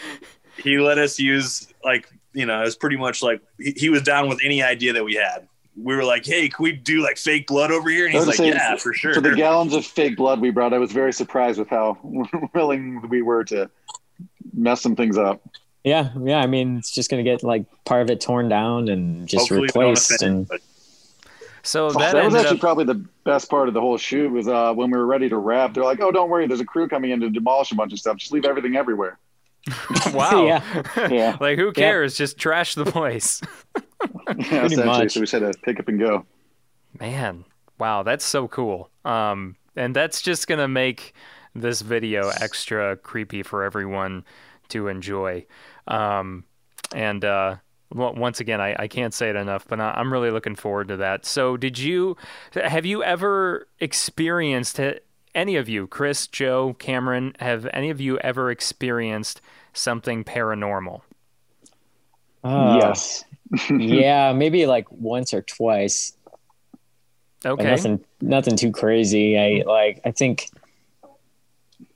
He 0.63 0.79
let 0.79 0.99
us 0.99 1.19
use 1.19 1.73
like 1.83 2.07
you 2.35 2.47
know 2.47 2.61
it 2.61 2.65
was 2.65 2.77
pretty 2.77 2.97
much 2.97 3.23
like 3.23 3.41
he, 3.59 3.73
he 3.77 3.89
was 3.89 4.03
down 4.03 4.29
with 4.29 4.41
any 4.45 4.63
idea 4.63 4.93
that 4.93 5.05
we 5.05 5.15
had. 5.15 5.49
We 5.75 5.97
were 5.97 6.05
like 6.05 6.27
hey 6.27 6.49
can 6.51 6.63
we 6.63 6.73
do 6.73 7.03
like 7.03 7.17
fake 7.17 7.47
blood 7.47 7.71
over 7.71 7.89
here? 7.89 8.07
And 8.07 8.15
he's 8.15 8.27
like 8.27 8.37
saying, 8.37 8.53
yeah 8.53 8.77
for 8.77 8.93
sure. 8.93 9.15
For 9.15 9.21
the 9.21 9.35
gallons 9.35 9.73
of 9.73 9.87
fake 9.87 10.17
blood 10.17 10.41
we 10.41 10.51
brought, 10.51 10.75
I 10.75 10.79
was 10.79 10.93
very 10.93 11.13
surprised 11.13 11.59
with 11.59 11.69
how 11.69 11.99
willing 12.55 13.09
we 13.09 13.23
were 13.23 13.45
to 13.45 13.71
mess 14.53 14.83
some 14.83 14.97
things 14.97 15.17
up. 15.17 15.41
Yeah, 15.85 16.11
yeah. 16.23 16.39
I 16.41 16.47
mean, 16.47 16.77
it's 16.79 16.91
just 16.91 17.11
gonna 17.11 17.23
get 17.23 17.43
like 17.43 17.65
part 17.85 18.03
of 18.03 18.11
it 18.11 18.21
torn 18.21 18.49
down 18.49 18.89
and 18.89 19.27
just 19.29 19.43
Hopefully 19.49 19.63
replaced. 19.63 20.11
offend, 20.13 20.31
And 20.37 20.49
but- 20.49 20.61
So 21.63 21.87
Oh, 21.87 21.91
that, 21.93 22.13
that 22.15 22.25
was 22.25 22.35
actually 22.35 22.57
up. 22.57 22.61
probably 22.61 22.85
the 22.85 23.05
best 23.25 23.51
part 23.51 23.69
of 23.69 23.75
the 23.75 23.81
whole 23.81 23.99
shoot 23.99 24.31
was 24.31 24.49
uh, 24.49 24.73
when 24.75 24.91
we 24.91 24.97
were 24.97 25.07
ready 25.07 25.29
to 25.29 25.37
wrap. 25.39 25.75
They're 25.75 25.85
like, 25.85 26.01
"Oh, 26.01 26.11
don't 26.11 26.31
worry, 26.31 26.47
there's 26.47 26.61
a 26.61 26.65
crew 26.65 26.89
coming 26.89 27.11
in 27.11 27.21
to 27.21 27.29
demolish 27.31 27.71
a 27.73 27.75
bunch 27.75 27.93
of 27.93 27.99
stuff. 27.99 28.17
Just 28.17 28.33
leave 28.33 28.45
everything 28.47 28.77
everywhere." 28.77 29.19
wow. 30.15 30.47
Yeah. 30.47 30.63
Yeah, 31.11 31.37
like 31.41 31.59
who 31.59 31.73
cares? 31.73 32.17
Just 32.17 32.39
trash 32.39 32.75
the 32.75 32.87
place. 32.87 33.41
yeah 34.29 34.65
essentially. 34.65 34.85
much. 34.87 35.13
So 35.13 35.21
we 35.21 35.27
said 35.27 35.41
to 35.41 35.53
pick 35.63 35.79
up 35.81 35.89
and 35.89 35.99
go. 35.99 36.25
Man, 36.99 37.45
wow, 37.79 38.03
that's 38.03 38.25
so 38.25 38.49
cool. 38.49 38.91
Um, 39.05 39.57
and 39.77 39.95
that's 39.95 40.23
just 40.23 40.47
gonna 40.49 40.67
make 40.69 41.13
this 41.55 41.83
video 41.83 42.31
extra 42.41 42.97
creepy 42.97 43.43
for 43.43 43.63
everyone 43.65 44.25
to 44.71 44.89
enjoy. 44.89 45.45
Um, 45.91 46.45
and 46.95 47.25
uh, 47.25 47.57
well, 47.93 48.15
once 48.15 48.41
again, 48.41 48.61
I, 48.61 48.75
I 48.79 48.89
can't 48.89 49.13
say 49.13 49.31
it 49.31 49.37
enough, 49.37 49.67
but 49.69 49.81
I- 49.81 49.93
I'm 49.97 50.13
really 50.13 50.31
looking 50.31 50.55
forward 50.57 50.89
to 50.89 50.97
that. 50.99 51.27
So, 51.27 51.57
did 51.57 51.79
you 51.79 52.17
have 52.55 52.87
you 52.87 53.03
ever 53.03 53.67
experienced 53.81 54.81
any 55.35 55.57
of 55.57 55.69
you, 55.69 55.87
Chris, 55.87 56.27
Joe, 56.27 56.75
Cameron, 56.79 57.35
have 57.41 57.69
any 57.73 57.91
of 57.91 58.01
you 58.01 58.19
ever 58.19 58.51
experienced 58.51 59.41
something 59.73 60.25
paranormal? 60.25 61.03
uh, 62.43 62.81
yes. 62.83 63.25
yeah, 63.71 64.33
maybe 64.33 64.67
like 64.67 64.91
once 64.91 65.35
or 65.35 65.43
twice. 65.43 66.13
but 67.43 67.51
Okay. 67.53 67.71
nothing, 67.71 68.05
nothing 68.21 68.57
too 68.57 68.71
crazy. 68.71 69.39
I 69.39 69.63
like. 69.67 70.01
I 70.05 70.11
think. 70.11 70.49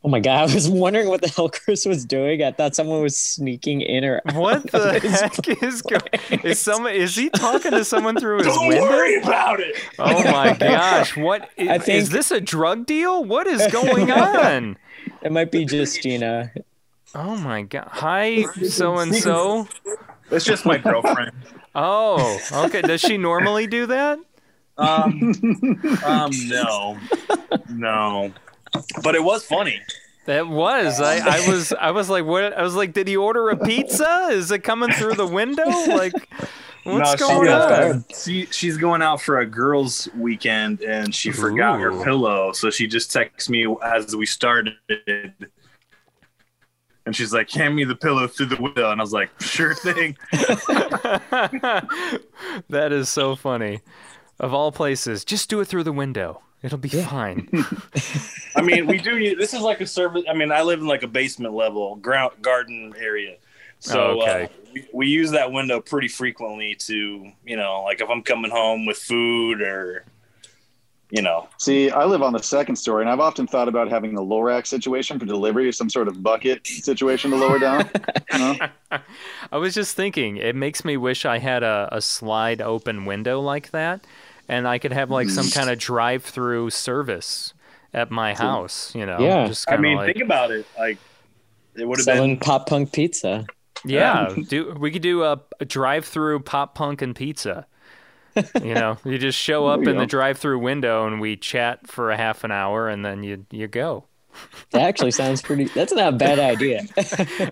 Oh 0.06 0.10
my 0.10 0.20
god! 0.20 0.50
I 0.50 0.54
was 0.54 0.68
wondering 0.68 1.08
what 1.08 1.22
the 1.22 1.28
hell 1.30 1.48
Chris 1.48 1.86
was 1.86 2.04
doing. 2.04 2.42
I 2.42 2.52
thought 2.52 2.74
someone 2.76 3.00
was 3.00 3.16
sneaking 3.16 3.80
in 3.80 4.04
or 4.04 4.20
out 4.26 4.34
What 4.36 4.70
the 4.70 4.96
of 4.96 5.02
his 5.02 5.18
heck 5.18 5.48
is 5.62 5.80
going? 5.80 6.42
Is 6.44 6.58
someone 6.60 6.92
is 6.92 7.16
he 7.16 7.30
talking 7.30 7.70
to 7.70 7.84
someone 7.86 8.18
through 8.20 8.38
his 8.38 8.48
don't 8.48 8.68
window? 8.68 8.82
worry 8.84 9.16
about 9.22 9.60
it 9.60 9.76
Oh 9.98 10.22
my 10.30 10.52
gosh! 10.60 11.16
What 11.16 11.48
is, 11.56 11.68
I 11.70 11.78
think- 11.78 12.02
is 12.02 12.10
this 12.10 12.30
a 12.30 12.40
drug 12.40 12.84
deal? 12.84 13.24
What 13.24 13.46
is 13.46 13.66
going 13.72 14.10
on? 14.12 14.76
It 15.22 15.32
might 15.32 15.50
be 15.50 15.64
Justina. 15.64 16.52
Oh 17.14 17.36
my 17.38 17.62
god! 17.62 17.88
Hi, 17.90 18.42
so 18.68 18.98
and 18.98 19.14
so. 19.14 19.68
It's 20.30 20.44
just 20.44 20.66
my 20.66 20.76
girlfriend. 20.78 21.32
Oh, 21.74 22.38
okay. 22.52 22.82
Does 22.82 23.00
she 23.00 23.16
normally 23.16 23.66
do 23.66 23.86
that? 23.86 24.18
Um, 24.76 25.32
um, 26.04 26.30
no, 26.48 26.98
no. 27.70 28.32
But 29.02 29.14
it 29.14 29.22
was 29.22 29.44
funny. 29.44 29.80
That 30.26 30.48
was. 30.48 31.00
I, 31.00 31.18
I 31.18 31.48
was. 31.48 31.72
I 31.72 31.90
was 31.90 32.08
like, 32.08 32.24
what? 32.24 32.56
I 32.56 32.62
was 32.62 32.74
like, 32.74 32.92
did 32.92 33.08
he 33.08 33.16
order 33.16 33.50
a 33.50 33.56
pizza? 33.56 34.28
Is 34.30 34.50
it 34.50 34.60
coming 34.60 34.90
through 34.90 35.14
the 35.14 35.26
window? 35.26 35.64
Like, 35.64 36.14
what's 36.84 37.20
no, 37.20 37.28
going 37.28 37.46
she, 37.46 37.52
on? 37.52 38.04
she, 38.22 38.46
she's 38.46 38.76
going 38.76 39.02
out 39.02 39.20
for 39.20 39.40
a 39.40 39.46
girls' 39.46 40.08
weekend 40.16 40.80
and 40.82 41.14
she 41.14 41.30
forgot 41.30 41.78
Ooh. 41.78 41.82
her 41.82 42.04
pillow. 42.04 42.52
So 42.52 42.70
she 42.70 42.87
just 42.87 43.12
texts 43.12 43.50
me 43.50 43.66
as 43.82 44.16
we 44.16 44.26
started. 44.26 44.74
And 47.06 47.14
she's 47.14 47.34
like, 47.34 47.50
hand 47.50 47.76
me 47.76 47.84
the 47.84 47.96
pillow 47.96 48.26
through 48.26 48.46
the 48.46 48.60
window. 48.60 48.90
And 48.90 49.00
I 49.00 49.04
was 49.04 49.12
like, 49.12 49.30
sure 49.40 49.74
thing. 49.74 50.16
that 52.70 52.88
is 52.92 53.10
so 53.10 53.37
funny. 53.37 53.80
Of 54.40 54.52
all 54.52 54.72
places, 54.72 55.24
just 55.24 55.48
do 55.48 55.60
it 55.60 55.66
through 55.66 55.84
the 55.84 55.92
window. 55.92 56.42
It'll 56.64 56.79
be 56.79 56.88
fine. 56.88 57.46
I 58.57 58.62
mean, 58.62 58.87
we 58.87 58.96
do. 58.98 59.37
This 59.37 59.53
is 59.53 59.61
like 59.61 59.81
a 59.83 59.87
service. 59.87 60.24
I 60.29 60.33
mean, 60.33 60.50
I 60.50 60.62
live 60.62 60.81
in 60.81 60.87
like 60.87 61.03
a 61.03 61.07
basement 61.07 61.53
level 61.53 61.96
ground 61.96 62.33
garden 62.40 62.94
area, 62.98 63.37
so 63.81 64.22
Okay. 64.22 64.44
uh, 64.44 64.48
we, 64.72 64.88
we 64.94 65.07
use 65.07 65.31
that 65.33 65.53
window 65.53 65.79
pretty 65.81 66.09
frequently 66.09 66.74
to, 66.77 67.31
you 67.44 67.57
know, 67.57 67.83
like 67.83 68.00
if 68.00 68.09
I'm 68.09 68.22
coming 68.22 68.50
home 68.50 68.87
with 68.87 68.96
food 68.96 69.61
or, 69.61 70.07
you 71.11 71.20
know, 71.20 71.48
See, 71.59 71.90
I 71.90 72.07
live 72.07 72.22
on 72.22 72.33
the 72.33 72.42
second 72.42 72.77
story, 72.77 73.03
and 73.03 73.11
I've 73.11 73.20
often 73.20 73.46
thought 73.46 73.68
about 73.68 73.88
having 73.90 74.16
a 74.16 74.20
Lorax 74.22 74.68
situation 74.68 75.18
for 75.18 75.27
delivery, 75.27 75.68
of 75.68 75.74
some 75.74 75.90
sort 75.90 76.09
of 76.09 76.22
bucket 76.22 76.66
situation 76.66 77.31
to 77.33 77.37
lower 77.37 77.59
down. 77.59 77.90
You 78.33 78.38
know? 78.38 78.57
I 79.53 79.59
was 79.59 79.74
just 79.74 79.94
thinking, 79.94 80.38
it 80.38 80.57
makes 80.57 80.83
me 80.83 80.96
wish 80.96 81.27
I 81.27 81.38
had 81.38 81.62
a, 81.62 81.88
a 81.92 82.00
slide 82.00 82.62
open 82.62 83.05
window 83.05 83.38
like 83.40 83.70
that, 83.72 84.07
and 84.48 84.68
I 84.68 84.78
could 84.78 84.92
have 84.92 85.11
like 85.11 85.28
some 85.28 85.46
mm. 85.46 85.54
kind 85.54 85.70
of 85.70 85.78
drive 85.78 86.24
through 86.24 86.70
service 86.70 87.54
at 87.92 88.11
my 88.11 88.35
house, 88.35 88.94
you 88.94 89.07
know? 89.07 89.18
Yeah. 89.18 89.46
Just 89.46 89.70
I 89.70 89.76
mean, 89.76 89.96
like, 89.96 90.14
think 90.14 90.24
about 90.24 90.50
it. 90.50 90.66
Like, 90.78 90.98
it 91.76 91.87
would 91.87 91.98
have 91.98 92.04
Selling 92.04 92.35
been. 92.35 92.40
pop 92.40 92.68
punk 92.68 92.92
pizza. 92.92 93.46
yeah, 93.85 94.35
do 94.48 94.74
we 94.78 94.90
could 94.90 95.02
do 95.02 95.24
a, 95.24 95.40
a 95.61 95.64
drive 95.64 96.04
through 96.04 96.40
pop 96.40 96.74
punk 96.74 97.02
and 97.02 97.14
pizza. 97.14 97.66
you 98.62 98.74
know, 98.74 98.98
you 99.04 99.18
just 99.18 99.38
show 99.38 99.66
up 99.68 99.80
There 99.80 99.90
you 99.90 99.94
in 99.94 99.98
the 99.98 100.07
drive 100.07 100.38
through 100.38 100.59
window 100.59 101.07
and 101.07 101.20
we 101.20 101.37
chat 101.37 101.87
for 101.87 102.11
a 102.11 102.16
half 102.16 102.44
an 102.44 102.50
hour 102.50 102.88
and 102.88 103.04
then 103.04 103.22
you 103.22 103.46
you 103.50 103.68
go. 103.68 104.04
That 104.70 104.83
actually 104.83 105.12
sounds 105.12 105.40
pretty. 105.42 105.66
That's 105.66 105.92
not 105.92 106.14
a 106.14 106.16
bad 106.16 106.38
idea. 106.38 106.83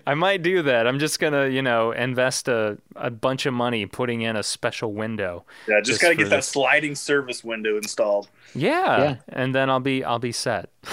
I 0.07 0.13
might 0.13 0.43
do 0.43 0.61
that. 0.63 0.87
I'm 0.87 0.99
just 0.99 1.19
gonna, 1.19 1.47
you 1.47 1.61
know, 1.61 1.91
invest 1.91 2.47
a, 2.47 2.77
a 2.95 3.09
bunch 3.09 3.45
of 3.45 3.53
money 3.53 3.85
putting 3.85 4.21
in 4.21 4.35
a 4.35 4.43
special 4.43 4.93
window. 4.93 5.45
Yeah, 5.67 5.79
just, 5.79 5.91
just 5.91 6.01
got 6.01 6.09
to 6.09 6.15
for 6.15 6.23
get 6.23 6.29
that 6.29 6.43
sliding 6.43 6.95
service 6.95 7.43
window 7.43 7.77
installed. 7.77 8.29
Yeah. 8.53 8.97
Yeah. 8.97 9.15
And 9.29 9.55
then 9.55 9.69
I'll 9.69 9.79
be 9.79 10.03
I'll 10.03 10.19
be 10.19 10.31
set. 10.31 10.69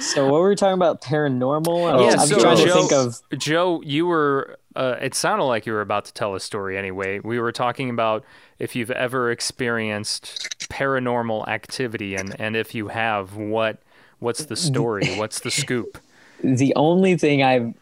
so 0.00 0.24
what 0.24 0.40
were 0.40 0.48
we 0.48 0.56
talking 0.56 0.74
about? 0.74 1.00
Paranormal. 1.00 1.90
I 1.90 1.96
was, 1.96 2.14
Yeah, 2.14 2.20
I'm 2.20 2.28
so 2.28 2.40
trying 2.40 2.56
to 2.58 2.72
think 2.72 2.92
of. 2.92 3.20
Joe, 3.38 3.80
you 3.84 4.06
were. 4.06 4.58
Uh, 4.76 4.96
it 5.00 5.14
sounded 5.14 5.44
like 5.44 5.66
you 5.66 5.72
were 5.72 5.80
about 5.80 6.04
to 6.06 6.12
tell 6.12 6.34
a 6.34 6.40
story. 6.40 6.76
Anyway, 6.76 7.20
we 7.20 7.38
were 7.38 7.52
talking 7.52 7.90
about 7.90 8.24
if 8.58 8.74
you've 8.74 8.90
ever 8.90 9.30
experienced 9.30 10.48
paranormal 10.68 11.46
activity, 11.48 12.16
and 12.16 12.38
and 12.40 12.56
if 12.56 12.74
you 12.74 12.88
have, 12.88 13.36
what 13.36 13.80
what's 14.24 14.46
the 14.46 14.56
story? 14.56 15.14
What's 15.16 15.40
the 15.40 15.50
scoop? 15.50 15.98
the 16.42 16.72
only 16.74 17.16
thing 17.16 17.42
I've 17.42 17.74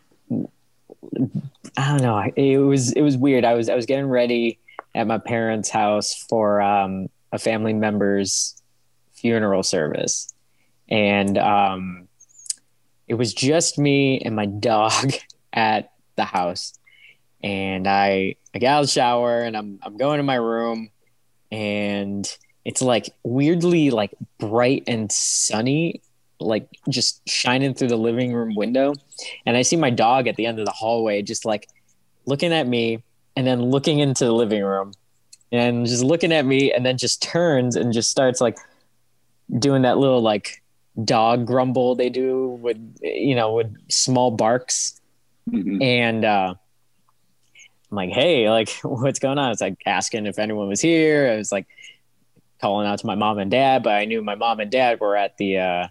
I 1.77 1.89
don't 1.89 2.03
know. 2.03 2.19
It 2.37 2.59
was 2.59 2.93
it 2.93 3.03
was 3.03 3.17
weird. 3.17 3.45
I 3.45 3.55
was 3.55 3.69
I 3.69 3.75
was 3.75 3.87
getting 3.87 4.09
ready 4.09 4.59
at 4.95 5.07
my 5.07 5.19
parents' 5.19 5.71
house 5.71 6.27
for 6.29 6.61
um, 6.61 7.09
a 7.33 7.39
family 7.39 7.73
member's 7.73 8.61
funeral 9.15 9.63
service, 9.63 10.33
and 10.89 11.39
um, 11.39 12.09
it 13.09 13.15
was 13.15 13.33
just 13.33 13.79
me 13.79 14.21
and 14.21 14.37
my 14.37 14.47
dog 14.47 15.13
at 15.53 15.93
the 16.17 16.25
house. 16.25 16.75
And 17.43 17.89
I 17.89 18.37
I 18.55 18.59
got 18.59 18.69
out 18.69 18.81
of 18.81 18.87
the 18.87 18.93
shower 18.93 19.41
and 19.41 19.57
I'm 19.57 19.79
I'm 19.83 19.97
going 19.97 20.19
to 20.19 20.25
my 20.25 20.37
room, 20.37 20.91
and 21.51 22.29
it's 22.65 22.83
like 22.83 23.11
weirdly 23.23 23.91
like 23.91 24.13
bright 24.39 24.85
and 24.87 25.11
sunny, 25.11 26.03
like 26.43 26.69
just 26.89 27.27
shining 27.29 27.75
through 27.75 27.89
the 27.89 27.97
living 27.97 28.33
room 28.33 28.55
window. 28.55 28.95
And 29.47 29.57
I 29.57 29.63
see 29.63 29.77
my 29.77 29.91
dog 29.91 30.27
at 30.29 30.37
the 30.37 30.47
end 30.47 30.59
of 30.59 30.67
the 30.67 30.73
hallway, 30.73 31.23
just 31.23 31.45
like 31.45 31.69
looking 32.27 32.53
at 32.53 32.67
me 32.67 33.03
and 33.37 33.47
then 33.47 33.63
looking 33.63 33.99
into 33.99 34.25
the 34.25 34.33
living 34.33 34.63
room 34.63 34.93
and 35.51 35.87
just 35.87 36.03
looking 36.05 36.33
at 36.33 36.45
me 36.47 36.73
and 36.73 36.85
then 36.85 36.97
just 36.99 37.23
turns 37.23 37.77
and 37.77 37.93
just 37.93 38.11
starts 38.11 38.41
like 38.41 38.57
doing 39.59 39.83
that 39.83 39.99
little 39.99 40.23
like 40.23 40.63
dog 41.05 41.47
grumble 41.47 41.95
they 41.95 42.11
do 42.11 42.59
with 42.63 42.77
you 43.03 43.35
know 43.35 43.55
with 43.55 43.75
small 43.91 44.31
barks 44.31 45.01
Mhm. 45.51 45.83
and 45.83 46.25
uh 46.25 46.55
I'm 47.91 47.97
like, 47.97 48.11
hey, 48.11 48.49
like 48.49 48.71
what's 48.83 49.19
going 49.19 49.39
on? 49.39 49.51
It's 49.53 49.61
like 49.61 49.77
asking 49.85 50.27
if 50.27 50.39
anyone 50.39 50.69
was 50.69 50.81
here. 50.81 51.31
I 51.33 51.37
was 51.37 51.51
like 51.53 51.67
calling 52.61 52.87
out 52.87 53.01
to 53.01 53.07
my 53.07 53.15
mom 53.17 53.39
and 53.39 53.51
dad, 53.51 53.83
but 53.83 53.95
I 53.95 54.05
knew 54.07 54.23
my 54.23 54.35
mom 54.37 54.61
and 54.61 54.71
dad 54.71 55.01
were 55.01 55.17
at 55.17 55.37
the 55.37 55.59
uh 55.59 55.89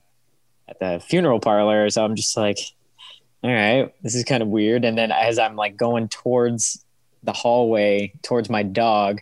at 0.72 0.80
the 0.80 1.04
funeral 1.06 1.40
parlor. 1.40 1.90
So 1.90 2.04
I'm 2.04 2.16
just 2.16 2.36
like, 2.36 2.58
all 3.44 3.52
right, 3.52 3.94
this 4.02 4.16
is 4.16 4.24
kind 4.24 4.42
of 4.42 4.50
weird. 4.50 4.86
And 4.86 4.98
then 4.98 5.12
as 5.12 5.38
I'm 5.38 5.56
like 5.56 5.76
going 5.76 6.08
towards 6.08 6.84
the 7.24 7.34
hallway 7.34 8.14
towards 8.24 8.50
my 8.50 8.64
dog, 8.64 9.20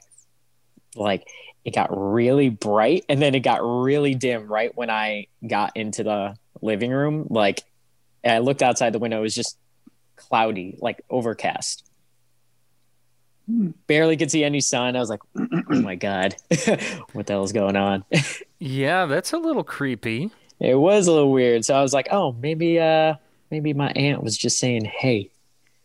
like 0.96 1.28
it 1.66 1.74
got 1.74 1.90
really 1.92 2.50
bright 2.50 3.06
and 3.10 3.22
then 3.22 3.36
it 3.36 3.42
got 3.42 3.60
really 3.62 4.16
dim 4.16 4.48
right 4.48 4.76
when 4.76 4.90
I 4.90 5.28
got 5.46 5.76
into 5.76 6.04
the 6.04 6.36
living 6.62 6.92
room. 6.92 7.28
Like 7.30 7.64
I 8.24 8.40
looked 8.40 8.62
outside 8.62 8.94
the 8.94 9.00
window, 9.00 9.20
it 9.20 9.24
was 9.24 9.36
just 9.36 9.58
cloudy, 10.16 10.78
like 10.80 11.02
overcast. 11.10 11.86
Hmm. 13.48 13.72
Barely 13.88 14.18
could 14.18 14.30
see 14.30 14.44
any 14.44 14.62
sun. 14.62 14.96
I 14.96 15.00
was 15.00 15.10
like, 15.10 15.22
oh 15.36 15.82
my 15.82 15.96
God, 15.96 16.36
what 17.14 17.26
the 17.26 17.34
hell's 17.34 17.54
going 17.54 17.76
on? 17.76 18.06
Yeah, 18.62 19.06
that's 19.06 19.32
a 19.32 19.38
little 19.38 19.64
creepy. 19.64 20.32
It 20.60 20.76
was 20.76 21.08
a 21.08 21.12
little 21.12 21.32
weird. 21.32 21.66
So 21.66 21.76
I 21.76 21.82
was 21.82 21.94
like, 21.94 22.08
oh, 22.12 22.34
maybe 22.34 22.80
uh 22.80 23.16
maybe 23.52 23.74
my 23.74 23.90
aunt 23.92 24.24
was 24.24 24.38
just 24.38 24.60
saying, 24.60 24.86
hey. 24.86 25.30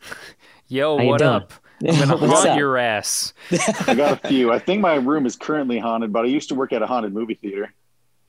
Yo, 0.68 0.96
what 0.96 1.18
doing? 1.18 1.30
up? 1.30 1.52
I'm 1.86 1.98
gonna 1.98 2.16
What's 2.16 2.32
haunt 2.32 2.48
up? 2.50 2.58
your 2.58 2.78
ass. 2.78 3.34
I 3.86 3.94
got 3.94 4.24
a 4.24 4.28
few. 4.28 4.52
I 4.52 4.58
think 4.58 4.80
my 4.80 4.94
room 4.94 5.26
is 5.26 5.36
currently 5.36 5.78
haunted, 5.78 6.12
but 6.12 6.24
I 6.24 6.28
used 6.28 6.48
to 6.50 6.54
work 6.54 6.72
at 6.72 6.82
a 6.82 6.86
haunted 6.86 7.12
movie 7.12 7.34
theater. 7.34 7.72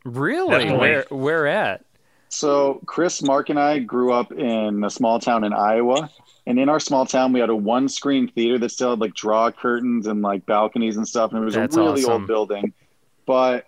Really? 0.03 0.51
Definitely. 0.51 0.77
Where 0.79 1.05
where 1.09 1.47
at? 1.47 1.85
So 2.29 2.81
Chris, 2.85 3.21
Mark, 3.21 3.49
and 3.49 3.59
I 3.59 3.79
grew 3.79 4.11
up 4.11 4.31
in 4.31 4.83
a 4.83 4.89
small 4.89 5.19
town 5.19 5.43
in 5.43 5.53
Iowa, 5.53 6.09
and 6.45 6.59
in 6.59 6.69
our 6.69 6.79
small 6.79 7.05
town, 7.05 7.31
we 7.31 7.39
had 7.39 7.49
a 7.49 7.55
one-screen 7.55 8.27
theater 8.29 8.57
that 8.59 8.69
still 8.69 8.89
had 8.91 8.99
like 8.99 9.13
draw 9.13 9.49
curtains 9.51 10.07
and 10.07 10.21
like 10.21 10.45
balconies 10.45 10.97
and 10.97 11.07
stuff, 11.07 11.31
and 11.31 11.41
it 11.41 11.45
was 11.45 11.53
That's 11.55 11.75
a 11.77 11.79
really 11.79 12.01
awesome. 12.01 12.13
old 12.13 12.27
building. 12.27 12.73
But 13.25 13.67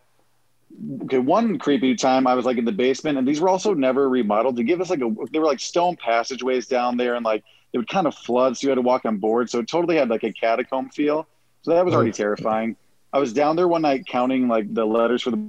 okay, 1.03 1.19
one 1.19 1.57
creepy 1.59 1.95
time 1.95 2.27
I 2.27 2.33
was 2.35 2.45
like 2.45 2.57
in 2.57 2.65
the 2.65 2.71
basement, 2.71 3.17
and 3.17 3.27
these 3.27 3.39
were 3.41 3.49
also 3.49 3.73
never 3.73 4.09
remodeled 4.09 4.57
to 4.57 4.63
give 4.63 4.81
us 4.81 4.89
like 4.89 5.01
a. 5.01 5.11
They 5.31 5.39
were 5.39 5.45
like 5.45 5.59
stone 5.59 5.95
passageways 5.95 6.67
down 6.67 6.97
there, 6.97 7.15
and 7.15 7.25
like 7.25 7.43
it 7.73 7.77
would 7.77 7.87
kind 7.87 8.07
of 8.07 8.15
flood, 8.15 8.57
so 8.57 8.65
you 8.65 8.69
had 8.69 8.75
to 8.75 8.81
walk 8.81 9.05
on 9.05 9.17
board. 9.17 9.49
So 9.49 9.59
it 9.59 9.67
totally 9.67 9.97
had 9.97 10.09
like 10.09 10.23
a 10.23 10.31
catacomb 10.31 10.89
feel. 10.89 11.27
So 11.61 11.71
that 11.71 11.83
was 11.85 11.93
already 11.93 12.11
terrifying. 12.11 12.75
I 13.11 13.19
was 13.19 13.33
down 13.33 13.55
there 13.55 13.67
one 13.67 13.81
night 13.81 14.05
counting 14.05 14.47
like 14.47 14.73
the 14.73 14.85
letters 14.85 15.23
for 15.23 15.31
the 15.31 15.39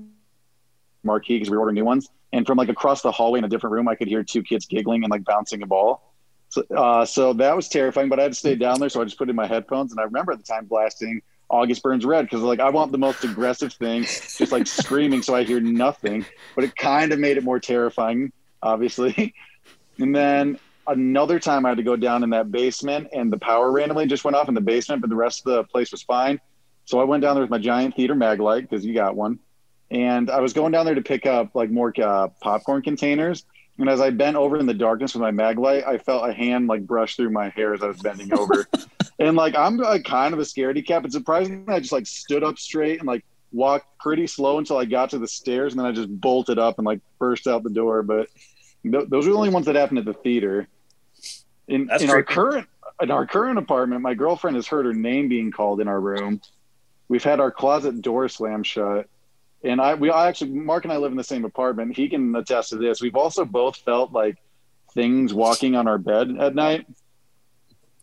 marquee 1.05 1.37
because 1.37 1.51
we 1.51 1.57
were 1.57 1.63
ordering 1.63 1.77
new 1.77 1.85
ones. 1.85 2.09
And 2.33 2.47
from 2.47 2.59
like 2.59 2.69
across 2.69 3.03
the 3.03 3.13
hallway 3.13 3.39
in 3.39 3.45
a 3.45 3.49
different 3.49 3.73
room, 3.73 3.89
I 3.89 3.95
could 3.95 4.09
hear 4.09 4.23
two 4.23 4.43
kids 4.43 4.67
giggling 4.67 5.05
and 5.05 5.11
like 5.11 5.25
bouncing 5.25 5.63
a 5.63 5.67
ball. 5.67 6.15
So, 6.51 6.63
uh, 6.77 7.05
so 7.05 7.33
that 7.35 7.55
was 7.57 7.69
terrifying. 7.69 8.09
But 8.09 8.19
I 8.19 8.23
had 8.25 8.33
to 8.33 8.39
stay 8.39 8.55
down 8.55 8.81
there, 8.81 8.89
so 8.89 9.01
I 9.01 9.05
just 9.05 9.19
put 9.19 9.31
in 9.31 9.37
my 9.37 9.47
headphones. 9.47 9.93
And 9.93 10.01
I 10.01 10.05
remember 10.05 10.33
at 10.33 10.39
the 10.39 10.45
time 10.45 10.67
blasting 10.67 11.23
"August 11.51 11.83
Burns 11.83 12.05
Red" 12.05 12.23
because 12.23 12.43
like 12.43 12.61
I 12.61 12.71
want 12.71 12.93
the 12.93 12.99
most 12.99 13.25
aggressive 13.25 13.73
thing, 13.73 14.03
just 14.03 14.53
like 14.53 14.67
screaming, 14.67 15.23
so 15.23 15.35
I 15.35 15.45
hear 15.45 15.61
nothing. 15.61 16.27
But 16.55 16.65
it 16.65 16.77
kind 16.77 17.13
of 17.13 17.19
made 17.19 17.37
it 17.37 17.45
more 17.45 17.61
terrifying, 17.61 18.33
obviously. 18.63 19.35
And 20.01 20.15
then 20.15 20.61
another 20.87 21.39
time 21.39 21.67
I 21.67 21.71
had 21.71 21.79
to 21.79 21.83
go 21.83 21.97
down 21.97 22.23
in 22.23 22.31
that 22.31 22.51
basement, 22.51 23.09
and 23.13 23.33
the 23.33 23.39
power 23.39 23.71
randomly 23.71 24.07
just 24.07 24.25
went 24.25 24.37
off 24.37 24.49
in 24.49 24.55
the 24.55 24.61
basement, 24.61 25.01
but 25.01 25.11
the 25.11 25.17
rest 25.17 25.41
of 25.41 25.53
the 25.53 25.65
place 25.65 25.93
was 25.93 26.03
fine. 26.03 26.41
So 26.85 27.01
I 27.01 27.05
went 27.05 27.23
down 27.23 27.35
there 27.35 27.43
with 27.43 27.51
my 27.51 27.59
giant 27.59 27.97
theater 27.97 28.15
mag 28.15 28.41
light 28.41 28.69
because 28.69 28.85
you 28.85 28.95
got 28.95 29.15
one, 29.15 29.39
and 29.91 30.31
I 30.31 30.41
was 30.41 30.53
going 30.53 30.73
down 30.73 30.87
there 30.87 30.95
to 30.95 31.03
pick 31.03 31.27
up 31.27 31.55
like 31.55 31.71
more 31.71 31.93
uh, 32.03 32.29
popcorn 32.41 32.83
containers. 32.83 33.45
And 33.79 33.89
as 33.89 34.01
I 34.01 34.11
bent 34.11 34.37
over 34.37 34.59
in 34.59 34.67
the 34.67 34.75
darkness 34.75 35.15
with 35.15 35.23
my 35.23 35.31
mag 35.31 35.59
light, 35.59 35.85
I 35.87 35.99
felt 35.99 36.29
a 36.29 36.33
hand 36.33 36.67
like 36.67 36.87
brush 36.87 37.17
through 37.17 37.31
my 37.31 37.49
hair 37.51 37.75
as 37.75 37.83
I 37.83 37.87
was 37.87 37.99
bending 37.99 38.33
over. 38.35 38.67
and 39.19 39.37
like 39.37 39.55
I'm 39.57 39.77
like 39.77 40.05
kind 40.05 40.35
of 40.35 40.41
a 40.41 40.43
scaredy 40.43 40.85
cat, 40.85 41.03
but 41.03 41.13
surprisingly, 41.13 41.73
I 41.73 41.79
just 41.79 41.93
like 41.93 42.07
stood 42.07 42.43
up 42.43 42.59
straight 42.59 42.99
and 42.99 43.07
like 43.07 43.25
walked 43.53 43.99
pretty 43.99 44.27
slow 44.27 44.59
until 44.59 44.77
I 44.79 44.85
got 44.85 45.11
to 45.11 45.19
the 45.19 45.29
stairs, 45.29 45.73
and 45.73 45.81
then 45.81 45.87
I 45.87 45.93
just 45.93 46.09
bolted 46.09 46.59
up 46.59 46.79
and 46.79 46.87
like 46.87 47.01
burst 47.19 47.47
out 47.47 47.63
the 47.63 47.71
door. 47.71 48.03
But 48.03 48.29
th- 48.83 49.09
those 49.09 49.27
are 49.27 49.31
the 49.31 49.37
only 49.37 49.51
ones 49.51 49.67
that 49.67 49.77
happened 49.77 49.99
at 49.99 50.05
the 50.05 50.15
theater. 50.15 50.67
In, 51.69 51.87
That's 51.87 52.03
in 52.03 52.11
our 52.11 52.23
creepy. 52.23 52.35
current 52.35 52.69
in 53.01 53.11
our 53.11 53.27
current 53.27 53.59
apartment, 53.59 54.03
my 54.03 54.15
girlfriend 54.15 54.57
has 54.57 54.67
heard 54.67 54.87
her 54.87 54.95
name 54.95 55.29
being 55.29 55.53
called 55.53 55.81
in 55.81 55.89
our 55.89 56.01
room. 56.01 56.41
We've 57.09 57.23
had 57.23 57.41
our 57.41 57.51
closet 57.51 58.03
door 58.03 58.29
slam 58.29 58.63
shut, 58.65 59.09
and 59.65 59.81
I 59.81 59.95
we 59.95 60.11
I 60.11 60.29
actually 60.29 60.51
Mark 60.51 60.85
and 60.85 60.93
I 60.93 60.97
live 60.97 61.11
in 61.11 61.17
the 61.17 61.25
same 61.25 61.45
apartment. 61.45 61.97
He 61.97 62.09
can 62.09 62.35
attest 62.37 62.71
to 62.71 62.77
this. 62.77 63.01
We've 63.01 63.17
also 63.17 63.45
both 63.45 63.77
felt 63.77 64.13
like 64.13 64.37
things 64.95 65.35
walking 65.35 65.75
on 65.77 65.87
our 65.89 65.99
bed 65.99 66.37
at 66.39 66.55
night. 66.55 66.87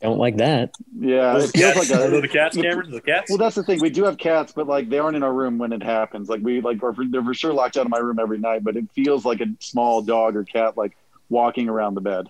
Don't 0.01 0.19
like 0.19 0.37
that. 0.37 0.71
Yeah, 0.99 1.37
it 1.37 1.47
feels 1.51 1.73
cats, 1.73 1.89
like 1.89 1.99
a. 1.99 2.21
the 2.21 2.27
cats, 2.27 2.57
Cameron? 2.57 2.91
The 2.91 3.01
cats? 3.01 3.29
Well, 3.29 3.37
that's 3.37 3.55
the 3.55 3.63
thing. 3.63 3.79
We 3.79 3.89
do 3.89 4.03
have 4.03 4.17
cats, 4.17 4.51
but 4.51 4.67
like 4.67 4.89
they 4.89 4.99
aren't 4.99 5.15
in 5.15 5.23
our 5.23 5.33
room 5.33 5.57
when 5.57 5.71
it 5.71 5.81
happens. 5.81 6.29
Like 6.29 6.41
we 6.41 6.61
like 6.61 6.83
are 6.83 6.93
for, 6.93 7.05
they're 7.05 7.23
for 7.23 7.33
sure 7.33 7.53
locked 7.53 7.77
out 7.77 7.85
of 7.85 7.89
my 7.91 7.97
room 7.97 8.19
every 8.19 8.37
night. 8.37 8.63
But 8.63 8.75
it 8.75 8.85
feels 8.93 9.25
like 9.25 9.39
a 9.41 9.47
small 9.61 10.01
dog 10.01 10.35
or 10.35 10.43
cat 10.43 10.77
like 10.77 10.95
walking 11.29 11.69
around 11.69 11.95
the 11.95 12.01
bed. 12.01 12.29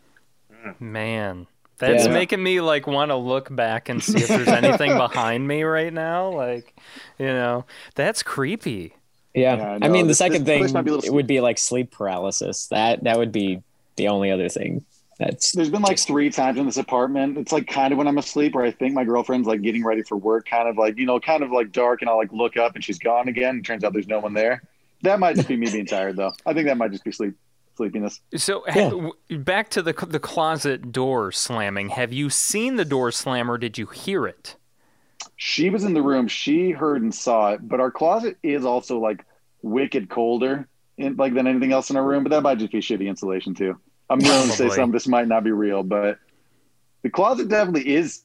Man, 0.80 1.48
that's 1.78 2.06
Yeah. 2.06 2.14
making 2.14 2.42
me 2.42 2.62
like 2.62 2.88
want 2.88 3.10
to 3.12 3.16
look 3.16 3.54
back 3.54 3.90
and 3.90 4.02
see 4.02 4.20
if 4.20 4.28
there's 4.28 4.48
anything 4.48 4.96
behind 4.98 5.46
me 5.48 5.64
right 5.64 5.92
now. 5.92 6.30
Like, 6.30 6.74
you 7.20 7.26
know, 7.28 7.66
that's 7.96 8.24
creepy. 8.24 8.94
Yeah. 9.36 9.58
Yeah, 9.58 9.70
I 9.72 9.74
I, 9.76 9.78
know. 9.80 9.90
mean, 9.90 10.04
the 10.06 10.08
This- 10.10 10.18
this 10.18 10.18
second 10.18 10.46
place 10.46 10.72
thing 10.72 10.84
be 10.84 10.92
it 11.06 11.14
would 11.14 11.28
be 11.28 11.42
like 11.42 11.58
sleep 11.58 11.92
paralysis. 11.92 12.68
That 12.68 13.04
that 13.04 13.18
would 13.18 13.32
be 13.32 13.62
the 13.98 14.08
only 14.08 14.32
other 14.32 14.50
thing. 14.50 14.86
That's 15.20 15.54
There's 15.54 15.70
been 15.70 15.82
like 15.82 15.98
three 15.98 16.30
times 16.30 16.58
in 16.60 16.66
this 16.66 16.76
apartment. 16.78 17.38
It's 17.38 17.52
like 17.54 17.68
kind 17.68 17.94
of 17.94 17.98
when 17.98 18.08
I'm 18.08 18.18
asleep, 18.18 18.54
or 18.54 18.64
I 18.64 18.72
think 18.72 18.94
my 18.94 19.06
girlfriend's 19.06 19.48
like 19.48 19.62
getting 19.62 19.84
ready 19.84 20.02
for 20.04 20.18
work, 20.18 20.46
kind 20.50 20.68
of 20.68 20.78
like 20.78 20.98
you 20.98 21.06
know, 21.06 21.20
kind 21.22 21.42
of 21.44 21.52
like 21.52 21.72
dark, 21.72 22.02
and 22.02 22.10
I'll 22.10 22.18
like 22.18 22.34
look 22.34 22.58
up 22.58 22.76
and 22.76 22.84
she's 22.84 23.00
gone 23.00 23.28
again. 23.30 23.56
And 23.56 23.66
turns 23.66 23.84
out 23.86 23.94
there's 23.94 24.08
no 24.08 24.20
one 24.20 24.34
there. 24.34 24.62
That 25.04 25.20
might 25.20 25.36
just 25.36 25.48
be 25.48 25.56
me 25.56 25.70
being 25.72 25.86
tired, 25.86 26.16
though. 26.18 26.34
I 26.46 26.54
think 26.54 26.68
that 26.68 26.78
might 26.78 26.92
just 26.92 27.04
be 27.06 27.12
sleep 27.14 27.36
sleepiness. 27.78 28.20
So 28.36 28.64
Yeah. 28.68 28.90
ha- 28.90 29.12
back 29.38 29.70
to 29.72 29.82
the 29.82 29.94
the 30.08 30.20
closet 30.20 30.92
door 30.92 31.32
slamming. 31.32 31.90
Have 31.90 32.12
you 32.12 32.30
seen 32.30 32.76
the 32.76 32.86
door 32.86 33.12
slam 33.12 33.50
or 33.50 33.58
did 33.58 33.78
you 33.78 33.86
hear 33.88 34.26
it? 34.28 34.56
She 35.38 35.70
was 35.70 35.84
in 35.84 35.94
the 35.94 36.02
room. 36.02 36.28
She 36.28 36.72
heard 36.72 37.02
and 37.02 37.14
saw 37.14 37.52
it, 37.52 37.68
but 37.68 37.80
our 37.80 37.92
closet 37.92 38.38
is 38.44 38.66
also 38.66 39.00
like 39.00 39.26
wicked 39.62 40.10
colder 40.10 40.68
in, 40.98 41.16
like 41.16 41.34
than 41.34 41.48
anything 41.48 41.72
else 41.72 41.90
in 41.90 41.98
our 41.98 42.06
room. 42.06 42.24
But 42.24 42.32
that 42.32 42.42
might 42.42 42.60
just 42.60 42.72
be 42.72 42.80
shitty 42.80 43.08
insulation 43.08 43.54
too. 43.54 43.80
I'm 44.10 44.20
going 44.20 44.50
to 44.50 44.56
say 44.56 44.66
Probably. 44.66 44.76
something. 44.76 44.92
This 44.92 45.08
might 45.08 45.28
not 45.28 45.44
be 45.44 45.52
real, 45.52 45.84
but 45.84 46.20
the 47.04 47.10
closet 47.10 47.50
definitely 47.50 47.96
is 47.96 48.24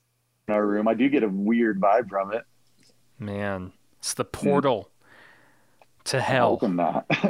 in 0.48 0.54
our 0.54 0.66
room. 0.66 0.88
I 0.88 0.94
do 0.94 1.08
get 1.08 1.22
a 1.22 1.28
weird 1.28 1.80
vibe 1.80 2.08
from 2.08 2.32
it. 2.32 2.44
Man, 3.18 3.72
it's 3.98 4.14
the 4.14 4.24
portal 4.24 4.90
to 6.04 6.20
hell. 6.20 6.50
hope 6.50 6.62
I'm 6.62 6.76
not. 6.76 7.06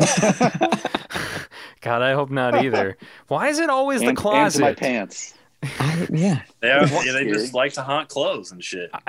God, 1.81 2.03
I 2.03 2.13
hope 2.13 2.31
not 2.31 2.63
either. 2.63 2.97
Why 3.29 3.49
is 3.49 3.59
it 3.59 3.71
always 3.71 4.01
and, 4.01 4.09
the 4.09 4.11
and 4.11 4.19
closet? 4.19 4.61
my 4.61 4.73
pants. 4.73 5.35
I, 5.63 6.07
yeah. 6.11 6.43
They, 6.61 6.71
are, 6.71 6.87
yeah, 7.05 7.13
they 7.13 7.27
just 7.27 7.53
like 7.53 7.75
to 7.75 7.83
haunt 7.83 8.09
clothes 8.09 8.51
and 8.53 8.63
shit. 8.65 8.91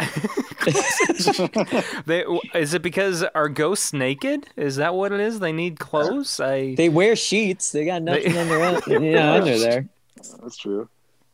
They, 2.05 2.23
is 2.53 2.73
it 2.73 2.81
because 2.81 3.23
are 3.23 3.49
ghosts 3.49 3.93
naked? 3.93 4.47
Is 4.55 4.75
that 4.77 4.93
what 4.93 5.11
it 5.11 5.19
is? 5.19 5.39
They 5.39 5.51
need 5.51 5.79
clothes. 5.79 6.39
I 6.39 6.75
They 6.75 6.89
wear 6.89 7.15
sheets. 7.15 7.71
They 7.71 7.85
got 7.85 8.01
nothing 8.03 8.33
They- 8.33 8.39
under 8.39 8.99
yeah, 9.03 9.33
under 9.33 9.57
there. 9.57 9.87
That's 10.15 10.57
true. 10.57 10.87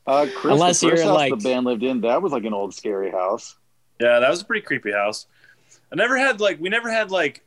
Uh, 0.06 0.28
Chris, 0.36 0.54
Unless 0.54 0.80
the 0.82 0.88
you're, 0.88 0.98
house 0.98 1.14
like- 1.16 1.32
the 1.32 1.38
band 1.38 1.66
lived 1.66 1.84
in, 1.84 2.02
that 2.02 2.22
was 2.22 2.32
like 2.32 2.46
an 2.46 2.54
old 2.54 2.74
scary 2.74 3.12
house. 3.12 3.58
Yeah, 4.00 4.20
that 4.20 4.30
was 4.30 4.42
a 4.42 4.46
pretty 4.46 4.66
creepy 4.66 4.92
house. 4.92 5.26
I 5.92 5.96
never 5.96 6.18
had 6.18 6.40
like 6.40 6.60
we 6.60 6.70
never 6.70 6.90
had 6.92 7.12
like 7.12 7.44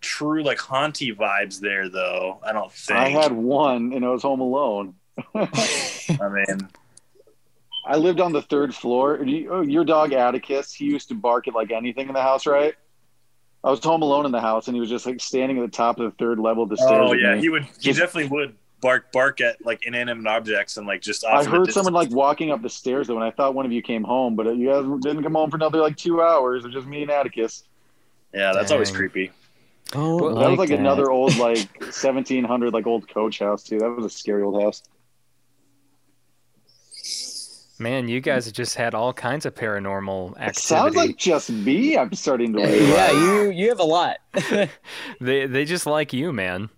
true 0.00 0.42
like 0.42 0.58
haunty 0.58 1.14
vibes 1.14 1.60
there 1.60 1.88
though. 1.88 2.40
I 2.44 2.52
don't 2.52 2.72
think. 2.72 2.98
I 2.98 3.08
had 3.08 3.32
one, 3.32 3.92
and 3.92 4.04
it 4.04 4.08
was 4.08 4.22
Home 4.22 4.40
Alone. 4.40 4.94
I 5.34 6.28
mean, 6.28 6.68
I 7.84 7.96
lived 7.96 8.20
on 8.20 8.32
the 8.32 8.42
third 8.42 8.74
floor. 8.74 9.18
Oh, 9.50 9.62
Your 9.62 9.84
dog 9.84 10.12
Atticus, 10.12 10.72
he 10.72 10.86
used 10.86 11.08
to 11.08 11.14
bark 11.14 11.48
at 11.48 11.54
like 11.54 11.70
anything 11.70 12.08
in 12.08 12.14
the 12.14 12.22
house, 12.22 12.46
right? 12.46 12.74
I 13.64 13.70
was 13.70 13.82
home 13.82 14.02
alone 14.02 14.26
in 14.26 14.32
the 14.32 14.40
house, 14.40 14.66
and 14.66 14.74
he 14.74 14.80
was 14.80 14.90
just 14.90 15.06
like 15.06 15.20
standing 15.20 15.58
at 15.58 15.62
the 15.62 15.76
top 15.76 16.00
of 16.00 16.10
the 16.10 16.16
third 16.16 16.38
level 16.38 16.64
of 16.64 16.68
the 16.68 16.76
oh, 16.80 16.86
stairs. 16.86 17.10
oh 17.10 17.12
yeah, 17.12 17.36
he 17.36 17.48
would. 17.48 17.64
He 17.64 17.92
Just- 17.92 18.00
definitely 18.00 18.28
would 18.36 18.56
bark 18.80 19.12
bark 19.12 19.40
at 19.40 19.64
like 19.64 19.86
inanimate 19.86 20.26
objects 20.26 20.76
and 20.76 20.86
like 20.86 21.00
just. 21.00 21.24
I 21.24 21.36
off 21.36 21.44
in 21.44 21.50
the 21.50 21.58
heard 21.58 21.72
someone 21.72 21.94
like 21.94 22.10
walking 22.10 22.50
up 22.50 22.62
the 22.62 22.70
stairs 22.70 23.06
though, 23.06 23.16
and 23.16 23.24
I 23.24 23.30
thought 23.30 23.54
one 23.54 23.64
of 23.64 23.72
you 23.72 23.82
came 23.82 24.02
home, 24.02 24.34
but 24.34 24.56
you 24.56 24.68
guys 24.68 24.84
didn't 25.02 25.22
come 25.22 25.34
home 25.34 25.50
for 25.50 25.56
another 25.56 25.78
like 25.78 25.96
two 25.96 26.20
hours. 26.20 26.64
It 26.64 26.68
was 26.68 26.74
just 26.74 26.86
me 26.86 27.02
and 27.02 27.10
Atticus. 27.10 27.64
Yeah, 28.34 28.52
that's 28.52 28.72
always 28.72 28.90
creepy. 28.90 29.30
Oh, 29.94 30.34
that 30.40 30.50
was 30.50 30.58
like 30.58 30.70
another 30.70 31.10
old 31.10 31.36
like 31.38 31.68
1700 31.80 32.72
like 32.72 32.86
old 32.86 33.08
coach 33.08 33.38
house 33.38 33.62
too. 33.62 33.78
That 33.78 33.90
was 33.90 34.04
a 34.04 34.10
scary 34.10 34.42
old 34.42 34.60
house. 34.60 34.82
Man, 37.82 38.08
you 38.08 38.20
guys 38.20 38.44
have 38.44 38.54
just 38.54 38.76
had 38.76 38.94
all 38.94 39.12
kinds 39.12 39.44
of 39.44 39.54
paranormal 39.56 40.40
It 40.40 40.56
sounds 40.56 40.90
activity. 40.94 41.08
like 41.08 41.16
just 41.16 41.50
me. 41.50 41.98
I'm 41.98 42.12
starting 42.14 42.52
to 42.52 42.60
Yeah, 42.60 43.10
you 43.10 43.50
you 43.50 43.68
have 43.70 43.80
a 43.80 43.84
lot. 43.84 44.18
They 45.20 45.46
they 45.46 45.64
just 45.64 45.84
like 45.86 46.12
you, 46.12 46.32
man. 46.32 46.70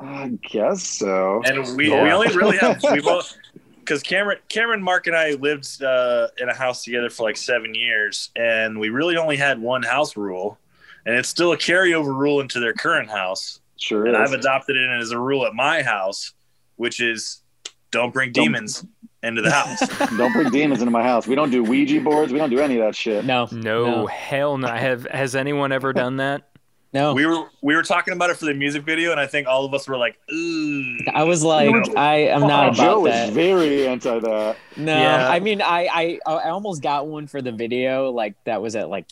I 0.00 0.28
guess 0.50 0.82
so. 0.86 1.42
And 1.44 1.76
we, 1.76 1.90
we 1.90 1.92
only 1.92 2.34
really 2.36 2.56
have 2.58 2.82
we 2.92 3.00
both 3.00 3.36
because 3.80 4.02
Cameron 4.02 4.38
Cameron 4.48 4.82
Mark 4.82 5.06
and 5.08 5.16
I 5.16 5.32
lived 5.32 5.82
uh, 5.82 6.28
in 6.38 6.48
a 6.48 6.54
house 6.54 6.84
together 6.84 7.10
for 7.10 7.24
like 7.24 7.36
seven 7.36 7.74
years, 7.74 8.30
and 8.36 8.78
we 8.80 8.88
really 8.88 9.16
only 9.16 9.36
had 9.36 9.60
one 9.60 9.82
house 9.82 10.16
rule, 10.16 10.58
and 11.04 11.16
it's 11.16 11.28
still 11.28 11.52
a 11.52 11.56
carryover 11.58 12.16
rule 12.16 12.40
into 12.40 12.60
their 12.60 12.72
current 12.72 13.10
house. 13.10 13.60
Sure 13.78 14.06
And 14.06 14.14
is. 14.14 14.20
I've 14.30 14.38
adopted 14.38 14.76
it 14.76 14.88
as 15.00 15.10
a 15.10 15.18
rule 15.18 15.44
at 15.44 15.54
my 15.54 15.82
house, 15.82 16.32
which 16.76 17.00
is 17.00 17.42
don't 17.90 18.12
bring 18.14 18.30
Don't- 18.32 18.44
demons 18.44 18.84
into 19.22 19.42
the 19.42 19.50
house. 19.50 19.80
don't 20.16 20.32
bring 20.32 20.50
demons 20.50 20.80
into 20.80 20.90
my 20.90 21.02
house. 21.02 21.26
We 21.26 21.34
don't 21.34 21.50
do 21.50 21.62
Ouija 21.62 22.00
boards. 22.00 22.32
We 22.32 22.38
don't 22.38 22.50
do 22.50 22.58
any 22.60 22.76
of 22.78 22.82
that 22.86 22.94
shit. 22.96 23.24
No, 23.24 23.48
No, 23.52 23.84
No. 23.84 24.06
hell 24.06 24.56
no. 24.58 24.68
Have 24.68 25.04
has 25.06 25.36
anyone 25.36 25.72
ever 25.72 25.92
done 25.92 26.16
that? 26.16 26.46
no. 26.92 27.12
we 27.14 27.24
were 27.24 27.44
we 27.62 27.76
were 27.76 27.82
talking 27.84 28.12
about 28.14 28.30
it 28.30 28.36
for 28.36 28.46
the 28.46 28.54
music 28.54 28.82
video, 28.82 29.10
and 29.12 29.20
I 29.20 29.26
think 29.26 29.46
all 29.46 29.64
of 29.64 29.72
us 29.74 29.86
were 29.86 29.96
like, 29.98 30.16
"Ooh." 30.32 30.98
I 31.14 31.22
was 31.24 31.44
like, 31.44 31.70
I 31.96 32.16
am 32.28 32.40
not 32.40 32.64
Oh, 32.64 32.72
about 32.72 32.74
Joe 32.76 33.04
that. 33.04 33.28
is 33.28 33.34
very 33.34 33.86
anti 33.86 34.18
that. 34.18 34.56
No, 34.76 34.96
Yeah. 34.96 35.28
I 35.28 35.38
mean, 35.40 35.62
I, 35.62 35.88
I 35.92 36.18
I 36.26 36.48
almost 36.50 36.82
got 36.82 37.06
one 37.06 37.26
for 37.28 37.40
the 37.42 37.52
video, 37.52 38.10
like 38.10 38.34
that 38.44 38.60
was 38.62 38.74
at 38.74 38.88
like 38.88 39.06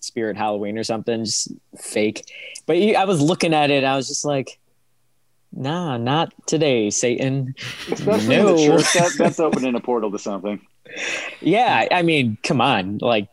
Spirit 0.00 0.36
Halloween 0.36 0.78
or 0.78 0.84
something, 0.84 1.24
just 1.24 1.52
fake. 1.76 2.30
But 2.66 2.76
I 2.76 3.04
was 3.04 3.20
looking 3.20 3.52
at 3.52 3.70
it, 3.70 3.82
I 3.84 3.96
was 3.96 4.06
just 4.08 4.24
like, 4.24 4.58
Nah, 5.60 5.96
not 5.96 6.32
today, 6.46 6.88
Satan. 6.88 7.52
Especially 7.90 8.28
No. 8.36 8.48
in 8.50 8.56
the 8.56 8.64
church. 8.78 8.92
That, 8.94 9.12
that's 9.18 9.40
opening 9.40 9.74
a 9.74 9.80
portal 9.80 10.10
to 10.12 10.18
something. 10.18 10.60
Yeah, 11.40 11.88
I 11.90 12.02
mean, 12.02 12.38
come 12.44 12.60
on, 12.60 12.98
like, 12.98 13.28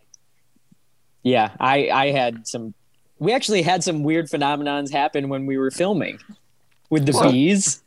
yeah, 1.23 1.51
I 1.59 1.89
I 1.89 2.11
had 2.11 2.47
some. 2.47 2.73
We 3.19 3.31
actually 3.31 3.61
had 3.61 3.83
some 3.83 4.03
weird 4.03 4.25
phenomenons 4.29 4.91
happen 4.91 5.29
when 5.29 5.45
we 5.45 5.57
were 5.57 5.69
filming 5.71 6.19
with 6.89 7.05
the 7.05 7.13
What? 7.13 7.31
bees. 7.31 7.81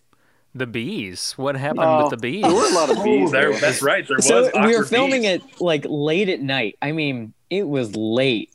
The 0.55 0.67
bees. 0.67 1.35
What 1.37 1.57
happened 1.57 1.81
Oh, 1.85 2.03
with 2.05 2.11
the 2.11 2.17
bees? 2.17 2.43
There 2.43 2.55
were 2.55 2.65
a 2.67 2.75
lot 2.75 2.91
of 2.91 3.05
bees. 3.05 3.29
Oh, 3.29 3.33
there, 3.33 3.51
there. 3.51 3.61
that's 3.61 3.83
right. 3.83 4.07
There 4.09 4.17
was. 4.17 4.27
so 4.27 4.51
we 4.65 4.77
were 4.77 4.85
filming 4.85 5.23
bees. 5.23 5.43
it 5.43 5.61
like 5.61 5.85
late 5.89 6.29
at 6.29 6.41
night. 6.41 6.77
I 6.81 6.93
mean, 6.93 7.35
it 7.51 7.69
was 7.69 7.95
late, 7.95 8.51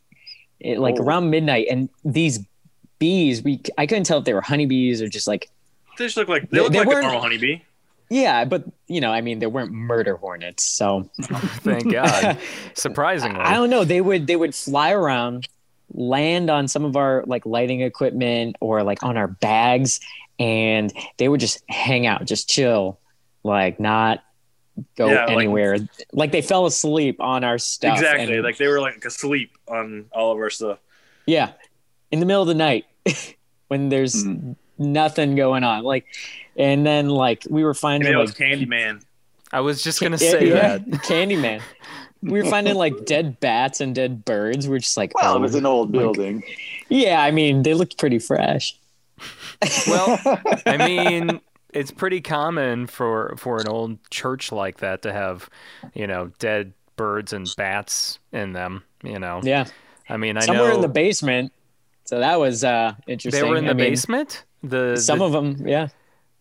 it, 0.60 0.80
like 0.80 0.96
Oh. 0.98 1.04
around 1.04 1.30
midnight, 1.30 1.68
and 1.70 1.90
these 2.04 2.40
bees, 3.00 3.44
we 3.44 3.62
I 3.78 3.86
couldn't 3.86 4.06
tell 4.06 4.18
if 4.20 4.26
they 4.26 4.34
were 4.34 4.42
honeybees 4.42 5.02
or 5.02 5.08
just 5.08 5.28
like 5.28 5.50
They 5.98 6.06
just 6.06 6.18
look 6.18 6.28
like 6.28 6.50
they, 6.50 6.58
They- 6.58 6.64
look 6.64 6.72
they 6.74 6.80
like 6.80 6.98
a 6.98 7.02
normal 7.02 7.22
honeybee. 7.22 7.62
yeah, 8.10 8.46
but 8.46 8.64
you 8.88 9.02
know, 9.02 9.12
I 9.12 9.22
mean, 9.22 9.40
they 9.40 9.48
weren't 9.48 9.72
murder 9.72 10.18
hornets, 10.18 10.64
so 10.66 11.10
Thank 11.22 11.92
God. 11.92 12.38
Surprisingly. 12.74 13.40
I 13.40 13.54
don't 13.54 13.70
know. 13.70 13.84
They 13.84 14.02
would 14.02 14.28
they 14.28 14.36
would 14.36 14.54
fly 14.56 14.92
around, 14.92 15.48
land 15.94 16.50
on 16.50 16.68
some 16.68 16.86
of 16.86 16.96
our 16.96 17.24
like 17.28 17.46
lighting 17.46 17.82
equipment 17.82 18.56
or 18.60 18.84
like 18.84 19.04
on 19.04 19.18
our 19.18 19.28
bags, 19.28 20.00
and 20.40 20.92
they 21.18 21.30
would 21.30 21.40
just 21.40 21.64
hang 21.70 22.06
out, 22.08 22.26
just 22.26 22.50
chill, 22.50 23.00
like 23.44 23.80
not 23.80 24.24
go 24.98 25.08
Yeah, 25.08 25.26
like- 25.26 25.38
anywhere. 25.38 25.78
Like, 26.14 26.32
they 26.32 26.42
fell 26.42 26.66
asleep 26.66 27.22
on 27.22 27.44
our 27.44 27.60
stuff. 27.60 27.94
Exactly. 27.98 28.34
and- 28.36 28.44
Like 28.44 28.58
they 28.58 28.68
were 28.68 28.82
like 28.82 29.04
asleep 29.06 29.52
on 29.68 30.06
all 30.12 30.32
of 30.32 30.38
our 30.40 30.50
stuff. 30.50 30.80
yeah, 31.28 31.52
in 32.12 32.20
the 32.20 32.26
middle 32.26 32.42
of 32.42 32.48
the 32.48 32.56
night 32.56 32.86
when 33.68 33.90
there's 33.90 34.24
Mm. 34.26 34.56
Nothing 34.78 35.36
going 35.36 35.64
on. 35.64 35.84
Like, 35.84 36.06
and 36.56 36.86
then 36.86 37.10
like 37.10 37.44
we 37.50 37.64
were 37.64 37.74
finding 37.74 38.06
Maybe 38.08 38.16
it 38.16 38.18
like 38.18 38.28
was 38.28 38.36
Candyman. 38.36 39.04
I 39.52 39.60
was 39.62 39.84
just 39.84 40.02
gonna 40.02 40.18
say 40.18 40.50
yeah, 40.50 40.78
that. 40.78 40.86
Candyman. 41.04 41.62
We 42.22 42.42
were 42.42 42.50
finding 42.50 42.76
like 42.76 43.06
dead 43.06 43.40
bats 43.42 43.82
and 43.82 43.94
dead 43.94 44.24
birds. 44.24 44.68
We're 44.68 44.80
just 44.80 44.96
like, 44.96 45.14
Well, 45.14 45.34
oh, 45.34 45.38
it 45.38 45.42
was 45.42 45.56
an 45.56 45.66
old 45.66 45.94
like- 45.94 46.00
building. 46.02 46.44
yeah. 46.90 47.22
I 47.22 47.32
mean, 47.32 47.64
they 47.64 47.74
looked 47.74 47.98
pretty 47.98 48.20
fresh. 48.20 48.78
Well, 49.88 50.20
I 50.66 50.78
mean, 50.78 51.42
it's 51.74 51.92
pretty 51.92 52.22
common 52.22 52.88
for 52.88 53.36
for 53.38 53.60
an 53.60 53.68
old 53.68 53.98
church 54.10 54.52
like 54.52 54.78
that 54.78 55.02
to 55.04 55.14
have, 55.14 55.50
you 55.94 56.08
know, 56.08 56.32
dead 56.40 56.74
birds 56.96 57.34
and 57.34 57.48
bats 57.58 58.20
in 58.32 58.54
them. 58.54 58.84
You 59.04 59.20
know. 59.20 59.42
Yeah, 59.44 59.66
I 60.10 60.18
mean, 60.18 60.38
I 60.38 60.42
somewhere 60.42 60.70
know 60.70 60.76
in 60.76 60.82
the 60.82 60.88
basement. 60.88 61.52
So 62.06 62.20
that 62.20 62.40
was 62.40 62.64
uh 62.64 62.94
interesting. 63.08 63.44
they 63.44 63.50
were 63.50 63.58
in 63.58 63.66
I 63.66 63.70
the 63.70 63.76
mean, 63.76 63.92
basement. 63.92 64.44
The 64.64 64.96
Some 64.98 65.20
the- 65.20 65.26
of 65.26 65.32
them, 65.34 65.68
yeah. 65.68 65.90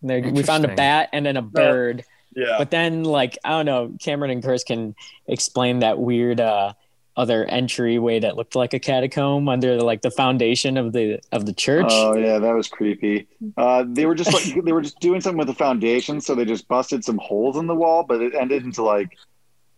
We 0.02 0.42
found 0.42 0.64
a 0.64 0.74
bat 0.74 1.10
and 1.12 1.24
then 1.26 1.36
a 1.36 1.42
bird. 1.42 2.04
Yeah. 2.34 2.56
But 2.58 2.70
then, 2.70 3.04
like, 3.04 3.38
I 3.44 3.50
don't 3.50 3.66
know, 3.66 3.92
Cameron 4.00 4.30
and 4.30 4.42
Chris 4.42 4.64
can 4.64 4.94
explain 5.26 5.80
that 5.80 5.98
weird 5.98 6.40
uh, 6.40 6.72
other 7.16 7.44
entryway 7.44 8.18
that 8.20 8.36
looked 8.36 8.56
like 8.56 8.72
a 8.72 8.78
catacomb 8.78 9.48
under 9.48 9.76
like 9.82 10.00
the 10.02 10.10
foundation 10.10 10.76
of 10.78 10.92
the 10.92 11.20
of 11.30 11.44
the 11.46 11.52
church. 11.52 11.86
Oh 11.90 12.16
yeah, 12.16 12.38
that 12.38 12.52
was 12.54 12.68
creepy. 12.68 13.26
Uh, 13.58 13.84
they 13.86 14.06
were 14.06 14.14
just 14.14 14.32
like 14.32 14.64
they 14.64 14.72
were 14.72 14.80
just 14.80 14.98
doing 14.98 15.20
something 15.20 15.36
with 15.38 15.46
the 15.48 15.54
foundation, 15.54 16.20
so 16.22 16.34
they 16.34 16.46
just 16.46 16.66
busted 16.68 17.04
some 17.04 17.18
holes 17.18 17.56
in 17.58 17.66
the 17.66 17.74
wall, 17.74 18.02
but 18.02 18.22
it 18.22 18.34
ended 18.34 18.64
into 18.64 18.82
like 18.82 19.10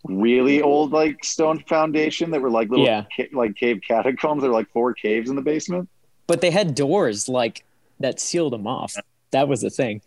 really 0.04 0.62
old 0.62 0.92
like 0.92 1.24
stone 1.24 1.58
foundation 1.66 2.30
that 2.30 2.40
were 2.40 2.50
like 2.50 2.68
little 2.70 2.84
Yeah. 2.86 3.04
ca- 3.16 3.30
like 3.32 3.56
cave 3.56 3.80
catacombs. 3.86 4.42
There 4.42 4.50
were 4.50 4.56
like 4.56 4.70
four 4.70 4.94
caves 4.94 5.28
in 5.28 5.36
the 5.36 5.42
basement. 5.42 5.88
But 6.26 6.40
they 6.40 6.50
had 6.50 6.74
doors 6.74 7.28
like 7.28 7.64
that 8.00 8.20
sealed 8.20 8.52
them 8.52 8.66
off. 8.66 8.94
That 9.30 9.48
was 9.48 9.60
the 9.60 9.70
thing. 9.70 10.02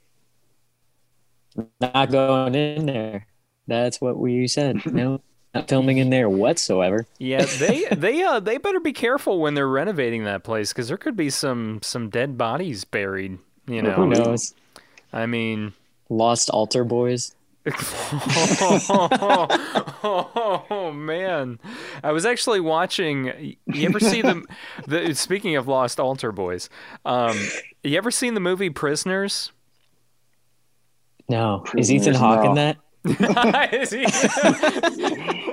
Not 1.82 2.12
going 2.12 2.56
in 2.56 2.86
there. 2.86 3.28
That's 3.67 4.00
what 4.00 4.17
we 4.17 4.47
said. 4.47 4.82
No, 4.86 5.21
not 5.54 5.67
filming 5.67 5.97
in 5.97 6.10
there 6.10 6.30
whatsoever. 6.30 7.06
Yeah, 7.19 7.45
they 7.45 7.86
they 7.91 8.23
uh 8.23 8.39
they 8.39 8.58
better 8.58 8.80
be 8.80 8.93
careful 8.93 9.39
when 9.39 9.54
they're 9.54 9.67
renovating 9.67 10.23
that 10.26 10.43
place 10.43 10.71
because 10.71 10.88
there 10.88 10.97
could 10.97 11.15
be 11.15 11.30
some 11.30 11.80
some 11.82 12.10
dead 12.10 12.38
bodies 12.38 12.84
buried. 12.86 13.39
You 13.67 13.82
know, 13.82 13.93
Who 13.93 14.08
knows? 14.08 14.54
I 15.12 15.26
mean, 15.26 15.73
Lost 16.10 16.50
altar 16.50 16.84
boys. 16.86 17.36
Oh, 20.03 20.91
man, 20.93 21.60
I 22.03 22.12
was 22.12 22.25
actually 22.25 22.60
watching. 22.60 23.56
You 23.65 23.89
ever 23.89 23.99
see 23.99 24.21
the? 24.21 24.43
the 24.88 25.13
speaking 25.15 25.56
of 25.56 25.67
Lost 25.67 25.99
Altar 25.99 26.32
Boys, 26.32 26.69
um, 27.06 27.38
you 27.84 27.97
ever 27.97 28.12
seen 28.12 28.34
the 28.34 28.39
movie 28.39 28.69
Prisoners? 28.69 29.51
No, 31.30 31.65
is 31.77 31.91
Ethan 31.91 32.13
Hawke 32.13 32.45
in 32.45 32.53
no. 32.53 32.56
that? 32.56 32.77
Is 33.73 33.91
he- 33.91 34.06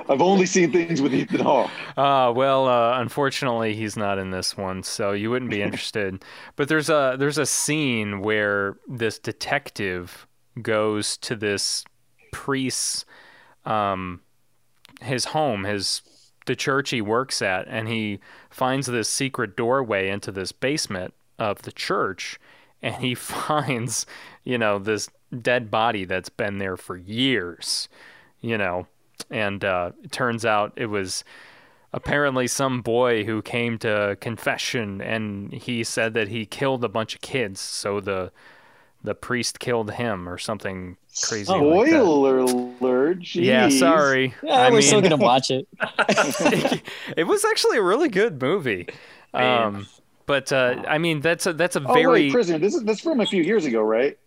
I've 0.09 0.21
only 0.21 0.45
seen 0.45 0.71
things 0.71 1.01
with 1.01 1.13
Ethan 1.13 1.39
Hawke. 1.39 1.71
Uh, 1.97 2.31
well, 2.35 2.67
uh, 2.67 2.99
unfortunately, 2.99 3.75
he's 3.75 3.95
not 3.97 4.17
in 4.17 4.31
this 4.31 4.57
one, 4.57 4.83
so 4.83 5.13
you 5.13 5.29
wouldn't 5.29 5.51
be 5.51 5.61
interested. 5.61 6.23
but 6.55 6.67
there's 6.67 6.89
a 6.89 7.15
there's 7.17 7.37
a 7.37 7.45
scene 7.45 8.21
where 8.21 8.77
this 8.87 9.19
detective 9.19 10.27
goes 10.61 11.17
to 11.17 11.35
this 11.35 11.83
priest's 12.35 13.05
um, 13.65 14.19
his 15.01 15.25
home, 15.25 15.63
his 15.63 16.01
the 16.45 16.55
church 16.55 16.91
he 16.91 17.01
works 17.01 17.41
at, 17.41 17.65
and 17.67 17.87
he 17.87 18.19
finds 18.49 18.87
this 18.87 19.09
secret 19.09 19.55
doorway 19.55 20.09
into 20.09 20.31
this 20.31 20.51
basement 20.51 21.13
of 21.39 21.63
the 21.63 21.71
church, 21.71 22.39
and 22.81 22.95
he 22.95 23.15
finds, 23.15 24.05
you 24.43 24.57
know, 24.57 24.77
this 24.77 25.09
dead 25.41 25.71
body 25.71 26.05
that's 26.05 26.29
been 26.29 26.59
there 26.59 26.77
for 26.77 26.97
years, 26.97 27.89
you 28.41 28.57
know, 28.57 28.85
and 29.31 29.63
uh, 29.63 29.91
it 30.03 30.11
turns 30.11 30.45
out 30.45 30.73
it 30.75 30.87
was 30.87 31.23
apparently 31.93 32.45
some 32.45 32.81
boy 32.81 33.23
who 33.23 33.41
came 33.41 33.77
to 33.79 34.17
confession, 34.19 35.01
and 35.01 35.53
he 35.53 35.83
said 35.83 36.13
that 36.13 36.27
he 36.27 36.45
killed 36.45 36.83
a 36.83 36.89
bunch 36.89 37.15
of 37.15 37.21
kids, 37.21 37.59
so 37.59 37.99
the 37.99 38.31
the 39.05 39.15
priest 39.15 39.59
killed 39.59 39.91
him 39.91 40.27
or 40.27 40.37
something 40.37 40.97
crazy. 41.23 41.51
Oh, 41.51 41.63
like 41.63 41.85
that. 41.89 42.01
Spoiler 42.01 42.37
alert! 42.39 43.35
Yeah, 43.35 43.69
sorry. 43.69 44.33
Yeah, 44.43 44.53
I 44.53 44.69
we're 44.71 44.81
still 44.81 45.01
gonna 45.01 45.17
watch 45.17 45.51
it. 45.51 45.67
it 47.17 47.25
was 47.25 47.45
actually 47.45 47.77
a 47.77 47.81
really 47.81 48.09
good 48.09 48.41
movie. 48.41 48.87
Um, 49.33 49.87
but 50.25 50.51
uh, 50.51 50.83
I 50.87 50.97
mean, 50.97 51.21
that's 51.21 51.45
a 51.45 51.53
that's 51.53 51.75
a 51.75 51.83
Oh 51.85 51.93
very 51.93 52.07
wait, 52.25 52.31
prisoner. 52.31 52.59
This 52.59 52.75
is 52.75 52.83
that's 52.83 53.01
from 53.01 53.19
a 53.21 53.25
few 53.25 53.43
years 53.43 53.65
ago, 53.65 53.81
right? 53.81 54.17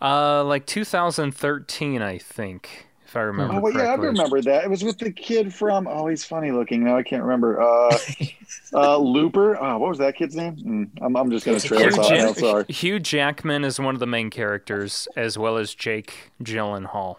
uh 0.00 0.44
like 0.44 0.66
2013, 0.66 2.02
I 2.02 2.18
think, 2.18 2.86
if 3.06 3.16
I 3.16 3.20
remember 3.20 3.54
Oh, 3.54 3.60
well, 3.60 3.72
yeah, 3.72 3.92
I 3.92 3.94
remember 3.94 4.40
that. 4.42 4.64
It 4.64 4.70
was 4.70 4.82
with 4.82 4.98
the 4.98 5.10
kid 5.12 5.54
from. 5.54 5.86
Oh, 5.86 6.06
he's 6.08 6.24
funny 6.24 6.50
looking. 6.50 6.84
Now 6.84 6.96
I 6.96 7.02
can't 7.02 7.22
remember. 7.22 7.60
Uh, 7.60 7.96
uh, 8.74 8.96
Looper. 8.98 9.56
Oh, 9.62 9.78
what 9.78 9.88
was 9.90 9.98
that 9.98 10.16
kid's 10.16 10.34
name? 10.34 10.56
Mm, 10.56 10.90
I'm, 11.02 11.16
I'm 11.16 11.30
just 11.30 11.46
gonna 11.46 11.60
trail 11.60 11.80
Hugh, 11.80 11.88
us 11.88 11.98
off. 11.98 12.10
Ja- 12.10 12.32
Sorry. 12.32 12.64
Hugh 12.68 12.98
Jackman 12.98 13.64
is 13.64 13.78
one 13.78 13.94
of 13.94 14.00
the 14.00 14.06
main 14.06 14.30
characters, 14.30 15.06
as 15.16 15.38
well 15.38 15.56
as 15.56 15.74
Jake 15.74 16.32
Gyllenhaal. 16.42 17.16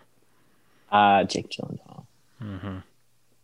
Uh, 0.91 1.23
Jake 1.23 1.49
Gyllenhaal. 1.49 2.05
Hmm. 2.41 2.77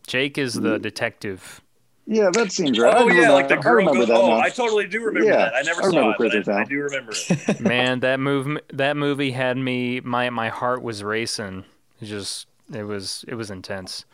Jake 0.05 0.37
is 0.37 0.53
the 0.53 0.77
detective. 0.77 1.61
Yeah, 2.05 2.29
that 2.33 2.51
seems 2.51 2.77
right. 2.77 2.93
Oh 2.95 3.07
yeah, 3.07 3.13
remember 3.13 3.33
like 3.33 3.47
the 3.47 3.55
that. 3.55 3.59
I 3.59 3.63
girl. 3.63 3.73
remember 3.75 3.99
Goes, 3.99 4.07
that 4.09 4.17
oh, 4.17 4.27
now. 4.27 4.39
I 4.41 4.49
totally 4.49 4.87
do 4.87 4.99
remember 5.01 5.29
Yeah, 5.29 5.37
that. 5.37 5.55
I 5.55 5.61
never 5.61 5.79
I 5.81 5.83
saw 5.89 5.97
remember 5.99 6.25
it, 6.25 6.45
but 6.45 6.53
I, 6.53 6.61
I 6.61 6.63
do 6.65 6.75
remember 6.81 7.13
it. 7.15 7.59
Man, 7.61 8.01
that 8.01 8.19
move 8.19 8.57
that 8.73 8.97
movie 8.97 9.31
had 9.31 9.57
me 9.57 10.01
my 10.01 10.29
my 10.29 10.49
heart 10.49 10.83
was 10.83 11.01
racing. 11.03 11.63
It 12.01 12.05
just 12.05 12.47
it 12.73 12.83
was 12.83 13.25
it 13.27 13.35
was 13.35 13.51
intense. 13.51 14.05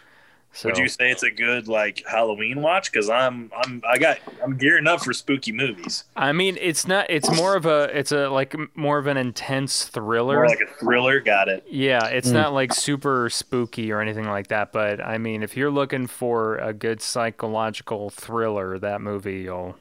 So 0.51 0.67
Would 0.67 0.79
you 0.79 0.87
say 0.87 1.11
it's 1.11 1.21
a 1.21 1.29
good 1.29 1.67
like 1.67 2.03
Halloween 2.09 2.61
watch? 2.61 2.91
Because 2.91 3.09
I'm 3.09 3.51
I'm 3.55 3.83
I 3.87 3.97
got 3.99 4.17
I'm 4.43 4.57
gearing 4.57 4.87
up 4.87 5.01
for 5.01 5.13
spooky 5.13 5.51
movies. 5.51 6.05
I 6.15 6.31
mean, 6.31 6.57
it's 6.59 6.87
not 6.87 7.05
it's 7.09 7.33
more 7.35 7.55
of 7.55 7.65
a 7.65 7.83
it's 7.97 8.11
a 8.11 8.29
like 8.29 8.55
more 8.75 8.97
of 8.97 9.05
an 9.05 9.15
intense 9.15 9.85
thriller. 9.85 10.35
More 10.35 10.47
like 10.47 10.61
a 10.61 10.73
thriller. 10.79 11.19
Got 11.19 11.49
it. 11.49 11.65
Yeah, 11.69 12.05
it's 12.07 12.29
hmm. 12.29 12.33
not 12.33 12.53
like 12.53 12.73
super 12.73 13.29
spooky 13.29 13.91
or 13.91 14.01
anything 14.01 14.27
like 14.27 14.47
that, 14.47 14.71
but 14.71 14.99
I 14.99 15.19
mean, 15.19 15.43
if 15.43 15.55
you're 15.55 15.71
looking 15.71 16.07
for 16.07 16.57
a 16.57 16.73
good 16.73 17.01
psychological 17.01 18.09
thriller, 18.09 18.79
that 18.79 19.01
movie 19.01 19.47
will 19.47 19.75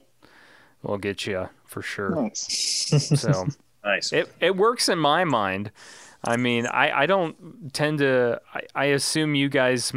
will 0.82 0.99
get 0.99 1.26
you 1.26 1.49
for 1.64 1.80
sure. 1.80 2.11
Nice. 2.11 2.92
So 3.20 3.46
Nice. 3.84 4.12
it 4.12 4.30
it 4.38 4.55
works 4.57 4.88
in 4.88 4.99
my 4.99 5.24
mind. 5.24 5.70
I 6.24 6.36
mean, 6.36 6.66
I, 6.66 7.02
I 7.02 7.06
don't 7.06 7.72
tend 7.72 7.98
to. 7.98 8.40
I, 8.52 8.60
I 8.74 8.84
assume 8.86 9.34
you 9.34 9.48
guys 9.48 9.92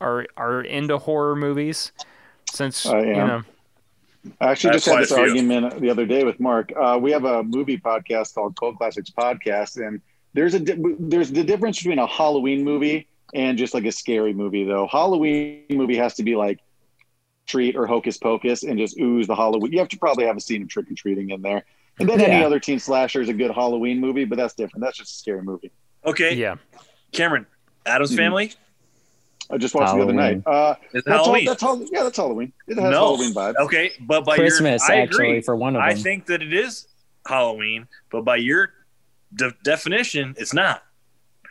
are 0.00 0.26
are 0.36 0.60
into 0.62 0.98
horror 0.98 1.36
movies, 1.36 1.92
since 2.50 2.86
I 2.86 3.00
you 3.00 3.14
know. 3.14 3.42
I 4.40 4.52
actually 4.52 4.70
That's 4.70 4.84
just 4.84 4.94
had 4.94 5.02
this 5.02 5.12
few. 5.12 5.18
argument 5.18 5.80
the 5.80 5.90
other 5.90 6.06
day 6.06 6.24
with 6.24 6.40
Mark. 6.40 6.72
Uh, 6.74 6.98
we 7.00 7.10
have 7.10 7.24
a 7.24 7.42
movie 7.42 7.76
podcast 7.76 8.34
called 8.34 8.56
Cult 8.56 8.78
Classics 8.78 9.10
Podcast, 9.10 9.86
and 9.86 10.00
there's 10.32 10.54
a 10.54 10.60
di- 10.60 10.96
there's 10.98 11.30
the 11.30 11.44
difference 11.44 11.78
between 11.78 11.98
a 11.98 12.06
Halloween 12.06 12.64
movie 12.64 13.08
and 13.34 13.58
just 13.58 13.74
like 13.74 13.84
a 13.84 13.92
scary 13.92 14.32
movie. 14.32 14.64
Though 14.64 14.86
Halloween 14.86 15.64
movie 15.70 15.96
has 15.96 16.14
to 16.14 16.22
be 16.22 16.36
like 16.36 16.60
treat 17.46 17.76
or 17.76 17.86
hocus 17.86 18.16
pocus 18.16 18.62
and 18.62 18.78
just 18.78 18.98
ooze 18.98 19.26
the 19.26 19.36
Halloween. 19.36 19.72
You 19.72 19.78
have 19.80 19.88
to 19.88 19.98
probably 19.98 20.24
have 20.24 20.36
a 20.36 20.40
scene 20.40 20.62
of 20.62 20.68
trick 20.68 20.90
or 20.90 20.94
treating 20.94 21.30
in 21.30 21.42
there, 21.42 21.64
and 21.98 22.08
then 22.08 22.20
any 22.20 22.44
other 22.44 22.58
teen 22.60 22.78
slasher 22.78 23.20
is 23.20 23.28
a 23.28 23.32
good 23.34 23.50
Halloween 23.50 24.00
movie, 24.00 24.24
but 24.24 24.36
that's 24.36 24.54
different. 24.54 24.84
That's 24.84 24.98
just 24.98 25.12
a 25.12 25.14
scary 25.16 25.42
movie. 25.42 25.70
Okay, 26.04 26.34
Yeah, 26.34 26.56
Cameron, 27.12 27.46
Addams 27.86 28.12
Mhm. 28.12 28.16
Family. 28.16 28.52
I 29.50 29.58
just 29.58 29.74
watched 29.74 29.92
it 29.94 29.96
the 29.98 30.02
other 30.04 30.12
night. 30.14 30.42
Uh, 30.46 30.74
Is 30.94 31.04
that's 31.04 31.18
all, 31.18 31.24
Halloween. 31.26 31.44
that's 31.44 31.62
Hall- 31.62 31.86
yeah, 31.92 32.02
that's 32.02 32.16
Halloween. 32.16 32.52
It 32.66 32.76
has 32.78 32.84
no. 32.90 32.90
Halloween 32.90 33.34
vibes. 33.34 33.56
Okay, 33.56 33.92
but 34.00 34.24
by 34.24 34.36
Christmas 34.36 34.82
your, 34.88 34.96
I 34.96 35.00
actually 35.02 35.26
agree. 35.28 35.40
for 35.42 35.54
one 35.54 35.76
of 35.76 35.82
them. 35.82 35.88
I 35.88 35.94
think 35.94 36.26
that 36.26 36.40
it 36.42 36.52
is 36.54 36.88
Halloween, 37.28 37.86
but 38.10 38.22
by 38.22 38.36
your 38.36 38.70
de- 39.34 39.52
definition, 39.62 40.34
it's 40.38 40.54
not. 40.54 40.82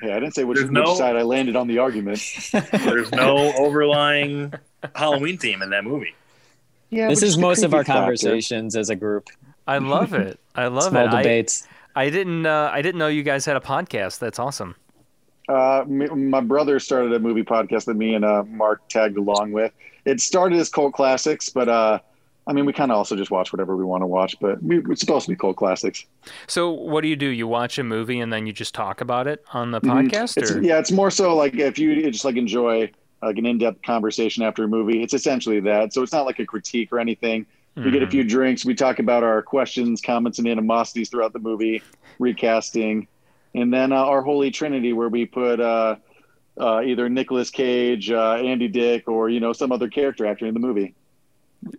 Hey, 0.02 0.12
I 0.12 0.20
didn't 0.20 0.34
say 0.34 0.44
which, 0.44 0.58
There's 0.58 0.70
which 0.70 0.74
no- 0.74 0.96
side 0.96 1.16
I 1.16 1.22
landed 1.22 1.56
on 1.56 1.68
the 1.68 1.78
argument. 1.78 2.20
There's 2.72 3.12
no 3.12 3.54
overlying 3.58 4.54
Halloween 4.96 5.38
theme 5.38 5.62
in 5.62 5.70
that 5.70 5.84
movie. 5.84 6.16
Yeah, 6.90 7.08
this 7.10 7.22
but 7.22 7.28
is 7.28 7.38
most 7.38 7.64
of 7.64 7.74
our 7.76 7.84
factor. 7.84 8.00
conversations 8.00 8.76
as 8.76 8.90
a 8.90 8.96
group. 8.96 9.30
I 9.68 9.78
love 9.78 10.14
it. 10.14 10.40
I 10.56 10.68
love 10.68 10.90
Small 10.92 11.06
it. 11.06 11.14
I, 11.14 11.22
debates. 11.24 11.68
I 11.96 12.10
didn't 12.10 12.46
uh, 12.46 12.70
I 12.74 12.82
didn't 12.82 13.00
know 13.00 13.08
you 13.08 13.24
guys 13.24 13.46
had 13.46 13.56
a 13.56 13.62
podcast. 13.62 14.20
That's 14.20 14.40
awesome. 14.40 14.76
Uh, 15.50 15.84
me, 15.88 16.08
my 16.08 16.40
brother 16.40 16.80
started 16.80 17.12
a 17.14 17.20
movie 17.20 17.44
podcast 17.44 17.86
that 17.86 17.96
me 17.96 18.16
and 18.16 18.24
uh, 18.24 18.44
Mark 18.44 18.88
tagged 18.90 19.18
along 19.18 19.52
with. 19.52 19.72
It 20.06 20.22
started 20.22 20.58
as 20.60 20.70
cult 20.70 20.94
classics, 20.94 21.50
but 21.50 21.68
uh, 21.68 22.00
I 22.48 22.54
mean, 22.54 22.66
we 22.66 22.74
kind 22.74 22.92
of 22.92 22.98
also 22.98 23.16
just 23.16 23.30
watch 23.32 23.52
whatever 23.54 23.76
we 23.76 23.84
want 23.84 24.02
to 24.04 24.08
watch. 24.08 24.36
But 24.40 24.64
we, 24.64 24.80
it's 24.90 25.02
supposed 25.02 25.26
to 25.26 25.32
be 25.32 25.36
cult 25.36 25.58
classics. 25.58 26.06
So 26.48 26.72
what 26.72 27.02
do 27.02 27.08
you 27.10 27.16
do? 27.16 27.28
You 27.28 27.48
watch 27.48 27.78
a 27.78 27.84
movie 27.84 28.20
and 28.20 28.32
then 28.32 28.48
you 28.48 28.54
just 28.54 28.74
talk 28.74 29.02
about 29.02 29.28
it 29.28 29.44
on 29.54 29.72
the 29.72 29.82
Mhm. 29.82 30.10
podcast, 30.10 30.38
It's, 30.38 30.52
or 30.52 30.62
yeah, 30.62 30.80
it's 30.80 30.92
more 30.92 31.12
so 31.12 31.36
like 31.36 31.56
if 31.56 31.78
you 31.78 32.10
just 32.12 32.26
like 32.26 32.38
enjoy 32.38 32.92
like 33.22 33.38
an 33.38 33.46
in-depth 33.46 33.82
conversation 33.84 34.44
after 34.44 34.64
a 34.66 34.68
movie, 34.68 35.02
it's 35.04 35.14
essentially 35.14 35.60
that. 35.62 35.94
So 35.94 36.02
it's 36.04 36.12
not 36.12 36.26
like 36.26 36.40
a 36.40 36.46
critique 36.46 36.92
or 36.92 37.00
anything. 37.00 37.46
We 37.76 37.90
get 37.92 38.04
a 38.04 38.06
Mhm. 38.08 38.12
few 38.12 38.24
drinks. 38.24 38.66
We 38.66 38.76
talk 38.76 39.00
about 39.00 39.24
our 39.24 39.42
questions, 39.42 40.00
comments, 40.02 40.38
and 40.40 40.48
animosities 40.48 41.10
throughout 41.10 41.34
the 41.34 41.40
movie, 41.40 41.82
recasting, 42.20 43.08
and 43.56 43.74
then 43.74 43.92
uh, 43.92 43.96
our 43.98 44.22
holy 44.22 44.52
trinity, 44.52 44.94
where 44.94 45.10
we 45.10 45.26
put 45.26 45.60
uh, 45.60 45.96
uh, 46.60 46.82
either 46.86 47.10
Nicolas 47.10 47.50
Cage, 47.50 48.12
uh, 48.12 48.34
Andy 48.36 48.68
Dick, 48.68 49.08
or 49.08 49.30
you 49.30 49.40
know 49.40 49.54
some 49.54 49.72
other 49.72 49.88
character 49.90 50.26
actor 50.28 50.46
in 50.46 50.54
the 50.54 50.60
movie. 50.60 50.94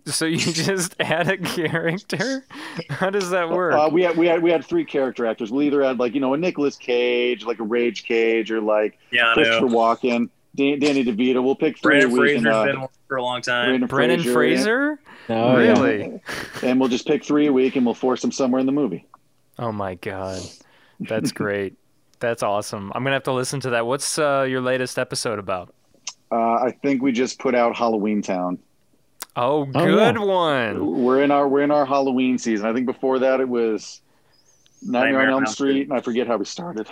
So 0.05 0.25
you 0.25 0.37
just 0.53 0.95
add 0.99 1.29
a 1.29 1.37
character? 1.37 2.43
How 2.89 3.09
does 3.09 3.29
that 3.29 3.49
work? 3.49 3.75
Uh, 3.75 3.89
we 3.89 4.01
had 4.01 4.17
we 4.17 4.27
had 4.27 4.41
we 4.43 4.51
had 4.51 4.65
three 4.65 4.83
character 4.83 5.25
actors. 5.25 5.49
We'll 5.51 5.63
either 5.63 5.81
add 5.81 5.97
like 5.97 6.13
you 6.13 6.19
know 6.19 6.33
a 6.33 6.37
Nicolas 6.37 6.75
Cage, 6.75 7.45
like 7.45 7.59
a 7.59 7.63
Rage 7.63 8.03
Cage, 8.03 8.51
or 8.51 8.59
like 8.59 8.97
Yeah, 9.11 9.29
I 9.31 9.33
Christopher 9.35 9.67
know. 9.67 9.75
Walken, 9.75 10.29
Dan- 10.55 10.79
Danny 10.79 11.03
DeVito. 11.03 11.43
We'll 11.43 11.55
pick 11.55 11.77
three 11.79 11.97
a 12.03 12.07
Brandon 12.07 12.19
week, 12.21 12.37
and, 12.37 12.47
uh, 12.47 12.65
been 12.65 12.79
one 12.81 12.89
for 13.07 13.17
a 13.17 13.23
long 13.23 13.41
time. 13.41 13.69
Brendan 13.69 13.87
Brendan 13.87 14.23
Fraser, 14.23 14.33
Fraser? 14.33 14.99
Oh, 15.29 15.57
yeah. 15.59 15.71
really? 15.81 16.21
and 16.63 16.79
we'll 16.79 16.89
just 16.89 17.05
pick 17.07 17.23
three 17.23 17.47
a 17.47 17.53
week, 17.53 17.75
and 17.75 17.85
we'll 17.85 17.95
force 17.95 18.21
them 18.21 18.31
somewhere 18.31 18.59
in 18.59 18.65
the 18.65 18.71
movie. 18.71 19.05
Oh 19.59 19.71
my 19.71 19.95
god, 19.95 20.41
that's 20.99 21.31
great. 21.31 21.75
That's 22.21 22.43
awesome. 22.43 22.93
I'm 22.95 23.03
gonna 23.03 23.15
have 23.17 23.23
to 23.23 23.33
listen 23.33 23.59
to 23.59 23.71
that. 23.71 23.85
What's 23.85 24.17
uh, 24.17 24.45
your 24.49 24.61
latest 24.61 24.97
episode 24.97 25.37
about? 25.37 25.75
Uh, 26.31 26.35
I 26.55 26.71
think 26.81 27.01
we 27.03 27.11
just 27.11 27.39
put 27.39 27.53
out 27.53 27.75
Halloween 27.75 28.21
Town. 28.21 28.57
Oh, 29.35 29.61
Oh, 29.61 29.65
good 29.65 30.15
yeah. 30.15 30.23
one. 30.23 31.03
We're 31.03 31.21
in 31.21 31.29
our 31.29 31.47
we're 31.47 31.61
in 31.63 31.71
our 31.71 31.85
Halloween 31.85 32.37
season. 32.37 32.65
I 32.67 32.73
think 32.73 32.85
before 32.85 33.19
that 33.19 33.41
it 33.41 33.49
was 33.49 34.01
Nightmare, 34.81 35.27
on 35.27 35.29
Elm 35.29 35.45
Street, 35.45 35.89
and 35.89 35.93
I 35.93 35.99
forget 36.01 36.25
how 36.25 36.37
we 36.37 36.45
started. 36.45 36.87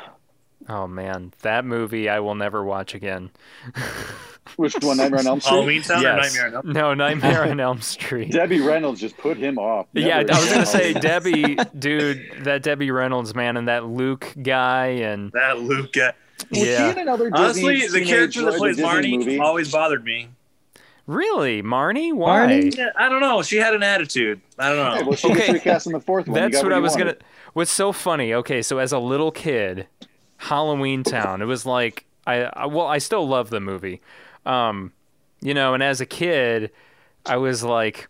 Oh 0.69 0.87
man, 0.87 1.33
that 1.41 1.65
movie 1.65 2.07
I 2.09 2.19
will 2.19 2.35
never 2.35 2.63
watch 2.63 2.93
again. 2.95 3.29
Which 4.57 4.75
one? 4.81 4.97
Nightmare 4.97 5.19
on 5.21 5.27
Elm 5.27 5.39
Street. 5.39 5.51
Halloween 5.55 5.81
Town 5.81 5.99
or 5.99 6.01
Yes. 6.03 6.33
Nightmare 6.35 6.47
on 6.47 6.65
Elm? 6.67 6.73
No, 6.73 6.93
Nightmare 7.05 7.43
on 7.49 7.59
Elm 7.59 7.81
Street. 7.81 8.31
Debbie 8.31 8.61
Reynolds 8.61 8.99
just 8.99 9.17
put 9.17 9.37
him 9.37 9.57
off. 9.57 9.87
Yeah, 9.93 10.19
I 10.19 10.23
was 10.23 10.51
gonna 10.51 10.65
say 10.65 10.93
Debbie, 10.93 11.57
dude, 11.77 12.21
that 12.43 12.61
Debbie 12.63 12.91
Reynolds 12.91 13.33
man, 13.33 13.57
and 13.57 13.67
that 13.67 13.85
Luke 13.85 14.33
guy, 14.41 14.87
and 14.87 15.31
That 15.31 15.59
Luke 15.59 15.93
guy. 15.93 16.13
Was 16.49 16.59
he 16.59 16.71
yeah, 16.71 16.91
in 16.91 16.97
another 16.99 17.29
Honestly, 17.33 17.87
the 17.87 18.03
character 18.03 18.41
that 18.43 18.55
plays 18.55 18.77
Marnie 18.77 19.17
movie? 19.17 19.39
always 19.39 19.71
bothered 19.71 20.03
me. 20.03 20.27
really, 21.07 21.63
Marnie, 21.63 22.13
why? 22.13 22.41
Marnie? 22.41 22.91
I 22.97 23.07
don't 23.07 23.21
know. 23.21 23.41
She 23.43 23.57
had 23.57 23.73
an 23.73 23.83
attitude. 23.83 24.41
I 24.59 24.69
don't 24.69 24.77
know. 24.77 24.95
Yeah, 24.95 25.01
well, 25.03 25.15
she 25.15 25.27
Okay. 25.29 25.37
gets 25.39 25.53
recast 25.53 25.87
in 25.87 25.93
the 25.93 25.99
fourth 26.01 26.27
one. 26.27 26.35
You 26.43 26.49
That's 26.49 26.63
what 26.63 26.73
I 26.73 26.79
was 26.79 26.91
wanted. 26.93 27.03
gonna. 27.05 27.17
What's 27.53 27.71
so 27.71 27.91
funny? 27.93 28.33
Okay, 28.33 28.61
so 28.61 28.77
as 28.79 28.91
a 28.91 28.99
little 28.99 29.31
kid, 29.31 29.87
Halloween 30.43 31.03
Town. 31.03 31.41
It 31.41 31.45
was 31.45 31.65
like 31.65 32.05
I, 32.27 32.43
I 32.43 32.65
well, 32.65 32.87
I 32.87 32.97
still 32.97 33.27
love 33.27 33.49
the 33.49 33.61
movie, 33.61 34.01
um, 34.45 34.91
you 35.41 35.53
know. 35.53 35.73
And 35.73 35.81
as 35.81 36.01
a 36.01 36.05
kid, 36.05 36.71
I 37.25 37.37
was 37.37 37.63
like, 37.63 38.09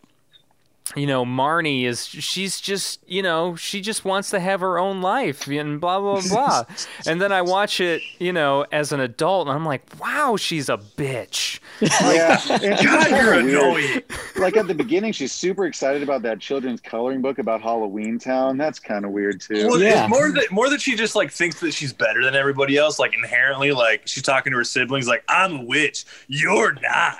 you 0.95 1.07
know, 1.07 1.25
Marnie 1.25 1.85
is 1.85 2.05
she's 2.05 2.59
just 2.59 2.99
you 3.07 3.21
know 3.23 3.55
she 3.55 3.81
just 3.81 4.03
wants 4.05 4.29
to 4.31 4.39
have 4.39 4.59
her 4.59 4.77
own 4.77 5.01
life 5.01 5.47
and 5.47 5.79
blah 5.79 5.99
blah 5.99 6.21
blah. 6.29 6.63
and 7.07 7.21
then 7.21 7.31
I 7.31 7.41
watch 7.41 7.79
it, 7.79 8.01
you 8.19 8.33
know, 8.33 8.65
as 8.71 8.91
an 8.91 8.99
adult, 8.99 9.47
and 9.47 9.55
I'm 9.55 9.65
like, 9.65 9.83
wow, 9.99 10.35
she's 10.37 10.69
a 10.69 10.77
bitch. 10.77 11.59
Yeah, 11.81 12.39
and 12.49 12.79
she 12.79 12.87
was 12.87 13.07
God, 13.07 13.09
you're 13.11 13.33
annoying. 13.33 14.01
Like 14.37 14.57
at 14.57 14.67
the 14.67 14.73
beginning, 14.75 15.13
she's 15.13 15.31
super 15.31 15.65
excited 15.65 16.03
about 16.03 16.21
that 16.23 16.39
children's 16.39 16.81
coloring 16.81 17.21
book 17.21 17.39
about 17.39 17.61
Halloween 17.61 18.19
Town. 18.19 18.57
That's 18.57 18.79
kind 18.79 19.05
of 19.05 19.11
weird 19.11 19.41
too. 19.41 19.67
Well, 19.67 19.79
Yeah. 19.81 20.07
more 20.07 20.31
that 20.31 20.51
more 20.51 20.69
that 20.69 20.81
she 20.81 20.95
just 20.95 21.15
like 21.15 21.31
thinks 21.31 21.59
that 21.61 21.73
she's 21.73 21.93
better 21.93 22.23
than 22.23 22.35
everybody 22.35 22.77
else. 22.77 22.99
Like 22.99 23.13
inherently, 23.13 23.71
like 23.71 24.01
she's 24.05 24.23
talking 24.23 24.51
to 24.51 24.57
her 24.57 24.63
siblings, 24.63 25.07
like 25.07 25.23
I'm 25.29 25.53
a 25.61 25.63
witch, 25.63 26.05
you're 26.27 26.73
not. 26.73 27.15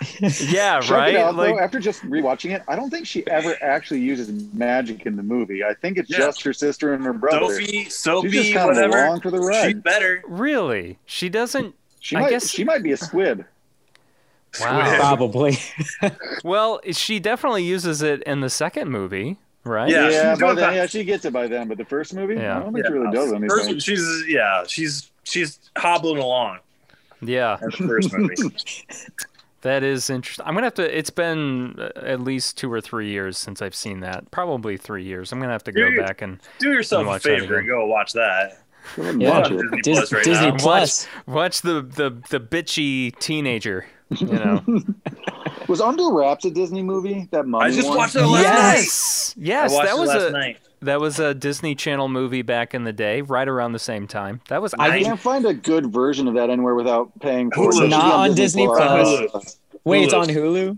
Yeah, 0.53 0.79
right. 0.91 1.15
out, 1.15 1.35
like, 1.35 1.55
though. 1.55 1.59
After 1.59 1.79
just 1.79 2.01
rewatching 2.03 2.51
it, 2.51 2.61
I 2.67 2.75
don't 2.75 2.89
think 2.89 3.07
she 3.07 3.25
ever 3.27 3.52
actually 3.61 3.99
uses 4.01 4.29
magic 4.53 5.05
in 5.05 5.15
the 5.15 5.23
movie. 5.23 5.63
I 5.63 5.73
think 5.73 5.97
it's 5.97 6.09
Yeah. 6.09 6.17
just 6.19 6.41
her 6.43 6.53
sister 6.53 6.93
and 6.93 7.03
her 7.03 7.13
brother. 7.13 7.53
Sophie, 7.53 7.65
She's 7.65 7.83
just 7.85 8.01
Sophie, 8.01 8.53
kind 8.53 8.69
of 8.71 8.75
whatever. 8.75 9.05
along 9.05 9.21
for 9.21 9.31
the 9.31 9.37
She's 9.37 9.47
ride. 9.47 9.83
better. 9.83 10.21
really, 10.27 10.97
she 11.05 11.29
doesn't. 11.29 11.75
She 11.99 12.15
I 12.15 12.21
might, 12.21 12.29
guess- 12.31 12.49
she 12.49 12.63
might 12.63 12.83
be 12.83 12.91
a 12.91 12.97
squib. 12.97 13.45
Wow. 14.59 14.97
Probably. 14.99 15.57
Well, 16.43 16.81
she 16.91 17.19
definitely 17.19 17.63
uses 17.63 18.01
it 18.01 18.21
in 18.23 18.41
the 18.41 18.49
second 18.49 18.89
movie, 18.91 19.37
right? 19.63 19.89
Yeah, 19.89 20.09
Yeah, 20.09 20.33
she's 20.33 20.41
by 20.41 20.53
then, 20.53 20.73
yeah, 20.75 20.85
she 20.85 21.03
gets 21.05 21.23
it 21.25 21.31
by 21.33 21.47
then. 21.47 21.67
But 21.69 21.77
the 21.77 21.85
first 21.85 22.13
movie, 22.13 22.35
Yeah. 22.35 22.57
I 22.57 22.59
don't 22.59 22.73
think 22.73 22.85
she 22.85 22.91
really 22.93 23.11
does 23.11 23.31
anything. 23.31 23.49
First, 23.49 23.81
she's 23.81 24.23
yeah, 24.27 24.63
she's 24.67 25.09
she's 25.23 25.57
hobbling 25.77 26.21
along. 26.21 26.59
Yeah, 27.21 27.57
That's 27.61 27.77
the 27.77 27.87
first 27.87 28.13
movie. 28.13 28.35
that 29.63 29.83
is 29.83 30.09
interesting. 30.09 30.45
I'm 30.45 30.53
gonna 30.53 30.67
have 30.67 30.73
to. 30.75 30.97
It's 30.97 31.09
been 31.09 31.75
uh, 31.79 31.89
at 32.01 32.21
least 32.21 32.57
two 32.57 32.71
or 32.71 32.79
three 32.79 33.09
years 33.09 33.37
since 33.37 33.61
I've 33.61 33.75
seen 33.75 33.99
that. 34.01 34.29
Probably 34.31 34.77
three 34.77 35.03
years. 35.03 35.31
I'm 35.33 35.39
gonna 35.39 35.51
have 35.51 35.63
to 35.65 35.71
go 35.73 35.89
Dude. 35.89 36.05
back 36.05 36.21
and 36.21 36.39
Do 36.59 36.69
yourself 36.71 37.01
And 37.01 37.07
a 37.07 37.11
watch 37.11 37.23
that 37.23 37.39
favor 37.41 37.57
and 37.57 37.67
go 37.67 37.85
watch 37.87 38.13
that. 38.13 38.59
Go 38.95 39.09
Yeah. 39.11 39.29
watch 39.29 39.51
it. 39.51 39.57
Disney 39.57 39.81
Dis- 39.81 39.97
Plus 39.99 40.13
right 40.13 40.23
Disney 40.23 40.51
now. 40.51 40.57
Plus. 40.57 41.07
watch 41.25 41.61
the 41.61 41.81
the 41.81 42.09
the 42.29 42.39
bitchy 42.39 43.17
teenager. 43.19 43.85
You 44.09 44.27
know. 44.27 44.63
Was 45.67 45.79
Under 45.81 46.11
Wraps 46.11 46.45
a 46.45 46.51
Disney 46.51 46.83
movie? 46.83 47.27
That 47.31 47.47
mummy 47.47 47.65
I 47.65 47.71
just 47.71 47.87
one? 47.87 47.97
watched 47.97 48.15
it 48.15 48.25
last 48.25 48.43
yes, 48.43 49.33
night. 49.37 49.45
yes, 49.47 49.71
I 49.71 49.75
watched 49.75 49.87
that 49.89 49.97
was 49.97 50.09
last 50.09 50.21
a 50.27 50.31
night. 50.31 50.57
That 50.83 50.99
was 51.01 51.19
a 51.19 51.33
Disney 51.33 51.75
Channel 51.75 52.07
movie 52.09 52.41
back 52.41 52.73
in 52.73 52.83
the 52.83 52.93
day, 52.93 53.21
right 53.21 53.47
around 53.47 53.71
the 53.73 53.79
same 53.79 54.07
time. 54.07 54.41
That 54.49 54.61
was 54.61 54.73
I 54.77 54.97
I 54.97 55.03
can't 55.03 55.19
find 55.19 55.45
a 55.45 55.53
good 55.53 55.91
version 55.91 56.27
of 56.27 56.35
that 56.35 56.49
anywhere 56.49 56.75
without 56.75 57.11
paying 57.19 57.51
for 57.51 57.63
it. 57.63 57.67
Hulu. 57.67 57.69
It 57.69 57.75
should 57.81 57.89
Not 57.89 58.13
on 58.29 58.35
Disney 58.35 58.67
Plus. 58.67 59.07
Hulu. 59.07 59.57
Wait, 59.83 60.03
it's 60.05 60.13
on 60.13 60.27
Hulu? 60.27 60.77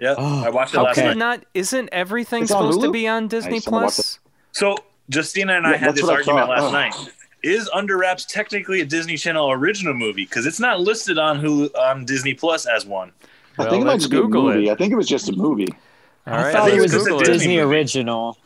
Yeah, 0.00 0.14
Oh, 0.16 0.44
I 0.44 0.50
watched 0.50 0.74
it 0.74 0.76
How 0.78 0.84
last 0.84 0.94
can 0.94 1.04
okay. 1.04 1.12
it 1.12 1.16
night. 1.16 1.40
not? 1.40 1.44
Isn't 1.54 1.88
everything 1.92 2.42
It's 2.44 2.52
supposed 2.52 2.80
to 2.82 2.90
be 2.92 3.08
on 3.08 3.26
Disney 3.28 3.54
Nice, 3.54 3.66
I'm 3.66 3.72
gonna 3.72 3.84
watch 3.86 3.94
Plus? 3.96 4.18
So 4.52 4.76
Justina 5.12 5.54
and 5.56 5.66
I 5.66 5.72
Yeah, 5.72 5.76
had 5.78 5.94
this 5.96 6.08
I 6.08 6.12
argument 6.14 6.46
thought. 6.46 6.48
last 6.50 6.62
Ugh. 6.64 6.72
night. 6.72 6.94
Is 7.42 7.68
Under 7.74 7.98
Wraps 7.98 8.24
technically 8.24 8.80
a 8.80 8.84
Disney 8.84 9.16
Channel 9.16 9.50
original 9.52 9.94
movie? 9.94 10.24
Because 10.24 10.46
it's 10.46 10.60
not 10.60 10.80
listed 10.80 11.18
on 11.18 11.40
Hulu 11.40 11.76
on 11.76 12.04
Disney 12.04 12.34
Plus 12.34 12.66
as 12.66 12.86
one. 12.86 13.12
I 13.58 13.64
think 13.68 13.82
it 13.82 13.84
might 13.86 13.92
let's 13.92 14.04
just 14.04 14.10
be 14.12 14.18
a 14.18 14.20
Google 14.22 14.42
movie. 14.44 14.68
it. 14.68 14.72
I 14.72 14.74
think 14.76 14.92
it 14.92 14.96
was 14.96 15.08
just 15.08 15.28
a 15.28 15.32
movie. 15.32 15.66
All 16.26 16.34
I 16.34 16.42
right, 16.44 16.52
thought 16.52 16.66
think 16.66 16.78
it 16.78 16.82
was 16.82 16.94
it's 16.94 17.06
a 17.08 17.14
a 17.14 17.18
Disney 17.18 17.32
Disney 17.32 17.56
movie. 17.56 17.74
original 17.74 18.38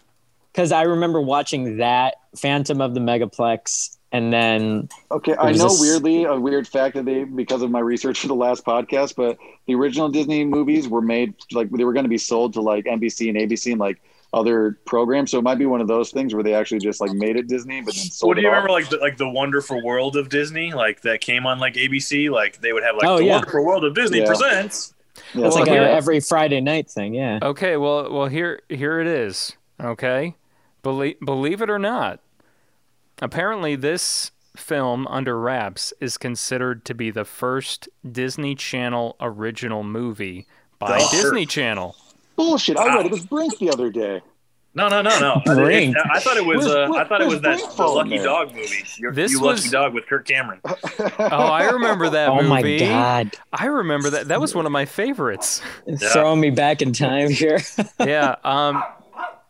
because 0.53 0.73
I 0.73 0.83
remember 0.83 1.21
watching 1.21 1.79
that 1.79 2.17
Phantom 2.37 2.81
of 2.81 2.95
the 2.95 3.01
Megaplex, 3.01 3.97
and 4.13 4.33
then 4.33 4.89
Okay, 5.11 5.35
I 5.39 5.53
know 5.53 5.69
this- 5.69 5.81
weirdly 5.81 6.25
a 6.25 6.39
weird 6.39 6.69
fact 6.69 6.95
that 6.97 7.05
they 7.07 7.25
because 7.25 7.63
of 7.63 7.71
my 7.71 7.81
research 7.81 8.21
for 8.21 8.29
the 8.29 8.35
last 8.35 8.65
podcast, 8.65 9.15
but 9.17 9.39
the 9.67 9.75
original 9.75 10.09
Disney 10.09 10.45
movies 10.45 10.89
were 10.89 11.01
made 11.03 11.35
like 11.53 11.71
they 11.71 11.85
were 11.85 11.93
going 11.95 12.05
to 12.05 12.11
be 12.11 12.19
sold 12.19 12.53
to 12.55 12.61
like 12.61 12.85
NBC 12.85 13.29
and 13.29 13.39
ABC 13.39 13.71
and 13.73 13.81
like 13.81 14.03
other 14.35 14.79
programs. 14.87 15.31
So 15.31 15.39
it 15.39 15.43
might 15.43 15.59
be 15.59 15.67
one 15.67 15.81
of 15.83 15.89
those 15.89 16.11
things 16.11 16.33
where 16.35 16.43
they 16.43 16.55
actually 16.55 16.79
just 16.81 17.01
like 17.03 17.13
made 17.13 17.37
it 17.37 17.49
Disney, 17.49 17.81
but 17.83 17.95
then 17.95 18.05
sold 18.05 18.29
What 18.29 18.35
do 18.35 18.41
it 18.41 18.43
you 18.45 18.49
off. 18.49 18.53
remember, 18.65 18.71
like 18.73 18.89
the, 18.89 18.97
like 18.99 19.17
the 19.19 19.29
Wonderful 19.29 19.83
World 19.85 20.17
of 20.17 20.29
Disney, 20.31 20.73
like 20.73 21.03
that 21.03 21.21
came 21.21 21.47
on 21.47 21.59
like 21.59 21.75
ABC? 21.75 22.31
Like 22.31 22.61
they 22.61 22.73
would 22.73 22.83
have 22.83 22.97
like 22.97 23.07
Oh, 23.07 23.19
the 23.19 23.25
yeah. 23.25 23.35
Wonderful 23.37 23.65
World 23.65 23.85
of 23.85 23.95
Disney 23.95 24.21
Yeah. 24.21 24.27
presents. 24.27 24.95
Yeah, 25.35 25.47
it's 25.47 25.55
Well, 25.55 25.65
like 25.65 25.71
here- 25.73 25.83
a 25.83 25.91
every 25.91 26.21
Friday 26.21 26.61
night 26.63 26.89
thing. 26.91 27.15
Yeah. 27.15 27.39
Okay, 27.43 27.77
well, 27.77 28.11
well, 28.13 28.27
here, 28.27 28.61
here 28.71 29.01
it 29.01 29.07
is. 29.07 29.55
Okay, 29.83 30.35
believe 30.83 31.19
believe 31.21 31.63
it 31.63 31.71
or 31.71 31.79
not, 31.79 32.21
apparently 33.21 33.77
this 33.77 34.31
film 34.57 35.07
Under 35.09 35.39
Wraps 35.39 35.93
is 36.01 36.19
considered 36.19 36.85
to 36.85 36.95
be 36.95 37.11
the 37.11 37.25
first 37.25 37.89
Disney 38.11 38.55
Channel 38.55 39.17
original 39.21 39.83
movie 39.83 40.47
by 40.79 40.99
The 40.99 41.09
Disney 41.11 41.45
first. 41.45 41.55
Channel. 41.55 41.97
bullshit. 42.37 42.77
I 42.77 42.95
read 42.97 43.07
it 43.07 43.13
was 43.13 43.25
Brink 43.27 43.59
the 43.59 43.71
other 43.71 43.91
day. 43.91 44.21
No, 44.75 44.89
no, 44.89 45.03
no, 45.03 45.19
no. 45.21 45.43
I, 45.47 45.55
Brink. 45.55 45.95
I 46.13 46.19
thought 46.19 46.39
it 46.39 46.47
was. 46.47 46.67
Uh, 46.67 46.91
I 46.95 47.05
thought 47.05 47.21
it 47.21 47.29
was 47.29 47.43
that 47.43 47.61
the 47.77 47.83
Lucky 47.83 48.17
there? 48.17 48.25
Dog 48.25 48.55
movie. 48.55 48.85
Your, 48.99 49.13
This 49.13 49.31
you 49.31 49.41
was- 49.41 49.65
Lucky 49.65 49.71
Dog 49.71 49.93
with 49.95 50.07
Kirk 50.07 50.27
Cameron. 50.27 50.61
Oh, 51.19 51.27
I 51.47 51.71
remember 51.71 52.09
that 52.11 52.31
movie. 52.31 52.45
Oh 52.47 52.49
my 52.49 52.79
god! 52.79 53.37
I 53.53 53.67
remember 53.67 54.11
that. 54.11 54.29
That 54.29 54.41
was 54.41 54.55
one 54.55 54.67
of 54.67 54.73
my 54.73 54.85
favorites. 54.87 55.61
Throwing 56.13 56.41
me 56.41 56.51
back 56.51 56.81
in 56.83 56.93
time 56.93 57.31
here. 57.31 57.59
yeah. 58.01 58.37
Um. 58.45 58.83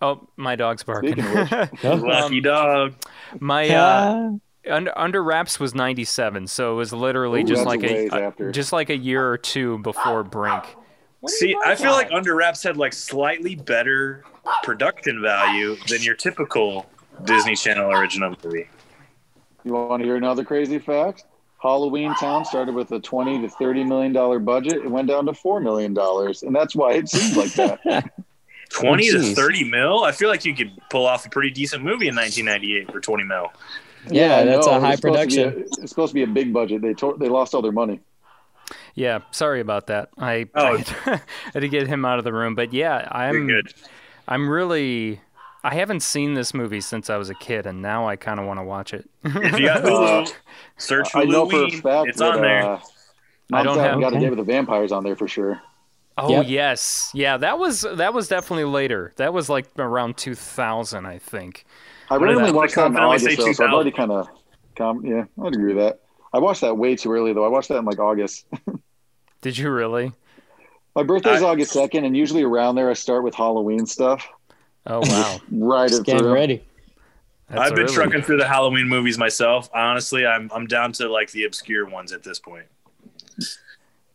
Oh, 0.02 0.28
my 0.36 0.56
dog's 0.56 0.82
barking. 0.82 1.14
Speaking 1.14 2.00
Lucky 2.02 2.40
Dog. 2.42 2.94
my 3.40 3.68
uh, 3.70 4.30
under, 4.68 4.98
under 4.98 5.22
wraps 5.24 5.58
was 5.58 5.74
97 5.74 6.46
so 6.48 6.72
it 6.72 6.76
was 6.76 6.92
literally 6.92 7.40
Ooh, 7.40 7.44
just 7.46 7.64
like 7.64 7.82
a 7.82 8.08
a, 8.08 8.08
a- 8.08 8.22
after. 8.26 8.52
just 8.52 8.72
like 8.72 8.90
a 8.90 8.96
year 8.96 9.26
or 9.28 9.38
two 9.38 9.78
before 9.78 10.22
brink 10.24 10.64
See, 11.28 11.54
I 11.64 11.76
feel 11.76 11.92
like 11.92 12.10
Under 12.10 12.34
Wraps 12.34 12.64
had 12.64 12.76
like 12.76 12.92
slightly 12.92 13.54
better 13.54 14.24
production 14.64 15.22
value 15.22 15.76
than 15.86 16.02
your 16.02 16.16
typical 16.16 16.90
Disney 17.22 17.54
Channel 17.54 17.92
original 17.92 18.34
movie. 18.42 18.68
You 19.62 19.72
want 19.72 20.00
to 20.02 20.04
hear 20.04 20.16
another 20.16 20.42
crazy 20.44 20.80
fact? 20.80 21.26
Halloween 21.62 22.12
Town 22.16 22.44
started 22.44 22.74
with 22.74 22.90
a 22.90 22.98
twenty 22.98 23.40
to 23.40 23.48
thirty 23.48 23.84
million 23.84 24.12
dollar 24.12 24.40
budget. 24.40 24.78
It 24.84 24.90
went 24.90 25.06
down 25.06 25.26
to 25.26 25.32
four 25.32 25.60
million 25.60 25.94
dollars, 25.94 26.42
and 26.42 26.52
that's 26.52 26.74
why 26.74 26.94
it 26.94 27.08
seems 27.08 27.36
like 27.36 27.52
that. 27.54 28.10
Twenty 28.72 29.08
Oh, 29.10 29.14
to 29.20 29.34
thirty 29.34 29.64
mil. 29.64 30.04
I 30.04 30.12
feel 30.12 30.28
like 30.28 30.44
you 30.44 30.54
could 30.54 30.72
pull 30.90 31.06
off 31.06 31.26
a 31.26 31.28
pretty 31.30 31.50
decent 31.50 31.82
movie 31.82 32.08
in 32.08 32.14
1998 32.16 32.90
for 32.92 33.00
20 33.00 33.24
mil. 33.24 33.46
Yeah, 34.10 34.36
I 34.38 34.44
that's 34.44 34.66
know. 34.66 34.72
a 34.72 34.76
It's 34.76 34.84
high 34.84 34.94
supposed 34.94 35.04
a- 35.04 35.18
production. 35.50 35.64
it's 35.82 35.90
supposed 35.90 36.10
to 36.10 36.14
be 36.14 36.22
a 36.22 36.26
big 36.26 36.52
budget. 36.52 36.82
They 36.82 36.94
to- 36.94 37.16
they 37.18 37.28
lost 37.28 37.54
all 37.54 37.62
their 37.62 37.72
money. 37.72 38.00
yeah 38.94 39.18
sorry 39.32 39.60
about 39.60 39.86
that 39.88 40.08
i 40.18 40.46
Oh. 40.54 40.76
I 41.06 41.20
had 41.52 41.60
to 41.60 41.68
get 41.68 41.86
him 41.88 42.04
out 42.04 42.18
of 42.18 42.24
the 42.24 42.32
room 42.32 42.54
but 42.54 42.72
yeah 42.72 43.00
You're 43.30 43.40
i'm 43.40 43.46
good. 43.46 43.74
i'm 44.28 44.48
really 44.48 45.20
i 45.64 45.74
haven't 45.74 46.00
seen 46.00 46.34
this 46.34 46.54
movie 46.54 46.80
since 46.80 47.10
i 47.10 47.16
was 47.16 47.28
a 47.28 47.34
kid 47.34 47.66
and 47.66 47.82
now 47.82 48.08
i 48.08 48.16
kind 48.16 48.38
of 48.40 48.46
want 48.46 48.58
to 48.60 48.64
watch 48.64 48.94
it 48.94 49.08
If 49.24 49.58
you 49.58 49.66
got 49.66 49.82
Hulu, 49.84 50.32
search 50.78 51.08
I 51.14 51.24
know 51.24 51.48
for 51.48 51.64
a 51.64 51.70
fact 51.70 52.08
It's 52.08 52.18
that, 52.18 52.34
on 52.36 52.40
there. 52.42 52.62
Uh, 52.64 52.80
I 53.52 53.62
don't 53.62 53.78
have- 53.78 54.00
got 54.00 54.12
a 54.12 54.16
Okay. 54.16 54.24
day 54.24 54.30
with 54.30 54.38
the 54.38 54.44
vampires 54.44 54.92
on 54.92 55.04
there 55.04 55.16
for 55.16 55.28
sure. 55.28 55.60
Oh 56.18 56.30
Yep. 56.30 56.46
yes 56.48 57.10
yeah 57.14 57.36
that 57.38 57.58
was 57.58 57.80
that 57.82 58.12
was 58.12 58.28
definitely 58.28 58.64
later 58.64 59.12
that 59.16 59.32
was 59.32 59.48
like 59.48 59.66
around 59.78 60.16
2000 60.16 61.06
i 61.06 61.18
think 61.18 61.64
I 62.10 62.18
What 62.18 62.26
did 62.26 62.36
randomly 62.36 62.52
watched 62.52 62.74
that 62.74 62.86
in 62.88 62.96
August, 62.98 63.38
though, 63.38 63.52
so 63.52 63.64
I've 63.64 63.72
already 63.72 63.90
kind 63.90 64.12
of, 64.12 64.28
com- 64.76 65.06
yeah, 65.06 65.24
I'd 65.42 65.54
agree 65.54 65.72
with 65.72 65.82
that. 65.82 66.00
I 66.34 66.40
watched 66.40 66.60
that 66.60 66.76
way 66.76 66.94
too 66.94 67.10
early 67.10 67.32
though. 67.32 67.44
I 67.44 67.48
watched 67.48 67.68
that 67.70 67.78
in 67.78 67.86
like 67.86 67.98
August. 67.98 68.44
did 69.40 69.56
you 69.56 69.70
really 69.70 70.12
My 70.94 71.04
birthday's 71.04 71.40
I- 71.42 71.46
August 71.46 71.72
second, 71.72 72.04
and 72.04 72.14
usually 72.14 72.42
around 72.42 72.74
there 72.74 72.90
I 72.90 72.92
start 72.92 73.24
with 73.24 73.34
Halloween 73.34 73.86
stuff. 73.86 74.28
oh 74.86 75.00
wow 75.08 75.38
Right 75.52 75.88
Just 75.88 76.04
getting 76.04 76.20
through. 76.24 76.32
ready. 76.34 76.64
That's 77.48 77.70
I've 77.70 77.74
been 77.76 77.84
early. 77.86 77.94
trucking 77.94 78.22
through 78.22 78.38
the 78.38 78.48
Halloween 78.48 78.88
movies 78.88 79.16
myself. 79.16 79.70
Honestly, 79.72 80.26
I'm 80.26 80.50
I'm 80.54 80.66
down 80.66 80.92
to 80.92 81.08
like 81.08 81.30
the 81.30 81.44
obscure 81.44 81.86
ones 81.88 82.12
at 82.12 82.22
this 82.22 82.38
point. 82.38 82.66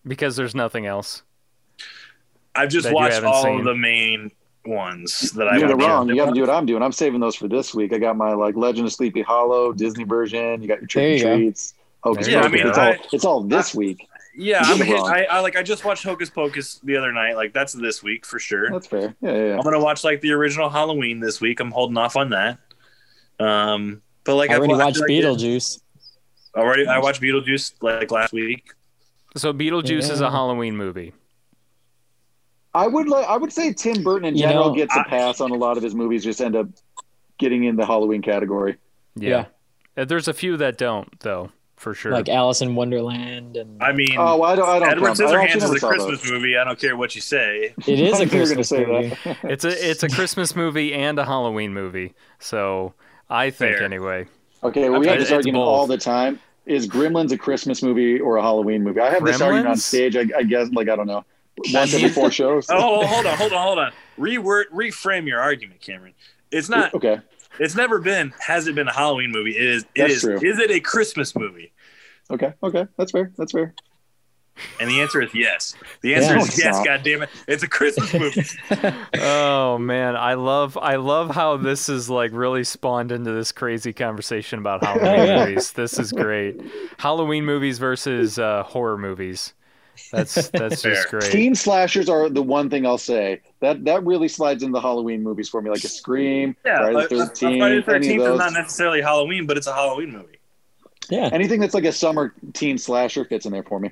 because 0.05 0.35
there's 0.35 0.53
nothing 0.55 0.85
else 0.85 1.23
I've 2.57 2.69
just 2.69 2.91
watched 2.91 3.23
all 3.23 3.43
seen. 3.43 3.59
of 3.59 3.65
the 3.65 3.75
main 3.75 4.31
ones 4.65 5.31
that 5.31 5.47
I 5.47 5.57
You're 5.57 5.69
want 5.69 5.81
wrong. 5.81 6.09
You 6.09 6.15
got 6.15 6.25
to 6.25 6.33
do 6.33 6.41
what 6.41 6.49
I'm 6.49 6.65
doing. 6.65 6.83
I'm 6.83 6.91
saving 6.91 7.19
those 7.19 7.35
for 7.35 7.47
this 7.47 7.73
week. 7.73 7.93
I 7.93 7.97
got 7.97 8.17
my 8.17 8.33
like 8.33 8.55
Legend 8.55 8.87
of 8.87 8.93
Sleepy 8.93 9.21
Hollow 9.21 9.71
Disney 9.71 10.03
version. 10.03 10.61
You 10.61 10.67
got 10.67 10.79
your 10.79 10.87
trick 10.87 11.19
you 11.19 11.25
or 11.25 11.29
go. 11.29 11.37
treats. 11.37 11.73
Hocus 12.03 12.27
Yeah, 12.27 12.41
I 12.41 12.47
mean, 12.47 12.67
it's 12.67 12.77
all 12.77 12.95
it's 13.11 13.25
all 13.25 13.43
this 13.43 13.73
week. 13.73 14.07
Yeah, 14.35 14.61
I'm 14.63 14.77
hit. 14.77 14.99
I, 14.99 15.23
I 15.23 15.39
like 15.39 15.55
I 15.55 15.63
just 15.63 15.83
watched 15.83 16.03
Hocus 16.03 16.29
Pocus 16.29 16.79
the 16.83 16.95
other 16.95 17.11
night. 17.11 17.35
Like 17.35 17.53
that's 17.53 17.73
this 17.73 18.03
week 18.03 18.25
for 18.25 18.37
sure. 18.37 18.69
That's 18.69 18.85
fair. 18.85 19.15
Yeah, 19.19 19.31
yeah. 19.31 19.45
yeah. 19.47 19.55
I'm 19.55 19.61
gonna 19.63 19.79
watch 19.79 20.03
like 20.03 20.21
the 20.21 20.31
original 20.31 20.69
Halloween 20.69 21.19
this 21.19 21.41
week. 21.41 21.59
I'm 21.59 21.71
holding 21.71 21.97
off 21.97 22.15
on 22.15 22.29
that. 22.29 22.59
Um, 23.39 24.01
but 24.23 24.35
like 24.35 24.51
I 24.51 24.53
I've 24.53 24.59
already 24.59 24.73
wa- 24.73 24.85
watched 24.85 24.99
like, 24.99 25.09
Beetlejuice. 25.09 25.81
Already, 26.55 26.87
I 26.87 26.99
watched 26.99 27.21
Beetlejuice 27.21 27.73
like 27.81 28.11
last 28.11 28.31
week. 28.33 28.71
So 29.35 29.53
Beetlejuice 29.53 30.09
is 30.11 30.21
a 30.21 30.29
Halloween 30.29 30.77
movie. 30.77 31.13
I 32.77 32.87
would 32.87 33.07
like. 33.07 33.25
I 33.27 33.37
would 33.37 33.51
say 33.51 33.73
Tim 33.73 34.03
Burton 34.03 34.25
in 34.29 34.35
You 34.35 34.43
general 34.43 34.69
know, 34.69 34.75
gets 34.75 34.95
a 34.95 34.99
I- 35.01 35.03
pass 35.09 35.41
on 35.41 35.51
a 35.51 35.55
lot 35.55 35.77
of 35.77 35.83
his 35.83 35.95
movies. 35.95 36.23
Just 36.23 36.41
end 36.41 36.55
up 36.55 36.67
getting 37.37 37.63
in 37.65 37.75
the 37.75 37.85
Halloween 37.85 38.21
category. 38.21 38.77
Yeah. 39.15 39.45
Uh, 39.95 40.05
There's 40.05 40.27
a 40.27 40.33
few 40.33 40.57
that 40.57 40.77
don't, 40.77 41.19
though, 41.21 41.51
for 41.75 41.93
sure. 41.93 42.11
Like 42.11 42.29
Alice 42.29 42.61
in 42.61 42.75
Wonderland, 42.75 43.57
and 43.57 43.81
I 43.81 43.91
mean, 43.93 44.15
Oh, 44.17 44.41
I 44.43 44.55
don't. 44.55 44.69
I 44.69 44.79
don't. 44.79 44.89
Edward 44.91 45.17
count. 45.17 45.21
I 45.21 45.43
actually 45.43 45.61
Scissorhands 45.61 45.73
is 45.75 45.83
a 45.83 45.87
Christmas 45.87 46.21
those. 46.21 46.31
movie. 46.31 46.57
I 46.57 46.63
don't 46.63 46.79
care 46.79 46.95
what 46.95 47.15
you 47.15 47.21
say. 47.21 47.73
it 47.87 47.99
is 47.99 48.19
I 48.19 48.23
a 48.23 48.25
knew 48.25 48.31
you 48.33 48.39
were 48.41 48.45
gonna 48.45 48.55
Christmas 48.55 48.69
say 48.69 48.85
movie. 48.85 49.15
it's 49.53 49.65
a 49.65 49.89
it's 49.89 50.03
a 50.03 50.09
Christmas 50.09 50.55
movie 50.55 50.93
and 50.93 51.17
a 51.19 51.25
Halloween 51.25 51.73
movie. 51.73 52.13
So 52.39 52.93
I 53.29 53.49
think 53.49 53.77
Fair. 53.77 53.83
anyway. 53.83 54.27
Okay, 54.63 54.89
well, 54.89 54.99
we 54.99 55.07
have 55.07 55.19
this 55.19 55.31
argument 55.31 55.61
both. 55.63 55.67
all 55.67 55.87
the 55.87 55.97
time. 55.97 56.39
Is 56.65 56.87
Gremlins 56.87 57.31
a 57.31 57.37
Christmas 57.37 57.81
movie 57.81 58.19
or 58.19 58.37
a 58.37 58.41
Halloween 58.41 58.83
movie? 58.83 58.99
I 58.99 59.09
have 59.09 59.23
this 59.23 59.39
argument 59.39 59.67
on 59.67 59.77
stage. 59.77 60.15
I, 60.17 60.25
I 60.37 60.43
guess, 60.43 60.69
like 60.71 60.89
I 60.89 60.95
don't 60.95 61.07
know, 61.07 61.23
once 61.73 61.93
every 61.93 62.09
four 62.09 62.31
shows. 62.31 62.67
Oh, 62.71 63.05
hold 63.05 63.25
on, 63.25 63.37
hold 63.37 63.53
on, 63.53 63.63
hold 63.63 63.79
on. 63.79 63.91
Reword, 64.17 64.65
reframe 64.73 65.27
your 65.27 65.39
argument, 65.39 65.81
Cameron. 65.81 66.13
It's 66.51 66.69
not. 66.69 66.93
okay. 66.93 67.19
It's 67.59 67.75
never 67.75 67.99
been. 67.99 68.33
Has 68.45 68.67
it 68.67 68.75
been 68.75 68.87
a 68.87 68.93
Halloween 68.93 69.31
movie? 69.31 69.57
It 69.57 69.63
is. 69.63 69.83
It 69.83 69.89
That's 70.01 70.13
is. 70.15 70.21
true. 70.21 70.35
Is 70.41 70.59
it 70.59 70.69
a 70.71 70.79
Christmas 70.79 71.35
movie? 71.35 71.73
Okay. 72.29 72.53
Okay. 72.61 72.85
That's 72.97 73.11
fair. 73.11 73.31
That's 73.37 73.51
fair. 73.51 73.73
And 74.79 74.89
the 74.89 75.01
answer 75.01 75.21
is 75.21 75.29
yes. 75.35 75.75
The 76.01 76.15
answer 76.15 76.33
Yeah. 76.35 76.41
is 76.41 76.57
yes. 76.57 76.75
Stop. 76.75 76.85
God 76.85 77.03
damn 77.03 77.21
it! 77.21 77.29
It's 77.47 77.61
a 77.61 77.67
Christmas 77.67 78.11
movie. 78.13 78.43
Oh 79.19 79.77
man, 79.77 80.15
I 80.15 80.33
love 80.33 80.77
I 80.81 80.95
love 80.95 81.29
how 81.35 81.57
this 81.57 81.89
is 81.89 82.09
like 82.09 82.31
really 82.33 82.63
spawned 82.63 83.11
into 83.11 83.31
this 83.31 83.51
crazy 83.51 83.93
conversation 83.93 84.57
about 84.59 84.83
Halloween 84.83 85.35
movies. 85.49 85.73
This 85.73 85.99
is 85.99 86.11
great. 86.11 86.59
Halloween 86.97 87.45
movies 87.45 87.77
versus 87.77 88.39
uh, 88.39 88.63
horror 88.63 88.97
movies. 88.97 89.53
That's 90.11 90.49
that's 90.49 90.81
just 90.81 91.09
great. 91.09 91.31
Teen 91.31 91.55
slashers 91.55 92.09
are 92.09 92.29
the 92.29 92.41
one 92.43 92.69
thing 92.69 92.85
I'll 92.85 92.97
say 92.97 93.41
that 93.59 93.83
that 93.85 94.03
really 94.05 94.27
slides 94.27 94.63
into 94.63 94.73
the 94.73 94.81
Halloween 94.81 95.23
movies 95.23 95.49
for 95.49 95.61
me, 95.61 95.69
like 95.69 95.83
a 95.83 95.87
Scream, 95.87 96.55
Yeah, 96.65 96.77
Friday 96.77 97.05
a- 97.05 97.07
the 97.07 97.15
a- 97.15 97.23
a 97.23 97.25
Thirteenth, 97.27 97.59
Friday 97.59 97.75
the 97.77 97.81
Thirteenth 97.83 98.21
is 98.23 98.37
not 98.37 98.53
necessarily 98.53 99.01
Halloween, 99.01 99.45
but 99.47 99.57
it's 99.57 99.67
a 99.67 99.73
Halloween 99.73 100.11
movie. 100.11 100.39
Yeah, 101.09 101.29
Anything 101.31 101.61
that's 101.61 101.73
like 101.73 101.85
a 101.85 101.91
summer 101.91 102.33
teen 102.53 102.77
slasher 102.77 103.23
fits 103.25 103.45
in 103.45 103.51
there 103.53 103.63
for 103.63 103.79
me. 103.79 103.91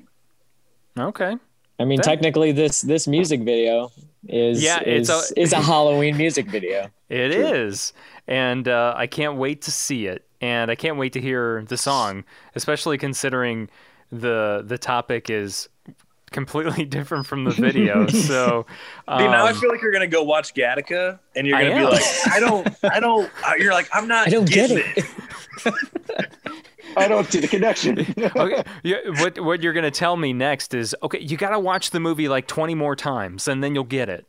Okay. 0.98 1.36
I 1.78 1.84
mean, 1.84 1.96
That- 1.98 2.04
technically, 2.04 2.52
this 2.52 2.80
this 2.80 3.06
music 3.06 3.42
video 3.42 3.90
is 4.28 4.62
Yeah, 4.62 4.80
it's 4.80 5.08
is, 5.10 5.32
a- 5.32 5.40
is 5.40 5.52
a 5.52 5.60
Halloween 5.60 6.16
music 6.16 6.46
video. 6.46 6.88
It 7.08 7.30
is, 7.32 7.92
and 8.26 8.66
uh, 8.66 8.94
I 8.96 9.06
can't 9.06 9.36
wait 9.36 9.62
to 9.62 9.70
see 9.70 10.06
it, 10.06 10.26
and 10.40 10.70
I 10.70 10.74
can't 10.74 10.96
wait 10.96 11.12
to 11.12 11.20
hear 11.20 11.64
the 11.68 11.76
song, 11.76 12.24
especially 12.54 12.98
considering 12.98 13.68
the 14.10 14.62
the 14.66 14.78
topic 14.78 15.28
is 15.30 15.68
completely 16.30 16.84
different 16.96 17.26
from 17.26 17.44
the 17.44 17.50
video. 17.50 18.06
so, 18.08 18.66
um, 19.08 19.18
See, 19.20 19.28
now 19.28 19.46
I 19.46 19.52
feel 19.52 19.70
like 19.70 19.80
you're 19.82 19.92
gonna 19.92 20.06
go 20.06 20.22
watch 20.22 20.54
Gattaca, 20.54 21.18
and 21.34 21.46
you're 21.46 21.58
gonna 21.58 21.74
be 21.76 21.84
like, 21.84 22.02
I 22.30 22.40
don't, 22.40 22.68
I 22.84 23.00
don't. 23.00 23.30
uh, 23.46 23.52
You're 23.58 23.72
like, 23.72 23.88
I'm 23.92 24.08
not. 24.08 24.26
I 24.26 24.30
don't 24.30 24.48
get 24.48 24.68
getting 24.70 24.84
it. 24.96 25.04
I 26.98 27.08
don't 27.08 27.30
see 27.30 27.40
the 27.40 27.48
connection. 27.48 27.98
okay, 28.18 28.62
yeah, 28.82 28.96
what 29.20 29.38
what 29.40 29.62
you're 29.62 29.74
gonna 29.74 29.90
tell 29.90 30.16
me 30.16 30.32
next 30.32 30.72
is 30.72 30.94
okay. 31.02 31.18
You 31.20 31.36
gotta 31.36 31.58
watch 31.58 31.90
the 31.90 32.00
movie 32.00 32.26
like 32.28 32.46
20 32.46 32.74
more 32.74 32.96
times, 32.96 33.48
and 33.48 33.62
then 33.62 33.74
you'll 33.74 33.84
get 33.84 34.08
it. 34.08 34.26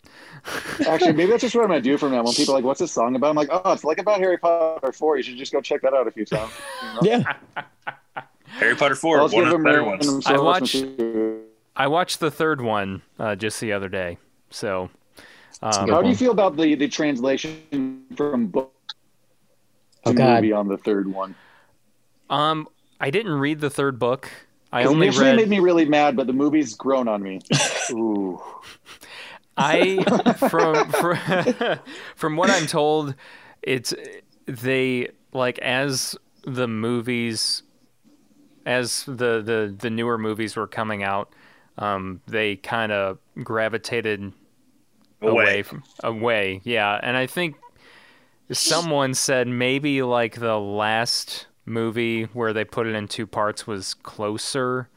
Actually, 0.87 1.13
maybe 1.13 1.31
that's 1.31 1.41
just 1.43 1.55
what 1.55 1.61
I'm 1.63 1.69
gonna 1.69 1.81
do 1.81 1.97
from 1.97 2.11
now. 2.11 2.23
When 2.23 2.33
people 2.33 2.53
are 2.53 2.57
like, 2.57 2.65
"What's 2.65 2.79
this 2.81 2.91
song 2.91 3.15
about?" 3.15 3.29
I'm 3.29 3.35
like, 3.37 3.49
"Oh, 3.51 3.71
it's 3.71 3.85
like 3.85 3.99
about 3.99 4.19
Harry 4.19 4.37
Potter 4.37 4.91
4. 4.91 5.17
You 5.17 5.23
should 5.23 5.37
just 5.37 5.53
go 5.53 5.61
check 5.61 5.81
that 5.81 5.93
out 5.93 6.07
a 6.07 6.11
few 6.11 6.25
times." 6.25 6.51
You 7.01 7.09
know? 7.11 7.23
Yeah. 7.55 7.63
Harry 8.47 8.75
Potter 8.75 8.95
four, 8.95 9.19
I'll 9.21 9.29
one 9.29 9.45
of 9.45 9.51
the 9.51 9.59
better 9.59 9.83
ones. 9.83 10.07
I 10.25 10.35
songs 10.35 10.41
watched- 10.41 10.73
to- 10.73 11.43
I 11.77 11.87
watched 11.87 12.19
the 12.19 12.31
third 12.31 12.61
one 12.61 13.03
uh, 13.19 13.35
just 13.35 13.61
the 13.61 13.71
other 13.73 13.87
day, 13.89 14.17
so. 14.49 14.89
Um, 15.61 15.87
How 15.89 16.01
do 16.01 16.09
you 16.09 16.15
feel 16.15 16.31
about 16.31 16.57
the 16.57 16.75
the 16.75 16.87
translation 16.89 18.03
from 18.15 18.47
book 18.47 18.73
to 20.05 20.13
Oh, 20.13 20.13
movie 20.13 20.51
on 20.51 20.67
the 20.67 20.77
third 20.77 21.07
one? 21.07 21.35
um, 22.29 22.67
I 22.99 23.09
didn't 23.11 23.33
read 23.33 23.59
the 23.61 23.69
third 23.69 23.99
book. 23.99 24.29
I 24.71 24.83
'Cause 24.83 24.91
only 24.91 25.07
initially 25.07 25.31
read. 25.31 25.35
made 25.35 25.49
me 25.49 25.59
really 25.59 25.85
mad, 25.85 26.15
but 26.15 26.27
the 26.27 26.33
movie's 26.33 26.75
grown 26.75 27.07
on 27.07 27.23
me. 27.23 27.41
Ooh. 27.91 28.41
I 29.57 30.03
from 30.49 30.91
from, 30.91 31.17
from 32.15 32.35
what 32.37 32.49
I'm 32.49 32.67
told, 32.67 33.15
it's 33.63 33.93
they 34.45 35.09
like 35.33 35.59
as 35.59 36.15
the 36.45 36.67
movies, 36.67 37.63
as 38.65 39.03
the 39.05 39.41
the 39.41 39.75
the 39.77 39.89
newer 39.89 40.17
movies 40.17 40.55
were 40.55 40.67
coming 40.67 41.03
out, 41.03 41.33
um, 41.77 42.21
they 42.27 42.55
kind 42.55 42.91
of 42.91 43.17
gravitated 43.43 44.31
away 45.21 45.31
Away. 45.31 45.61
from 45.63 45.83
away. 46.03 46.61
Yeah, 46.63 46.99
and 47.01 47.17
I 47.17 47.27
think 47.27 47.55
someone 48.51 49.13
said 49.13 49.47
maybe 49.47 50.01
like 50.03 50.39
the 50.39 50.57
last 50.57 51.47
movie 51.65 52.23
where 52.23 52.53
they 52.53 52.63
put 52.63 52.87
it 52.87 52.95
in 52.95 53.07
two 53.07 53.27
parts 53.27 53.67
was 53.67 53.93
closer 53.93 54.87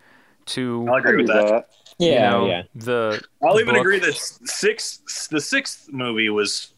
to 0.47 0.87
I'll 0.89 0.97
agree 0.97 1.17
with 1.19 1.27
that. 1.29 1.47
that. 1.49 1.69
you 1.99 2.11
Yeah. 2.13 2.31
know, 2.31 2.47
yeah. 2.49 2.63
the 2.75 3.23
I'll 3.43 3.59
even 3.61 3.75
book. 3.75 3.81
agree 3.81 3.99
that 3.99 4.15
six, 4.15 5.29
the 5.31 5.41
sixth 5.41 5.89
movie 5.93 6.29
was 6.31 6.75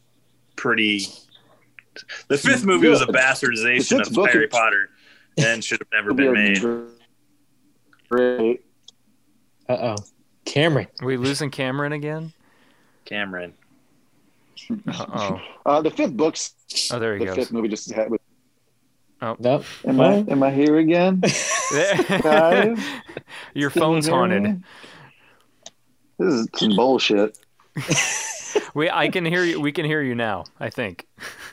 pretty. 0.55 1.05
The 2.27 2.37
fifth 2.37 2.65
movie 2.65 2.87
was 2.87 3.01
a 3.01 3.05
bastardization 3.05 4.01
of 4.01 4.31
Harry 4.31 4.45
is- 4.45 4.49
Potter 4.51 4.89
and 5.37 5.63
should 5.63 5.79
have 5.79 5.89
never 5.93 6.13
been 6.13 6.33
made. 6.33 6.61
Great. 8.09 8.65
Uh 9.69 9.77
oh. 9.81 9.95
Cameron. 10.45 10.87
Are 11.01 11.07
we 11.07 11.17
losing 11.17 11.49
Cameron 11.51 11.93
again? 11.93 12.33
Cameron. 13.05 13.53
Uh 14.87 15.37
Uh, 15.65 15.81
the 15.81 15.91
fifth 15.91 16.15
book's 16.15 16.53
oh. 16.91 16.95
Oh, 16.97 16.99
there 16.99 17.13
he 17.13 17.19
the 17.19 17.25
goes. 17.25 17.35
fifth 17.35 17.51
movie 17.51 17.67
just 17.69 17.91
had. 17.91 18.09
With, 18.09 18.21
Nope. 19.39 19.63
am 19.85 20.01
I 20.01 20.15
am 20.27 20.43
I 20.43 20.51
here 20.51 20.77
again? 20.79 21.21
Guys? 21.71 22.77
Your 23.53 23.69
Can 23.69 23.79
you 23.81 23.85
phone's 23.85 24.07
haunted. 24.07 24.43
me? 24.43 24.55
This 26.19 26.33
is 26.33 26.47
some 26.55 26.75
bullshit. 26.75 27.37
We, 28.75 28.87
I 28.89 29.07
can 29.09 29.25
hear 29.25 29.43
you. 29.43 29.59
We 29.59 29.71
can 29.71 29.83
hear 29.85 30.01
you 30.01 30.13
now. 30.13 30.45
I 30.59 30.69
think. 30.69 31.07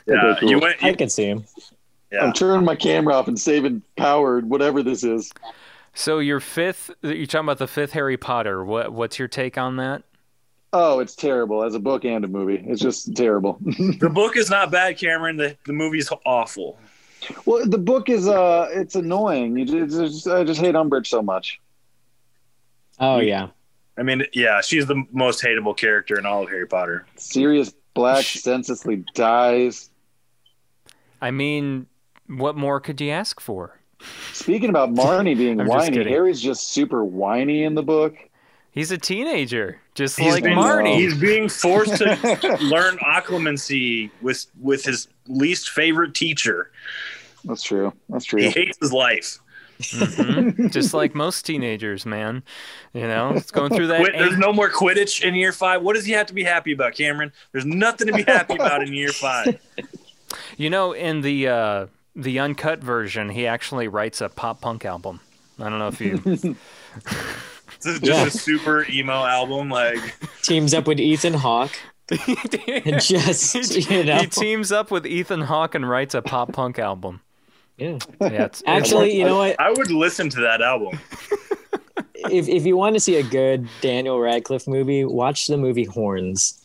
Yeah, 0.07 0.35
cool. 0.39 0.49
you 0.49 0.59
went. 0.59 0.83
I 0.83 0.93
can 0.93 1.09
see 1.09 1.25
him. 1.25 1.45
yeah, 2.11 2.19
I'm 2.23 2.33
turning 2.33 2.63
my 2.65 2.75
camera 2.75 3.15
off 3.15 3.27
and 3.27 3.39
saving 3.39 3.81
power, 3.95 4.39
whatever 4.41 4.83
this 4.83 5.03
is. 5.03 5.31
So 5.93 6.19
your 6.19 6.39
fifth. 6.39 6.91
You're 7.01 7.25
talking 7.25 7.45
about 7.45 7.57
the 7.57 7.67
fifth 7.67 7.91
Harry 7.91 8.17
Potter. 8.17 8.63
What 8.63 8.93
What's 8.93 9.19
your 9.19 9.27
take 9.27 9.57
on 9.57 9.77
that? 9.77 10.03
Oh, 10.73 10.99
it's 10.99 11.15
terrible 11.15 11.63
as 11.63 11.75
a 11.75 11.79
book 11.79 12.05
and 12.05 12.23
a 12.23 12.27
movie. 12.27 12.63
It's 12.65 12.81
just 12.81 13.13
terrible. 13.15 13.57
the 13.61 14.09
book 14.09 14.37
is 14.37 14.49
not 14.49 14.71
bad, 14.71 14.97
Cameron. 14.97 15.37
The 15.37 15.57
the 15.65 15.73
movie's 15.73 16.09
awful. 16.25 16.79
well, 17.45 17.65
the 17.65 17.77
book 17.77 18.09
is 18.09 18.27
uh, 18.27 18.69
it's 18.71 18.95
annoying. 18.95 19.57
You 19.57 19.65
just, 19.65 19.97
just 19.97 20.27
I 20.27 20.43
just 20.43 20.61
hate 20.61 20.75
Umbridge 20.75 21.07
so 21.07 21.21
much. 21.21 21.59
Oh 22.99 23.19
yeah. 23.19 23.49
I 23.97 24.03
mean, 24.03 24.23
yeah, 24.33 24.61
she's 24.61 24.85
the 24.85 25.03
most 25.11 25.43
hateable 25.43 25.75
character 25.75 26.17
in 26.17 26.25
all 26.25 26.43
of 26.43 26.49
Harry 26.49 26.65
Potter. 26.65 27.05
Sirius 27.17 27.73
Black 27.93 28.23
senselessly 28.23 29.03
dies. 29.13 29.89
I 31.21 31.31
mean, 31.31 31.87
what 32.27 32.55
more 32.55 32.79
could 32.79 33.01
you 33.01 33.11
ask 33.11 33.41
for? 33.41 33.80
Speaking 34.33 34.69
about 34.69 34.93
Marnie 34.93 35.37
being 35.37 35.59
I'm 35.61 35.67
just 35.67 35.91
whiny. 35.91 36.03
Harry's 36.03 36.41
just 36.41 36.69
super 36.69 37.03
whiny 37.03 37.63
in 37.63 37.75
the 37.75 37.83
book. 37.83 38.15
He's 38.71 38.91
a 38.91 38.97
teenager, 38.97 39.81
just 39.95 40.17
He's 40.17 40.33
like 40.33 40.45
being, 40.45 40.57
Marnie. 40.57 40.95
He's 40.95 41.17
being 41.17 41.49
forced 41.49 41.97
to 41.97 42.57
learn 42.61 42.97
occlumency 42.99 44.11
with 44.21 44.45
with 44.61 44.85
his 44.85 45.09
least 45.27 45.71
favorite 45.71 46.15
teacher. 46.15 46.71
That's 47.43 47.63
true. 47.63 47.91
That's 48.07 48.23
true. 48.23 48.41
He 48.41 48.49
hates 48.49 48.77
his 48.79 48.93
life. 48.93 49.39
Mhm. 49.81 50.71
just 50.71 50.93
like 50.93 51.15
most 51.15 51.45
teenagers, 51.45 52.05
man. 52.05 52.43
You 52.93 53.07
know, 53.07 53.33
it's 53.35 53.51
going 53.51 53.73
through 53.75 53.87
that. 53.87 54.01
Quit, 54.01 54.13
there's 54.17 54.37
no 54.37 54.53
more 54.53 54.69
Quidditch 54.69 55.21
in 55.23 55.35
year 55.35 55.51
five. 55.51 55.81
What 55.81 55.95
does 55.95 56.05
he 56.05 56.13
have 56.13 56.27
to 56.27 56.33
be 56.33 56.43
happy 56.43 56.71
about, 56.71 56.95
Cameron? 56.95 57.33
There's 57.51 57.65
nothing 57.65 58.07
to 58.07 58.13
be 58.13 58.23
happy 58.23 58.55
about 58.55 58.83
in 58.83 58.93
year 58.93 59.09
five. 59.09 59.59
You 60.57 60.69
know, 60.69 60.93
in 60.93 61.21
the 61.21 61.47
uh, 61.47 61.87
the 62.15 62.39
uncut 62.39 62.79
version, 62.83 63.29
he 63.29 63.47
actually 63.47 63.87
writes 63.87 64.21
a 64.21 64.29
pop 64.29 64.61
punk 64.61 64.85
album. 64.85 65.19
I 65.59 65.69
don't 65.69 65.79
know 65.79 65.87
if 65.87 66.01
you. 66.01 66.55
This 67.83 67.95
is 67.95 67.99
just 68.01 68.03
Yeah. 68.03 68.25
a 68.27 68.29
super 68.29 68.85
emo 68.91 69.25
album. 69.25 69.69
Like 69.69 69.97
Teams 70.43 70.73
up 70.73 70.85
with 70.87 70.99
Ethan 70.99 71.33
Hawke. 71.33 71.71
And 72.67 73.01
just 73.01 73.89
you 73.89 74.03
know. 74.03 74.17
He 74.19 74.27
teams 74.27 74.71
up 74.71 74.91
with 74.91 75.07
Ethan 75.07 75.41
Hawke 75.41 75.73
and 75.73 75.89
writes 75.89 76.13
a 76.13 76.21
pop 76.21 76.51
punk 76.53 76.77
album. 76.77 77.21
yeah. 77.77 77.97
Yeah, 78.19 78.27
it's, 78.45 78.61
Actually, 78.67 79.17
you 79.17 79.23
know 79.23 79.37
what? 79.37 79.59
I 79.59 79.71
would 79.71 79.89
listen 79.89 80.29
to 80.29 80.41
that 80.41 80.61
album. 80.61 80.99
If 82.29 82.47
if 82.49 82.65
you 82.67 82.77
want 82.77 82.95
to 82.95 82.99
see 82.99 83.15
a 83.15 83.23
good 83.23 83.67
Daniel 83.81 84.19
Radcliffe 84.19 84.67
movie, 84.67 85.03
watch 85.05 85.47
the 85.47 85.57
movie 85.57 85.85
Horns. 85.85 86.61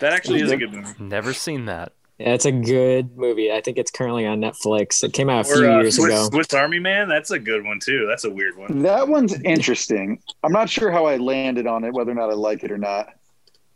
That 0.00 0.12
actually 0.12 0.40
is 0.42 0.50
a 0.50 0.56
good 0.58 0.72
movie. 0.74 0.92
never 0.98 1.32
seen 1.32 1.64
that. 1.66 1.92
Yeah, 2.18 2.34
it's 2.34 2.44
a 2.46 2.52
good 2.52 3.16
movie. 3.16 3.52
I 3.52 3.60
think 3.60 3.78
it's 3.78 3.92
currently 3.92 4.26
on 4.26 4.40
Netflix. 4.40 5.04
It 5.04 5.12
came 5.12 5.30
out 5.30 5.42
a 5.42 5.44
few 5.44 5.64
Or 5.64 5.70
uh, 5.70 5.80
years 5.82 5.96
Swiss, 5.96 6.06
ago. 6.12 6.28
Swiss 6.32 6.52
Army 6.52 6.80
Man. 6.80 7.08
That's 7.08 7.30
a 7.30 7.38
good 7.38 7.64
one 7.64 7.78
too. 7.78 8.06
That's 8.08 8.24
a 8.24 8.30
weird 8.30 8.56
one. 8.56 8.82
That 8.82 9.06
one's 9.06 9.40
interesting. 9.42 10.20
I'm 10.42 10.50
not 10.50 10.68
sure 10.68 10.90
how 10.90 11.06
I 11.06 11.16
landed 11.16 11.68
on 11.68 11.84
it, 11.84 11.92
whether 11.92 12.10
or 12.10 12.14
not 12.16 12.28
I 12.30 12.34
like 12.34 12.64
it 12.64 12.72
or 12.72 12.78
not. 12.78 13.10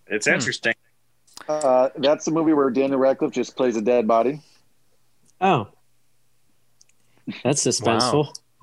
It's 0.09 0.27
Hmm. 0.27 0.35
interesting. 0.35 0.75
Uh, 1.49 1.91
that's 1.97 2.25
the 2.25 2.31
movie 2.33 2.53
where 2.53 2.69
Daniel 2.71 2.99
Radcliffe 2.99 3.33
just 3.33 3.57
plays 3.57 3.77
a 3.77 3.81
dead 3.83 4.07
body. 4.09 4.41
Oh, 5.41 5.69
that's 7.45 7.65
suspenseful. 7.65 8.29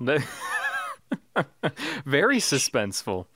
Very 2.06 2.38
suspenseful. 2.38 3.26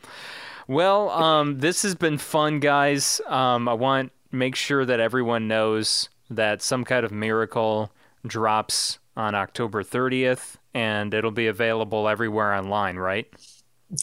Well, 0.67 1.11
um, 1.11 1.59
this 1.59 1.83
has 1.83 1.95
been 1.95 2.19
fun, 2.19 2.61
guys. 2.61 3.21
Um, 3.27 3.69
I 3.69 3.75
want 3.75 4.13
make 4.33 4.57
sure 4.57 4.85
that 4.85 4.99
everyone 5.01 5.47
knows 5.49 6.09
that 6.31 6.63
some 6.63 6.85
kind 6.85 7.05
of 7.05 7.13
miracle 7.13 7.91
drops 8.27 8.99
on 9.17 9.35
October 9.35 9.83
30th, 9.83 10.57
and 10.73 11.15
it'll 11.15 11.31
be 11.31 11.47
available 11.47 12.09
everywhere 12.09 12.53
online, 12.55 12.97
right? 12.97 13.27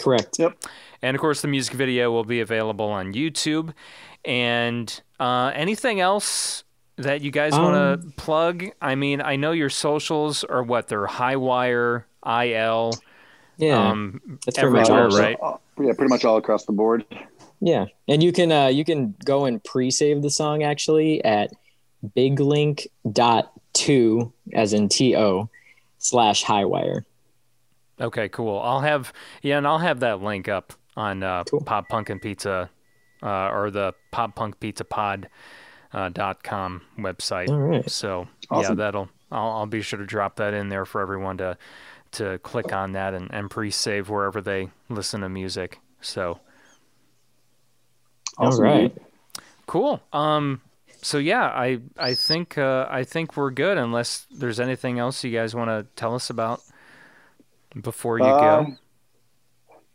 Correct. 0.02 0.38
Yep. 0.40 0.58
And 1.02 1.16
of 1.16 1.22
course, 1.22 1.42
the 1.42 1.48
music 1.48 1.74
video 1.74 2.12
will 2.12 2.24
be 2.24 2.40
available 2.40 2.86
on 2.88 3.14
YouTube. 3.14 3.74
And 4.24 5.02
uh, 5.20 5.52
anything 5.56 6.00
else 6.00 6.64
that 6.98 7.22
you 7.22 7.32
guys 7.32 7.54
want 7.54 7.74
to 8.02 8.06
Um, 8.08 8.14
plug? 8.16 8.66
I 8.82 8.96
mean, 8.96 9.22
I 9.22 9.36
know 9.36 9.52
your 9.52 9.70
socials 9.72 10.44
are 10.44 10.62
what 10.64 10.88
they're 10.88 11.08
Highwire, 11.08 12.04
IL, 12.26 12.94
Yeah, 13.58 13.90
um, 13.90 14.22
that's 14.46 14.58
pretty 14.60 14.74
much 14.74 14.90
everywhere, 14.90 15.10
all. 15.12 15.18
right? 15.20 15.38
Uh, 15.42 15.58
yeah, 15.84 15.94
pretty 15.94 16.10
much 16.10 16.24
all 16.24 16.38
across 16.38 16.66
the 16.66 16.72
board. 16.74 17.04
Yeah, 17.60 17.86
and 18.08 18.24
you 18.24 18.32
can 18.32 18.52
uh, 18.52 18.68
you 18.68 18.86
can 18.86 19.16
go 19.26 19.46
and 19.46 19.64
pre-save 19.64 20.22
the 20.22 20.30
song 20.30 20.64
actually 20.64 21.24
at 21.26 21.52
biglink 22.16 22.88
dot 23.12 23.52
two 23.74 24.34
as 24.54 24.74
in 24.74 24.90
T 24.90 25.16
O 25.16 25.50
slash 26.00 26.44
highwire. 26.44 27.06
Okay, 28.00 28.30
cool. 28.30 28.60
I'll 28.60 28.82
have 28.82 29.14
yeah, 29.44 29.58
and 29.58 29.68
I'll 29.68 29.78
have 29.78 30.00
that 30.00 30.22
link 30.22 30.48
up 30.48 30.74
on 30.98 31.24
uh, 31.24 31.44
Cool. 31.44 31.62
Pop 31.62 31.88
Punk 31.88 32.10
and 32.10 32.22
Pizza 32.22 32.70
uh, 33.22 33.50
or 33.50 33.70
the 33.70 33.94
Pop 34.12 34.36
Punk 34.36 34.60
Pizza 34.60 34.84
Pod 34.84 35.30
uh, 35.94 36.10
dot 36.10 36.44
com 36.44 36.82
website. 36.98 37.50
All 37.50 37.60
right. 37.60 37.90
So 37.90 38.28
yeah, 38.52 38.74
that'll 38.74 39.10
I'll, 39.32 39.52
I'll 39.52 39.66
be 39.68 39.82
sure 39.82 40.00
to 40.00 40.06
drop 40.06 40.38
that 40.38 40.54
in 40.54 40.70
there 40.70 40.86
for 40.86 41.02
everyone 41.02 41.38
to 41.38 41.58
to 42.14 42.40
click 42.40 42.74
on 42.74 42.94
that 42.94 43.14
and, 43.14 43.32
and 43.32 43.50
pre-save 43.50 44.10
wherever 44.10 44.42
they 44.42 44.70
listen 44.90 45.22
to 45.22 45.30
music. 45.30 45.80
So 46.02 46.40
Awesome, 48.38 48.66
All 48.66 48.72
right. 48.72 48.98
cool. 49.68 50.02
Um. 50.12 50.62
So 51.02 51.18
yeah, 51.18 51.46
I 51.46 51.80
I 51.98 52.14
think 52.14 52.58
uh, 52.58 52.88
I 52.90 53.04
think 53.04 53.36
we're 53.36 53.52
good 53.52 53.78
unless 53.78 54.28
there's 54.30 54.60
anything 54.60 55.00
else 55.00 55.24
you 55.24 55.32
guys 55.32 55.56
want 55.56 55.70
to 55.70 55.88
tell 55.96 56.14
us 56.14 56.30
about 56.30 56.62
before 57.80 58.20
you 58.20 58.36
go. 58.40 58.68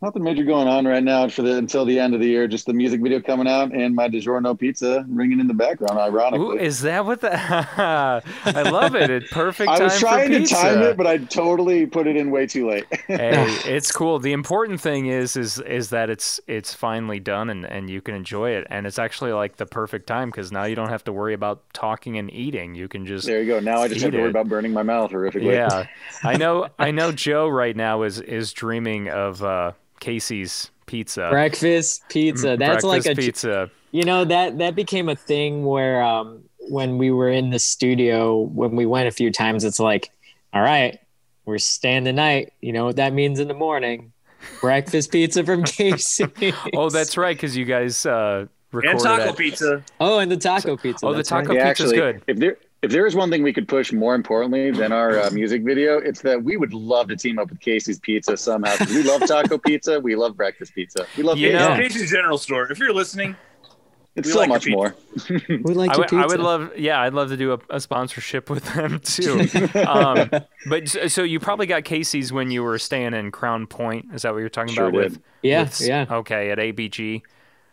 Nothing 0.03 0.25
major 0.25 0.45
going 0.45 0.69
on 0.69 0.87
right 0.87 1.03
now 1.03 1.27
for 1.27 1.41
the 1.41 1.57
until 1.57 1.87
the 1.87 1.99
end 1.99 2.13
of 2.13 2.21
the 2.21 2.27
year. 2.27 2.47
Just 2.47 2.67
the 2.67 2.75
music 2.75 3.01
video 3.01 3.19
coming 3.19 3.49
out 3.49 3.73
and 3.73 3.95
my 3.95 4.09
DiGiorno 4.09 4.59
pizza 4.59 5.07
ringing 5.09 5.41
in 5.41 5.47
the 5.47 5.55
background. 5.55 5.99
Ironically, 5.99 6.59
Ooh, 6.59 6.59
is 6.59 6.83
that 6.83 7.07
what 7.07 7.23
the? 7.23 7.33
I 7.35 8.23
love 8.71 8.95
it. 8.95 9.09
It 9.09 9.31
perfect 9.31 9.71
I 9.71 9.83
was 9.83 9.99
trying 9.99 10.33
to 10.33 10.45
time 10.47 10.83
it, 10.83 10.99
but 10.99 11.07
I 11.07 11.17
totally 11.17 11.87
put 11.87 12.07
it 12.07 12.15
in 12.15 12.31
way 12.31 12.47
too 12.47 12.69
late. 12.69 12.85
hey, 13.07 13.47
it's 13.65 13.91
cool. 13.91 14.19
The 14.19 14.33
important 14.35 14.83
thing 14.83 15.07
is 15.07 15.35
is 15.35 15.61
is 15.61 15.89
that 15.91 16.11
it's 16.11 16.41
it's 16.47 16.75
finally 16.75 17.19
done 17.19 17.49
and 17.49 17.65
and 17.65 17.89
you 17.89 18.03
can 18.03 18.15
enjoy 18.15 18.51
it. 18.51 18.67
And 18.69 18.87
it's 18.87 18.99
actually 18.99 19.33
like 19.33 19.57
the 19.57 19.67
perfect 19.67 20.07
time 20.07 20.29
because 20.29 20.53
now 20.53 20.65
you 20.65 20.75
don't 20.75 20.91
have 20.91 21.05
to 21.05 21.13
worry 21.13 21.33
about 21.33 21.63
talking 21.73 22.19
and 22.19 22.31
eating. 22.31 22.75
You 22.75 22.87
can 22.87 23.07
just 23.07 23.27
there 23.27 23.41
you 23.41 23.47
go. 23.47 23.61
Now 23.61 23.79
I 23.81 23.89
just 23.89 24.03
have 24.03 24.13
to 24.13 24.19
worry 24.19 24.27
it. 24.27 24.31
about 24.31 24.49
burning 24.49 24.75
my 24.75 24.83
mouth 24.83 25.11
horrifically. 25.11 25.55
yeah. 25.55 25.87
I 26.23 26.37
know. 26.37 26.69
I 26.79 26.91
know. 26.93 27.13
Joe 27.13 27.49
right 27.49 27.75
now 27.75 28.03
is 28.03 28.21
is 28.21 28.53
dreaming 28.53 29.09
of 29.09 29.43
uh, 29.43 29.73
Casey's 30.01 30.71
pizza. 30.87 31.29
Breakfast 31.31 32.03
pizza. 32.09 32.57
That's 32.59 32.85
like 32.85 33.07
a 33.07 33.15
pizza. 33.15 33.71
You 33.93 34.05
know 34.05 34.25
that 34.25 34.59
that 34.59 34.75
became 34.75 35.09
a 35.09 35.17
thing 35.17 35.65
where 35.65 36.03
um, 36.03 36.43
when 36.69 36.99
we 36.99 37.11
were 37.11 37.31
in 37.31 37.51
the 37.51 37.59
studio, 37.59 38.39
when 38.41 38.77
we 38.77 38.87
went 38.87 39.09
a 39.09 39.11
few 39.13 39.31
times, 39.33 39.65
it's 39.65 39.81
like, 39.81 40.11
all 40.53 40.63
right, 40.63 40.99
we're 41.45 41.59
staying 41.59 42.05
the 42.05 42.13
night. 42.13 42.53
You 42.61 42.73
know 42.73 42.85
what 42.85 42.97
that 42.97 43.13
means 43.13 43.41
in 43.41 43.49
the 43.49 43.55
morning? 43.55 44.13
Breakfast 44.61 45.11
pizza 45.11 45.45
from 45.45 45.65
Casey. 45.65 46.27
Oh, 46.75 46.91
that's 46.91 47.17
right, 47.17 47.37
because 47.37 47.57
you 47.57 47.65
guys 47.65 48.05
uh, 48.07 48.47
recorded 48.73 48.91
And 48.91 49.01
taco 49.01 49.23
at- 49.31 49.37
pizza. 49.37 49.83
oh, 50.01 50.19
and 50.19 50.31
the 50.31 50.37
taco 50.37 50.77
pizza. 50.77 51.07
Oh, 51.07 51.15
the 51.15 51.23
taco 51.23 51.49
right. 51.49 51.57
Yeah, 51.57 51.65
actually, 51.67 51.97
good. 51.97 52.23
if 52.27 52.37
there 52.39 52.57
if 52.83 52.91
there 52.91 53.07
is 53.07 53.15
one 53.15 53.31
thing 53.31 53.43
we 53.43 53.53
could 53.53 53.67
push 53.69 53.93
more 53.93 54.15
importantly 54.15 54.71
than 54.71 54.93
our 54.93 55.19
uh, 55.19 55.31
music 55.31 55.63
video, 55.65 55.99
it's 55.99 56.21
that 56.23 56.43
we 56.43 56.57
would 56.57 56.73
love 56.75 57.09
to 57.09 57.17
team 57.17 57.39
up 57.39 57.49
with 57.51 57.61
Casey's 57.61 57.99
Pizza 57.99 58.37
somehow. 58.37 58.75
we 58.89 59.03
love 59.03 59.27
taco 59.27 59.59
pizza, 59.59 59.99
we 59.99 60.15
love 60.15 60.37
breakfast 60.37 60.75
pizza, 60.75 61.07
we 61.17 61.23
love 61.23 61.39
You 61.39 61.51
pizza. 61.51 61.69
know- 61.69 61.77
Casey's 61.77 62.11
General 62.11 62.39
Store. 62.39 62.71
If 62.71 62.79
you're 62.79 62.93
listening, 62.93 63.35
it's 64.15 64.27
we 64.29 64.33
so 64.33 64.39
like 64.41 64.49
much 64.49 64.67
more. 64.69 64.95
We 65.49 65.75
like 65.75 65.91
I 65.91 65.95
your 65.95 65.99
would, 65.99 66.09
pizza. 66.09 66.17
I 66.17 66.27
would 66.27 66.41
love, 66.41 66.71
yeah, 66.77 67.01
I'd 67.01 67.13
love 67.15 67.29
to 67.31 67.37
do 67.37 67.53
a, 67.55 67.59
a 67.71 67.81
sponsorship 67.81 68.49
with 68.51 68.65
them 68.75 69.01
too. 69.05 69.49
um, 69.87 70.31
but 70.69 70.89
so 71.11 71.23
you 71.23 71.41
probably 71.41 71.67
got 71.67 71.85
Casey's 71.85 72.33
when 72.33 72.51
you 72.51 72.63
were 72.63 72.79
staying 72.79 73.15
in 73.15 73.31
Crown 73.31 73.67
Point. 73.67 74.07
Is 74.15 74.23
that 74.23 74.33
what 74.33 74.41
you're 74.41 74.49
talking 74.49 74.75
Sure 74.75 74.89
about? 74.89 74.95
With 75.03 75.13
did. 75.15 75.23
Yeah, 75.43 75.63
with- 75.65 75.81
yeah. 75.81 76.07
Okay, 76.11 76.51
at 76.51 76.59
ABG 76.59 77.23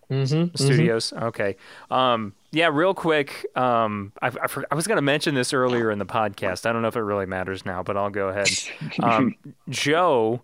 Mm-hmm, 0.10 0.56
Studios. 0.56 1.14
Okay. 1.14 1.56
Um, 1.90 2.34
yeah, 2.52 2.70
real 2.72 2.94
quick. 2.94 3.46
Um, 3.56 4.12
I, 4.22 4.28
I, 4.28 4.48
I 4.72 4.76
was 4.76 4.86
going 4.86 4.98
to 4.98 5.02
mention 5.02 5.34
this 5.36 5.54
earlier 5.54 5.90
in 5.92 5.98
the 6.00 6.06
podcast. 6.06 6.66
I 6.68 6.74
don't 6.74 6.82
know 6.82 6.88
if 6.88 6.96
it 6.96 7.02
really 7.02 7.26
matters 7.26 7.66
now, 7.66 7.82
but 7.84 7.98
I'll 7.98 8.10
go 8.12 8.28
ahead. 8.30 8.50
Um, 9.02 9.36
Joe 9.70 10.42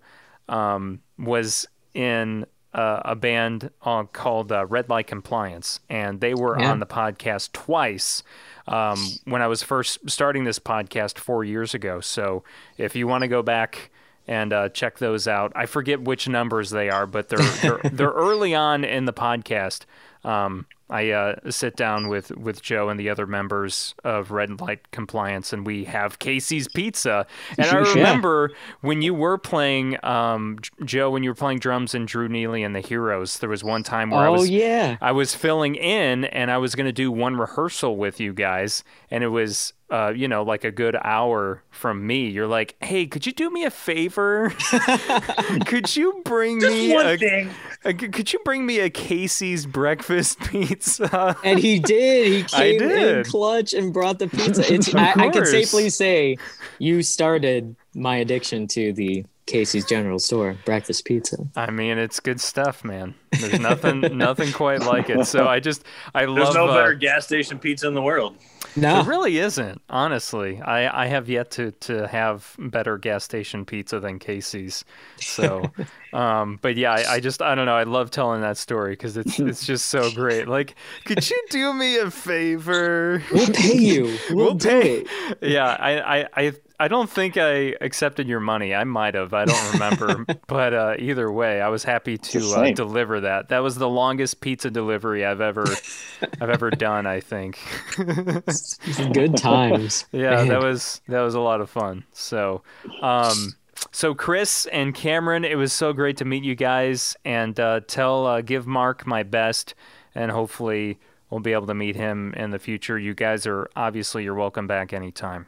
um, 0.48 1.02
was 1.18 1.68
in 1.94 2.46
uh, 2.74 3.02
a 3.06 3.16
band 3.16 3.70
uh, 3.84 4.04
called 4.04 4.52
uh, 4.52 4.66
Red 4.66 4.90
Light 4.90 5.08
Compliance, 5.08 5.80
and 5.90 6.20
they 6.22 6.34
were 6.34 6.60
Yeah. 6.60 6.72
on 6.72 6.80
the 6.80 6.86
podcast 6.86 7.52
twice 7.52 8.24
um, 8.68 8.98
when 9.26 9.42
I 9.42 9.48
was 9.48 9.64
first 9.64 10.00
starting 10.10 10.44
this 10.44 10.60
podcast 10.60 11.18
four 11.18 11.44
years 11.44 11.74
ago. 11.74 12.00
So 12.00 12.44
if 12.78 12.96
you 12.96 13.08
want 13.08 13.24
to 13.24 13.28
go 13.28 13.42
back 13.42 13.90
and 14.30 14.54
uh, 14.54 14.70
check 14.70 15.00
those 15.00 15.28
out, 15.28 15.52
I 15.56 15.66
forget 15.66 16.02
which 16.02 16.30
numbers 16.30 16.70
they 16.70 16.88
are, 16.88 17.08
but 17.08 17.30
they're 17.30 17.40
they're, 17.40 17.80
they're 17.92 18.12
early 18.12 18.54
on 18.54 18.84
in 18.84 19.06
the 19.06 19.14
podcast. 19.14 19.86
Um, 20.24 20.68
I 20.88 21.12
uh, 21.12 21.36
sit 21.50 21.76
down 21.76 22.10
with, 22.10 22.32
with 22.32 22.62
Joe 22.62 22.90
and 22.90 23.00
the 23.00 23.10
other 23.10 23.26
members 23.28 23.94
of 24.04 24.32
Red 24.32 24.60
Light 24.60 24.92
Compliance, 24.92 25.54
and 25.54 25.66
we 25.66 25.86
have 25.86 26.20
Casey's 26.20 26.68
Pizza. 26.68 27.26
And 27.58 27.68
I 27.68 27.78
remember 27.78 28.52
when 28.82 29.02
you 29.02 29.14
were 29.14 29.38
playing, 29.38 30.04
um, 30.04 30.58
Joe, 30.84 31.12
when 31.12 31.24
you 31.24 31.30
were 31.30 31.36
playing 31.36 31.60
drums 31.60 31.94
in 31.94 32.06
Drew 32.06 32.28
Neely 32.28 32.64
and 32.64 32.76
the 32.76 32.82
Heroes, 32.82 33.40
there 33.40 33.50
was 33.50 33.64
one 33.64 33.84
time 33.84 34.10
where 34.10 34.22
I 34.22 34.28
Oh 34.28 34.34
was 34.34 34.50
yeah. 34.50 34.98
I 35.00 35.12
was 35.12 35.36
filling 35.36 35.76
in 35.76 36.26
and 36.26 36.52
I 36.52 36.58
was 36.58 36.76
going 36.76 36.88
to 36.88 36.92
do 36.92 37.12
one 37.12 37.36
rehearsal 37.36 37.96
with 37.96 38.20
you 38.20 38.34
guys. 38.34 38.84
And 39.12 39.24
it 39.24 39.30
was, 39.30 39.74
uh, 39.92 40.14
you 40.16 40.28
know, 40.28 40.44
like 40.44 40.64
a 40.64 40.72
good 40.72 40.96
hour 41.04 41.64
from 41.72 42.06
me. 42.06 42.30
You're 42.30 42.48
like, 42.48 42.76
hey, 42.82 43.08
could 43.08 43.26
you 43.26 43.32
do 43.32 43.50
me 43.50 43.64
a 43.66 43.72
favor? 43.72 44.50
could 45.66 45.96
you 45.96 46.22
bring 46.24 46.60
just 46.60 46.74
me 46.74 46.94
one 46.94 47.08
a, 47.08 47.18
thing. 47.18 47.50
a- 47.84 47.94
could 47.94 48.32
you 48.32 48.40
bring 48.46 48.66
me 48.66 48.80
a 48.80 48.90
Casey's 48.90 49.66
breakfast 49.66 50.40
pizza? 50.46 51.36
And 51.44 51.60
he 51.60 51.80
did. 51.80 52.28
He 52.28 52.44
I 52.56 52.78
came 52.78 52.82
in 52.84 53.24
clutch 53.26 53.74
and 53.74 53.92
brought 53.94 54.20
the 54.20 54.28
pizza. 54.28 54.64
It's 54.74 54.88
Of 54.90 54.96
I, 54.96 55.14
I 55.16 55.30
can 55.30 55.46
safely 55.46 55.90
say 55.90 56.38
you 56.78 57.02
started 57.02 57.76
my 57.96 58.18
addiction 58.18 58.68
to 58.68 58.94
the 58.94 59.26
Casey's 59.48 59.86
General 59.86 60.20
Store 60.20 60.56
breakfast 60.64 61.06
pizza. 61.06 61.38
I 61.56 61.72
mean, 61.72 61.98
it's 61.98 62.20
good 62.20 62.40
stuff, 62.40 62.84
man. 62.84 63.16
There's 63.32 63.60
nothing, 63.60 64.02
nothing 64.16 64.52
quite 64.52 64.82
like 64.82 65.10
it. 65.10 65.26
So 65.26 65.48
I 65.48 65.60
just, 65.60 65.84
I 66.14 66.22
There's 66.26 66.30
love. 66.30 66.38
There's 66.38 66.56
no 66.56 66.68
uh, 66.68 66.76
better 66.76 66.94
gas 66.94 67.26
station 67.26 67.58
pizza 67.58 67.88
in 67.88 67.96
the 67.96 68.02
world. 68.02 68.38
No, 68.76 68.94
There 68.94 69.04
really 69.04 69.38
isn't, 69.40 69.82
honestly. 69.90 70.62
I, 70.62 71.04
I 71.04 71.08
have 71.08 71.28
yet 71.30 71.52
to, 71.52 71.72
to 71.72 72.08
have 72.08 72.56
better 72.60 72.98
gas 72.98 73.24
station 73.24 73.66
pizza 73.66 74.00
than 74.00 74.20
Casey's. 74.20 74.86
So, 75.18 75.74
um, 76.14 76.60
but 76.62 76.76
yeah, 76.78 76.92
I, 76.94 77.16
I 77.16 77.20
just 77.20 77.42
I 77.42 77.56
don't 77.56 77.66
know. 77.66 77.76
I 77.76 77.84
love 77.84 78.12
telling 78.12 78.42
that 78.42 78.58
story 78.58 78.94
because 78.94 79.18
it's 79.18 79.40
it's 79.46 79.66
just 79.66 79.88
so 79.88 80.12
great. 80.12 80.48
Like, 80.48 80.76
could 81.06 81.30
you 81.30 81.42
do 81.50 81.74
me 81.74 81.98
a 81.98 82.12
favor? 82.12 83.22
we'll 83.32 83.48
pay 83.48 83.78
you. 83.78 84.20
We'll, 84.30 84.54
We'll 84.54 84.56
pay. 84.56 85.02
it. 85.02 85.08
yeah, 85.42 85.68
I, 85.80 86.20
I 86.22 86.28
I 86.38 86.54
I 86.82 86.88
don't 86.88 87.10
think 87.10 87.36
I 87.36 87.76
accepted 87.82 88.28
your 88.30 88.40
money. 88.40 88.74
I 88.74 88.86
might 88.86 89.14
have. 89.16 89.34
I 89.34 89.44
don't 89.46 89.74
remember. 89.74 90.26
but 90.48 90.74
uh, 90.74 90.96
either 90.98 91.30
way, 91.30 91.60
I 91.60 91.68
was 91.68 91.84
happy 91.84 92.18
to 92.18 92.40
uh, 92.54 92.72
deliver 92.72 93.20
that. 93.22 93.50
That 93.50 93.60
was 93.60 93.76
the 93.76 93.90
longest 93.90 94.40
pizza 94.40 94.72
delivery 94.72 95.26
I've 95.26 95.42
ever 95.42 95.66
I've 96.42 96.50
ever 96.50 96.70
done. 96.72 97.06
I 97.06 97.20
think. 97.20 97.60
Good 97.98 99.36
times. 99.38 100.06
Yeah, 100.12 100.32
Man. 100.32 100.48
that 100.50 100.62
was 100.62 101.02
that 101.08 101.22
was 101.22 101.36
a 101.36 101.40
lot 101.40 101.62
of 101.62 101.70
fun. 101.70 102.04
So, 102.14 102.64
um, 103.02 103.56
so 103.92 104.14
Chris 104.16 104.66
and 104.68 104.94
Cameron, 104.96 105.44
it 105.46 105.56
was 105.56 105.74
so 105.74 105.94
great 105.94 106.18
to 106.18 106.26
meet 106.26 106.44
you 106.44 106.56
guys, 106.56 107.16
and 107.26 107.60
uh, 107.60 107.82
tell 107.88 108.26
uh, 108.26 108.42
give 108.42 108.66
Mark 108.68 109.06
my 109.06 109.24
best, 109.24 109.76
and 110.16 110.32
hopefully 110.32 110.98
we'll 111.30 111.42
be 111.42 111.54
able 111.54 111.68
to 111.68 111.74
meet 111.76 111.96
him 111.96 112.34
in 112.36 112.52
the 112.52 112.60
future. 112.60 112.98
You 112.98 113.14
guys 113.14 113.46
are 113.46 113.70
obviously 113.76 114.24
you're 114.24 114.36
welcome 114.36 114.68
back 114.68 114.94
anytime. 114.94 115.46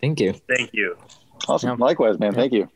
Thank 0.00 0.20
you. 0.20 0.32
Thank 0.48 0.70
you. 0.72 0.96
Awesome. 1.48 1.70
Yeah. 1.78 1.84
Likewise, 1.84 2.18
man. 2.18 2.34
Thank 2.34 2.52
you. 2.52 2.68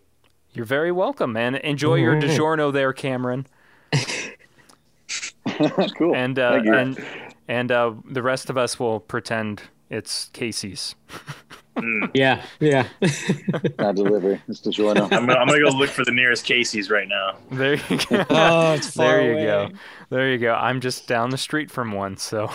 You're 0.53 0.67
very 0.67 0.93
welcome, 0.93 1.33
man. 1.33 1.57
Enjoy 1.57 1.97
your. 1.97 2.15
DiGiorno 2.21 2.73
there, 2.73 2.93
Cameron, 2.93 3.47
That's 3.93 5.93
cool. 5.99 6.15
and 6.15 6.39
uh, 6.39 6.53
Thank 6.53 6.67
you. 6.67 6.75
and 6.75 7.05
and 7.49 7.73
uh, 7.73 7.93
the 8.09 8.23
rest 8.23 8.51
of 8.51 8.57
us 8.57 8.79
will 8.79 9.01
pretend 9.01 9.63
it's 9.91 10.31
Casey's. 10.33 10.95
Yeah, 12.15 12.41
yeah. 12.61 12.87
Not 13.81 13.97
delivery. 13.97 14.41
It's 14.47 14.61
DiGiorno. 14.61 15.03
I'm 15.13 15.27
gonna, 15.27 15.33
I'm 15.35 15.49
gonna 15.49 15.59
go 15.61 15.77
look 15.77 15.91
for 15.91 16.05
the 16.05 16.13
nearest 16.13 16.45
Casey's 16.45 16.89
right 16.89 17.09
now. 17.09 17.37
There 17.51 17.75
you 17.75 17.99
go. 18.09 18.25
oh, 18.31 18.75
it's 18.75 18.95
far 18.95 19.17
there 19.17 19.23
you 19.25 19.33
away. 19.33 19.45
go. 19.45 19.69
There 20.09 20.31
you 20.31 20.39
go. 20.39 20.55
I'm 20.55 20.81
just 20.81 21.09
down 21.09 21.31
the 21.31 21.37
street 21.37 21.73
from 21.73 21.91
one, 21.91 22.17
so 22.17 22.49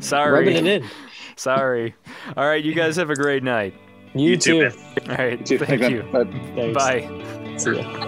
sorry. 0.00 0.46
Rubbing 0.46 0.56
it 0.56 0.66
in. 0.66 0.88
Sorry. 1.36 1.94
All 2.36 2.46
right, 2.48 2.62
you 2.64 2.74
guys 2.74 2.96
have 2.96 3.10
a 3.10 3.14
great 3.14 3.42
night. 3.42 3.74
You, 4.14 4.30
You 4.30 4.36
too, 4.36 4.70
too. 4.70 4.76
man. 5.06 5.10
All 5.10 5.24
right, 5.26 5.44
Dude, 5.44 5.60
thank 5.60 5.80
man. 5.82 5.90
you. 5.92 6.02
Bye. 6.04 6.24
Thanks. 6.54 6.74
Bye. 6.74 7.56
See 7.58 7.76
ya. 7.76 8.05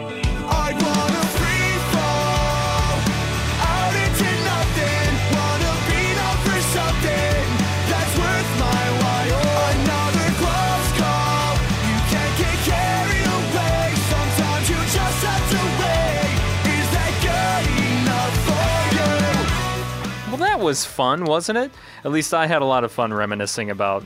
Was 20.69 20.85
fun, 20.85 21.25
wasn't 21.25 21.57
it? 21.57 21.71
At 22.05 22.11
least 22.11 22.35
I 22.35 22.47
had 22.47 22.61
a 22.61 22.67
lot 22.67 22.85
of 22.85 22.93
fun 22.93 23.15
reminiscing 23.15 23.71
about 23.71 24.05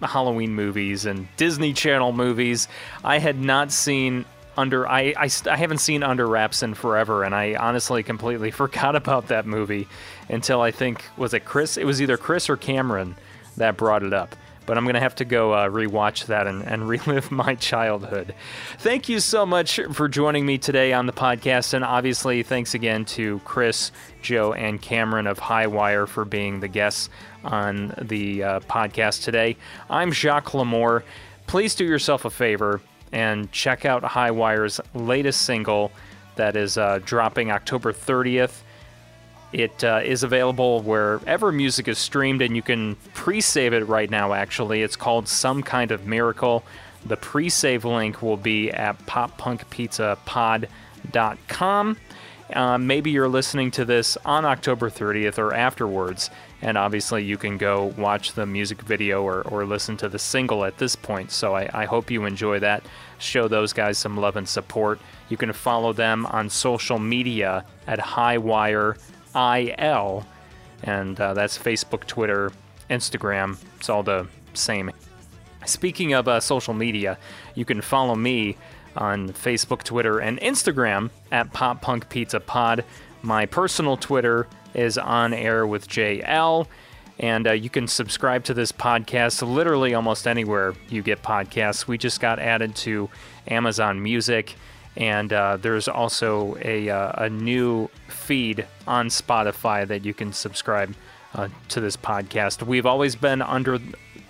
Halloween 0.00 0.54
movies 0.54 1.06
and 1.06 1.26
Disney 1.36 1.72
Channel 1.72 2.12
movies. 2.12 2.68
I 3.02 3.18
had 3.18 3.40
not 3.40 3.72
seen 3.72 4.24
under 4.56 4.86
I, 4.86 5.12
I, 5.16 5.28
I 5.50 5.56
haven't 5.56 5.78
seen 5.78 6.04
Under 6.04 6.24
Wraps 6.28 6.62
in 6.62 6.74
forever, 6.74 7.24
and 7.24 7.34
I 7.34 7.56
honestly 7.56 8.04
completely 8.04 8.50
forgot 8.62 8.94
about 8.94 9.26
that 9.26 9.44
movie 9.44 9.88
until 10.28 10.60
I 10.60 10.70
think 10.70 11.02
was 11.16 11.34
it 11.34 11.44
Chris? 11.44 11.76
It 11.76 11.84
was 11.84 12.00
either 12.00 12.16
Chris 12.16 12.48
or 12.48 12.56
Cameron 12.56 13.16
that 13.56 13.76
brought 13.76 14.04
it 14.04 14.12
up. 14.12 14.36
But 14.66 14.78
I'm 14.78 14.86
gonna 14.86 15.00
have 15.00 15.14
to 15.16 15.24
go 15.24 15.52
uh, 15.52 15.68
rewatch 15.68 16.26
that 16.26 16.46
and, 16.46 16.62
and 16.62 16.88
relive 16.88 17.30
my 17.30 17.54
childhood. 17.54 18.34
Thank 18.78 19.08
you 19.08 19.20
so 19.20 19.44
much 19.44 19.80
for 19.92 20.08
joining 20.08 20.46
me 20.46 20.58
today 20.58 20.92
on 20.92 21.06
the 21.06 21.12
podcast, 21.12 21.74
and 21.74 21.84
obviously 21.84 22.42
thanks 22.42 22.74
again 22.74 23.04
to 23.06 23.40
Chris, 23.44 23.92
Joe, 24.22 24.52
and 24.52 24.80
Cameron 24.80 25.26
of 25.26 25.38
Highwire 25.38 26.08
for 26.08 26.24
being 26.24 26.60
the 26.60 26.68
guests 26.68 27.10
on 27.44 27.94
the 28.00 28.42
uh, 28.42 28.60
podcast 28.60 29.22
today. 29.22 29.56
I'm 29.90 30.12
Jacques 30.12 30.52
Lamour. 30.52 31.02
Please 31.46 31.74
do 31.74 31.84
yourself 31.84 32.24
a 32.24 32.30
favor 32.30 32.80
and 33.12 33.50
check 33.52 33.84
out 33.84 34.02
Highwire's 34.02 34.80
latest 34.94 35.42
single 35.42 35.92
that 36.36 36.56
is 36.56 36.76
uh, 36.76 36.98
dropping 37.04 37.50
October 37.50 37.92
30th. 37.92 38.62
It 39.52 39.84
uh, 39.84 40.00
is 40.04 40.22
available 40.22 40.82
wherever 40.82 41.50
music 41.52 41.88
is 41.88 41.98
streamed, 41.98 42.42
and 42.42 42.56
you 42.56 42.62
can 42.62 42.96
pre 43.14 43.40
save 43.40 43.72
it 43.72 43.86
right 43.86 44.10
now, 44.10 44.32
actually. 44.32 44.82
It's 44.82 44.96
called 44.96 45.28
Some 45.28 45.62
Kind 45.62 45.92
of 45.92 46.06
Miracle. 46.06 46.64
The 47.06 47.16
pre 47.16 47.48
save 47.48 47.84
link 47.84 48.22
will 48.22 48.36
be 48.36 48.70
at 48.70 48.98
poppunkpizzapod.com. 49.06 51.96
Uh, 52.52 52.78
maybe 52.78 53.10
you're 53.10 53.28
listening 53.28 53.70
to 53.70 53.84
this 53.84 54.18
on 54.24 54.44
October 54.44 54.90
30th 54.90 55.38
or 55.38 55.54
afterwards, 55.54 56.30
and 56.60 56.76
obviously 56.76 57.24
you 57.24 57.38
can 57.38 57.56
go 57.56 57.94
watch 57.96 58.34
the 58.34 58.44
music 58.44 58.82
video 58.82 59.22
or, 59.22 59.42
or 59.42 59.64
listen 59.64 59.96
to 59.96 60.08
the 60.08 60.18
single 60.18 60.64
at 60.64 60.76
this 60.78 60.94
point. 60.94 61.30
So 61.30 61.54
I, 61.54 61.70
I 61.72 61.84
hope 61.86 62.10
you 62.10 62.26
enjoy 62.26 62.58
that. 62.58 62.84
Show 63.18 63.48
those 63.48 63.72
guys 63.72 63.96
some 63.96 64.18
love 64.18 64.36
and 64.36 64.48
support. 64.48 65.00
You 65.30 65.36
can 65.36 65.52
follow 65.52 65.92
them 65.92 66.26
on 66.26 66.50
social 66.50 66.98
media 66.98 67.64
at 67.86 67.98
Highwire 67.98 68.98
IL, 69.34 70.26
and 70.82 71.18
uh, 71.20 71.34
that's 71.34 71.58
Facebook, 71.58 72.06
Twitter, 72.06 72.52
Instagram. 72.90 73.56
It's 73.78 73.88
all 73.88 74.02
the 74.02 74.26
same. 74.54 74.90
Speaking 75.66 76.12
of 76.12 76.28
uh, 76.28 76.40
social 76.40 76.74
media, 76.74 77.18
you 77.54 77.64
can 77.64 77.80
follow 77.80 78.14
me 78.14 78.56
on 78.96 79.30
Facebook, 79.30 79.82
Twitter, 79.82 80.18
and 80.18 80.38
Instagram 80.40 81.10
at 81.32 81.52
Pop 81.52 81.80
Punk 81.80 82.08
Pizza 82.08 82.40
Pod. 82.40 82.84
My 83.22 83.46
personal 83.46 83.96
Twitter 83.96 84.46
is 84.74 84.98
on 84.98 85.32
air 85.32 85.66
with 85.66 85.88
JL, 85.88 86.66
and 87.18 87.46
uh, 87.46 87.52
you 87.52 87.70
can 87.70 87.88
subscribe 87.88 88.44
to 88.44 88.54
this 88.54 88.72
podcast 88.72 89.46
literally 89.46 89.94
almost 89.94 90.26
anywhere 90.26 90.74
you 90.88 91.02
get 91.02 91.22
podcasts. 91.22 91.86
We 91.86 91.96
just 91.96 92.20
got 92.20 92.38
added 92.38 92.74
to 92.76 93.08
Amazon 93.48 94.02
Music, 94.02 94.54
and 94.96 95.32
uh, 95.32 95.56
there's 95.56 95.88
also 95.88 96.56
a, 96.62 96.88
uh, 96.88 97.24
a 97.24 97.30
new 97.30 97.88
feed 98.08 98.66
on 98.86 99.08
Spotify 99.08 99.86
that 99.86 100.04
you 100.04 100.14
can 100.14 100.32
subscribe 100.32 100.94
uh, 101.34 101.48
to 101.68 101.80
this 101.80 101.96
podcast. 101.96 102.62
We've 102.62 102.86
always 102.86 103.16
been 103.16 103.42
under 103.42 103.78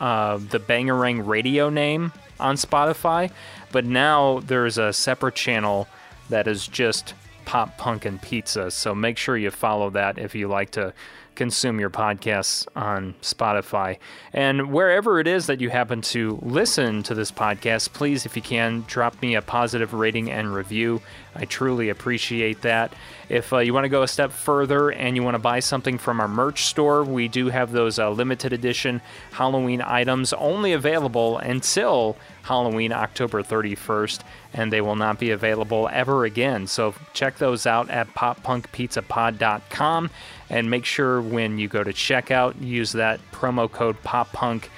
uh, 0.00 0.38
the 0.38 0.58
Bangarang 0.58 1.26
Radio 1.26 1.68
name 1.68 2.12
on 2.40 2.56
Spotify, 2.56 3.30
but 3.72 3.84
now 3.84 4.40
there's 4.40 4.78
a 4.78 4.92
separate 4.92 5.34
channel 5.34 5.86
that 6.30 6.48
is 6.48 6.66
just 6.66 7.14
pop 7.44 7.76
punk 7.76 8.06
and 8.06 8.20
pizza. 8.20 8.70
So 8.70 8.94
make 8.94 9.18
sure 9.18 9.36
you 9.36 9.50
follow 9.50 9.90
that 9.90 10.18
if 10.18 10.34
you 10.34 10.48
like 10.48 10.70
to 10.72 10.94
consume 11.34 11.80
your 11.80 11.90
podcasts 11.90 12.66
on 12.76 13.14
Spotify. 13.22 13.98
And 14.32 14.72
wherever 14.72 15.20
it 15.20 15.26
is 15.26 15.46
that 15.46 15.60
you 15.60 15.70
happen 15.70 16.00
to 16.02 16.38
listen 16.42 17.02
to 17.04 17.14
this 17.14 17.30
podcast, 17.30 17.92
please, 17.92 18.26
if 18.26 18.36
you 18.36 18.42
can, 18.42 18.84
drop 18.86 19.20
me 19.20 19.34
a 19.34 19.42
positive 19.42 19.92
rating 19.92 20.30
and 20.30 20.54
review. 20.54 21.02
I 21.34 21.44
truly 21.44 21.88
appreciate 21.88 22.62
that. 22.62 22.92
If 23.28 23.52
uh, 23.52 23.58
you 23.58 23.74
want 23.74 23.84
to 23.84 23.88
go 23.88 24.02
a 24.02 24.08
step 24.08 24.30
further 24.30 24.90
and 24.90 25.16
you 25.16 25.22
want 25.22 25.34
to 25.34 25.40
buy 25.40 25.60
something 25.60 25.98
from 25.98 26.20
our 26.20 26.28
merch 26.28 26.66
store, 26.66 27.02
we 27.04 27.28
do 27.28 27.48
have 27.48 27.72
those 27.72 27.98
uh, 27.98 28.10
limited 28.10 28.52
edition 28.52 29.00
Halloween 29.32 29.82
items 29.82 30.32
only 30.34 30.72
available 30.72 31.38
until 31.38 32.16
Halloween, 32.42 32.92
October 32.92 33.42
31st, 33.42 34.20
and 34.52 34.72
they 34.72 34.80
will 34.80 34.96
not 34.96 35.18
be 35.18 35.30
available 35.30 35.88
ever 35.92 36.24
again. 36.24 36.66
So 36.66 36.94
check 37.14 37.38
those 37.38 37.66
out 37.66 37.90
at 37.90 38.08
poppunkpizzapod.com 38.14 40.10
and 40.50 40.70
make 40.70 40.84
sure 40.84 41.20
when 41.20 41.58
you 41.58 41.68
go 41.68 41.82
to 41.82 41.92
checkout, 41.92 42.60
use 42.60 42.92
that 42.92 43.20
promo 43.32 43.70
code 43.70 44.02
POPPUNK 44.02 44.68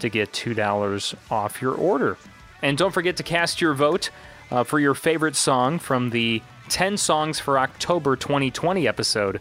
to 0.00 0.08
get 0.08 0.32
$2 0.32 1.14
off 1.30 1.60
your 1.60 1.74
order. 1.74 2.16
And 2.62 2.78
don't 2.78 2.92
forget 2.92 3.16
to 3.16 3.22
cast 3.22 3.60
your 3.60 3.74
vote 3.74 4.10
uh, 4.50 4.64
for 4.64 4.78
your 4.78 4.94
favorite 4.94 5.36
song 5.36 5.78
from 5.78 6.10
the 6.10 6.42
10 6.68 6.96
Songs 6.96 7.38
for 7.38 7.58
October 7.58 8.16
2020 8.16 8.88
episode 8.88 9.40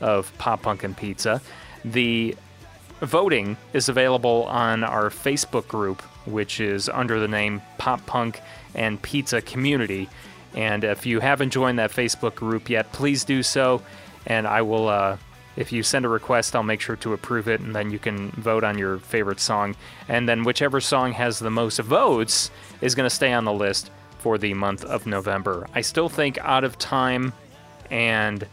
of 0.00 0.36
Pop 0.38 0.62
Punk 0.62 0.84
and 0.84 0.96
Pizza. 0.96 1.40
The 1.84 2.36
voting 3.00 3.56
is 3.72 3.88
available 3.88 4.44
on 4.44 4.84
our 4.84 5.10
Facebook 5.10 5.68
group, 5.68 6.02
which 6.26 6.60
is 6.60 6.88
under 6.88 7.20
the 7.20 7.28
name 7.28 7.62
Pop 7.78 8.04
Punk 8.06 8.40
and 8.74 9.00
Pizza 9.00 9.40
Community. 9.42 10.08
And 10.54 10.84
if 10.84 11.06
you 11.06 11.20
haven't 11.20 11.50
joined 11.50 11.78
that 11.78 11.90
Facebook 11.90 12.34
group 12.34 12.68
yet, 12.70 12.92
please 12.92 13.24
do 13.24 13.42
so. 13.42 13.82
And 14.26 14.46
I 14.46 14.62
will, 14.62 14.88
uh, 14.88 15.16
if 15.56 15.72
you 15.72 15.82
send 15.82 16.04
a 16.04 16.08
request, 16.08 16.56
I'll 16.56 16.62
make 16.62 16.80
sure 16.80 16.96
to 16.96 17.12
approve 17.12 17.48
it, 17.48 17.60
and 17.60 17.74
then 17.74 17.90
you 17.90 17.98
can 17.98 18.30
vote 18.32 18.64
on 18.64 18.78
your 18.78 18.98
favorite 18.98 19.40
song. 19.40 19.76
And 20.08 20.28
then 20.28 20.44
whichever 20.44 20.80
song 20.80 21.12
has 21.12 21.38
the 21.38 21.50
most 21.50 21.78
votes 21.80 22.50
is 22.80 22.94
going 22.94 23.08
to 23.08 23.14
stay 23.14 23.32
on 23.32 23.44
the 23.44 23.52
list 23.52 23.90
for 24.18 24.38
the 24.38 24.54
month 24.54 24.84
of 24.84 25.06
November. 25.06 25.66
I 25.74 25.82
still 25.82 26.08
think 26.08 26.38
Out 26.38 26.64
of 26.64 26.78
Time 26.78 27.32
and 27.90 28.46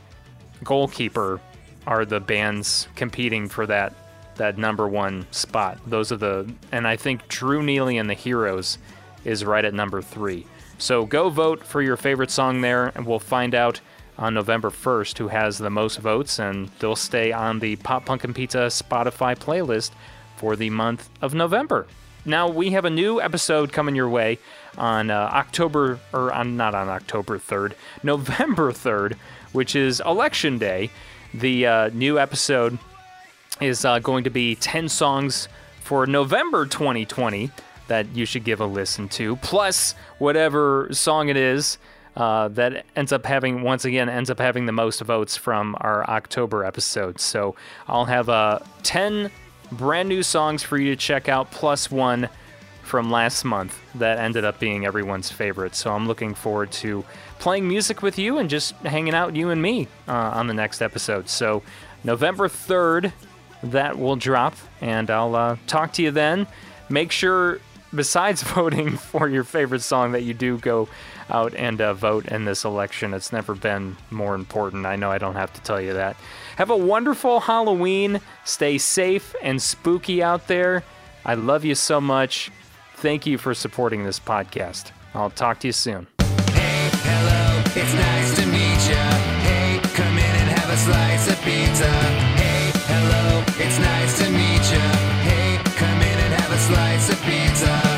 Goalkeeper 0.63 1.39
are 1.87 2.05
the 2.05 2.19
bands 2.19 2.87
competing 2.95 3.49
for 3.49 3.65
that 3.65 3.95
that 4.35 4.57
number 4.57 4.87
one 4.87 5.27
spot. 5.31 5.77
Those 5.85 6.11
are 6.11 6.17
the, 6.17 6.51
and 6.71 6.87
I 6.87 6.95
think 6.95 7.27
Drew 7.27 7.61
Neely 7.61 7.97
and 7.97 8.09
the 8.09 8.15
Heroes 8.15 8.77
is 9.23 9.45
right 9.45 9.63
at 9.63 9.73
number 9.73 10.01
three. 10.01 10.47
So 10.77 11.05
go 11.05 11.29
vote 11.29 11.63
for 11.63 11.81
your 11.81 11.95
favorite 11.95 12.31
song 12.31 12.61
there, 12.61 12.91
and 12.95 13.05
we'll 13.05 13.19
find 13.19 13.53
out 13.53 13.81
on 14.17 14.33
November 14.33 14.69
1st 14.69 15.17
who 15.17 15.27
has 15.29 15.57
the 15.57 15.69
most 15.69 15.99
votes, 15.99 16.39
and 16.39 16.69
they'll 16.79 16.95
stay 16.95 17.31
on 17.31 17.59
the 17.59 17.75
Pop 17.77 18.05
Punk 18.05 18.23
and 18.23 18.35
Pizza 18.35 18.67
Spotify 18.67 19.37
playlist 19.37 19.91
for 20.37 20.55
the 20.55 20.69
month 20.69 21.09
of 21.21 21.33
November. 21.33 21.87
Now 22.25 22.47
we 22.47 22.71
have 22.71 22.85
a 22.85 22.89
new 22.89 23.19
episode 23.19 23.73
coming 23.73 23.95
your 23.95 24.09
way 24.09 24.37
on 24.77 25.09
uh, 25.09 25.29
October, 25.33 25.99
or 26.13 26.31
on 26.31 26.55
not 26.55 26.75
on 26.75 26.87
October 26.87 27.39
3rd, 27.39 27.73
November 28.03 28.71
3rd, 28.71 29.15
which 29.51 29.75
is 29.75 29.99
Election 30.01 30.57
Day. 30.57 30.91
The 31.33 31.65
uh, 31.65 31.89
new 31.89 32.19
episode 32.19 32.77
is 33.59 33.85
uh, 33.85 33.99
going 33.99 34.23
to 34.25 34.29
be 34.29 34.55
10 34.55 34.89
songs 34.89 35.47
for 35.79 36.05
November 36.05 36.65
2020 36.65 37.49
that 37.87 38.07
you 38.15 38.25
should 38.25 38.43
give 38.43 38.61
a 38.61 38.65
listen 38.65 39.09
to, 39.09 39.35
plus 39.37 39.95
whatever 40.17 40.87
song 40.91 41.29
it 41.29 41.37
is 41.37 41.77
uh, 42.15 42.49
that 42.49 42.85
ends 42.95 43.11
up 43.11 43.25
having, 43.25 43.61
once 43.61 43.85
again, 43.85 44.09
ends 44.09 44.29
up 44.29 44.39
having 44.39 44.65
the 44.65 44.71
most 44.71 45.01
votes 45.01 45.37
from 45.37 45.75
our 45.79 46.07
October 46.09 46.65
episode. 46.65 47.19
So 47.19 47.55
I'll 47.87 48.05
have 48.05 48.29
uh, 48.29 48.59
10 48.83 49.31
brand 49.71 50.09
new 50.09 50.23
songs 50.23 50.63
for 50.63 50.77
you 50.77 50.89
to 50.89 50.95
check 50.95 51.29
out, 51.29 51.51
plus 51.51 51.89
one 51.89 52.29
from 52.83 53.09
last 53.09 53.45
month 53.45 53.79
that 53.95 54.19
ended 54.19 54.43
up 54.43 54.59
being 54.59 54.85
everyone's 54.85 55.31
favorite. 55.31 55.75
So 55.75 55.93
I'm 55.93 56.07
looking 56.07 56.33
forward 56.33 56.71
to 56.73 57.05
playing 57.39 57.67
music 57.67 58.01
with 58.01 58.19
you 58.19 58.37
and 58.37 58.49
just 58.49 58.73
hanging 58.77 59.13
out, 59.13 59.35
you 59.35 59.49
and 59.49 59.61
me, 59.61 59.87
uh, 60.07 60.11
on 60.11 60.47
the 60.47 60.53
next 60.53 60.81
episode. 60.81 61.29
So 61.29 61.63
November 62.03 62.49
3rd, 62.49 63.13
that 63.63 63.97
will 63.97 64.15
drop, 64.15 64.55
and 64.81 65.09
I'll 65.09 65.35
uh, 65.35 65.57
talk 65.67 65.93
to 65.93 66.01
you 66.01 66.11
then. 66.11 66.47
Make 66.89 67.11
sure, 67.11 67.59
besides 67.95 68.43
voting 68.55 68.97
for 68.97 69.29
your 69.29 69.43
favorite 69.43 69.81
song, 69.81 70.11
that 70.11 70.23
you 70.23 70.33
do 70.33 70.57
go 70.57 70.89
out 71.31 71.55
and 71.55 71.81
uh, 71.81 71.93
vote 71.93 72.25
in 72.27 72.45
this 72.45 72.63
election. 72.65 73.13
It's 73.13 73.31
never 73.31 73.55
been 73.55 73.97
more 74.09 74.35
important. 74.35 74.85
I 74.85 74.95
know 74.95 75.09
I 75.09 75.17
don't 75.17 75.35
have 75.35 75.53
to 75.53 75.61
tell 75.61 75.81
you 75.81 75.93
that. 75.93 76.17
Have 76.57 76.69
a 76.69 76.77
wonderful 76.77 77.39
Halloween. 77.39 78.21
Stay 78.45 78.77
safe 78.77 79.33
and 79.41 79.61
spooky 79.61 80.21
out 80.21 80.47
there. 80.47 80.83
I 81.25 81.35
love 81.35 81.65
you 81.65 81.75
so 81.75 82.01
much. 82.01 82.51
Thank 82.95 83.25
you 83.25 83.37
for 83.37 83.53
supporting 83.53 84.03
this 84.03 84.19
podcast. 84.19 84.91
I'll 85.13 85.29
talk 85.29 85.59
to 85.61 85.67
you 85.67 85.73
soon. 85.73 86.07
Hey, 86.19 86.89
hello, 87.03 87.63
it's 87.75 87.93
nice 87.93 88.35
to 88.35 88.45
meet 88.45 88.81
ya. 88.89 89.03
Hey, 89.41 89.79
come 89.95 90.17
in 90.17 90.35
and 90.41 90.59
have 90.59 90.69
a 90.69 90.77
slice 90.77 91.27
of 91.29 91.41
pizza. 91.41 91.89
Hey, 92.37 92.71
hello, 92.87 93.43
it's 93.57 93.79
nice 93.79 94.19
to 94.19 94.29
meet 94.29 94.71
ya. 94.71 94.85
Hey, 95.23 95.57
come 95.75 96.01
in 96.01 96.19
and 96.19 96.33
have 96.41 96.51
a 96.51 96.59
slice 96.59 97.09
of 97.09 97.21
pizza. 97.23 97.90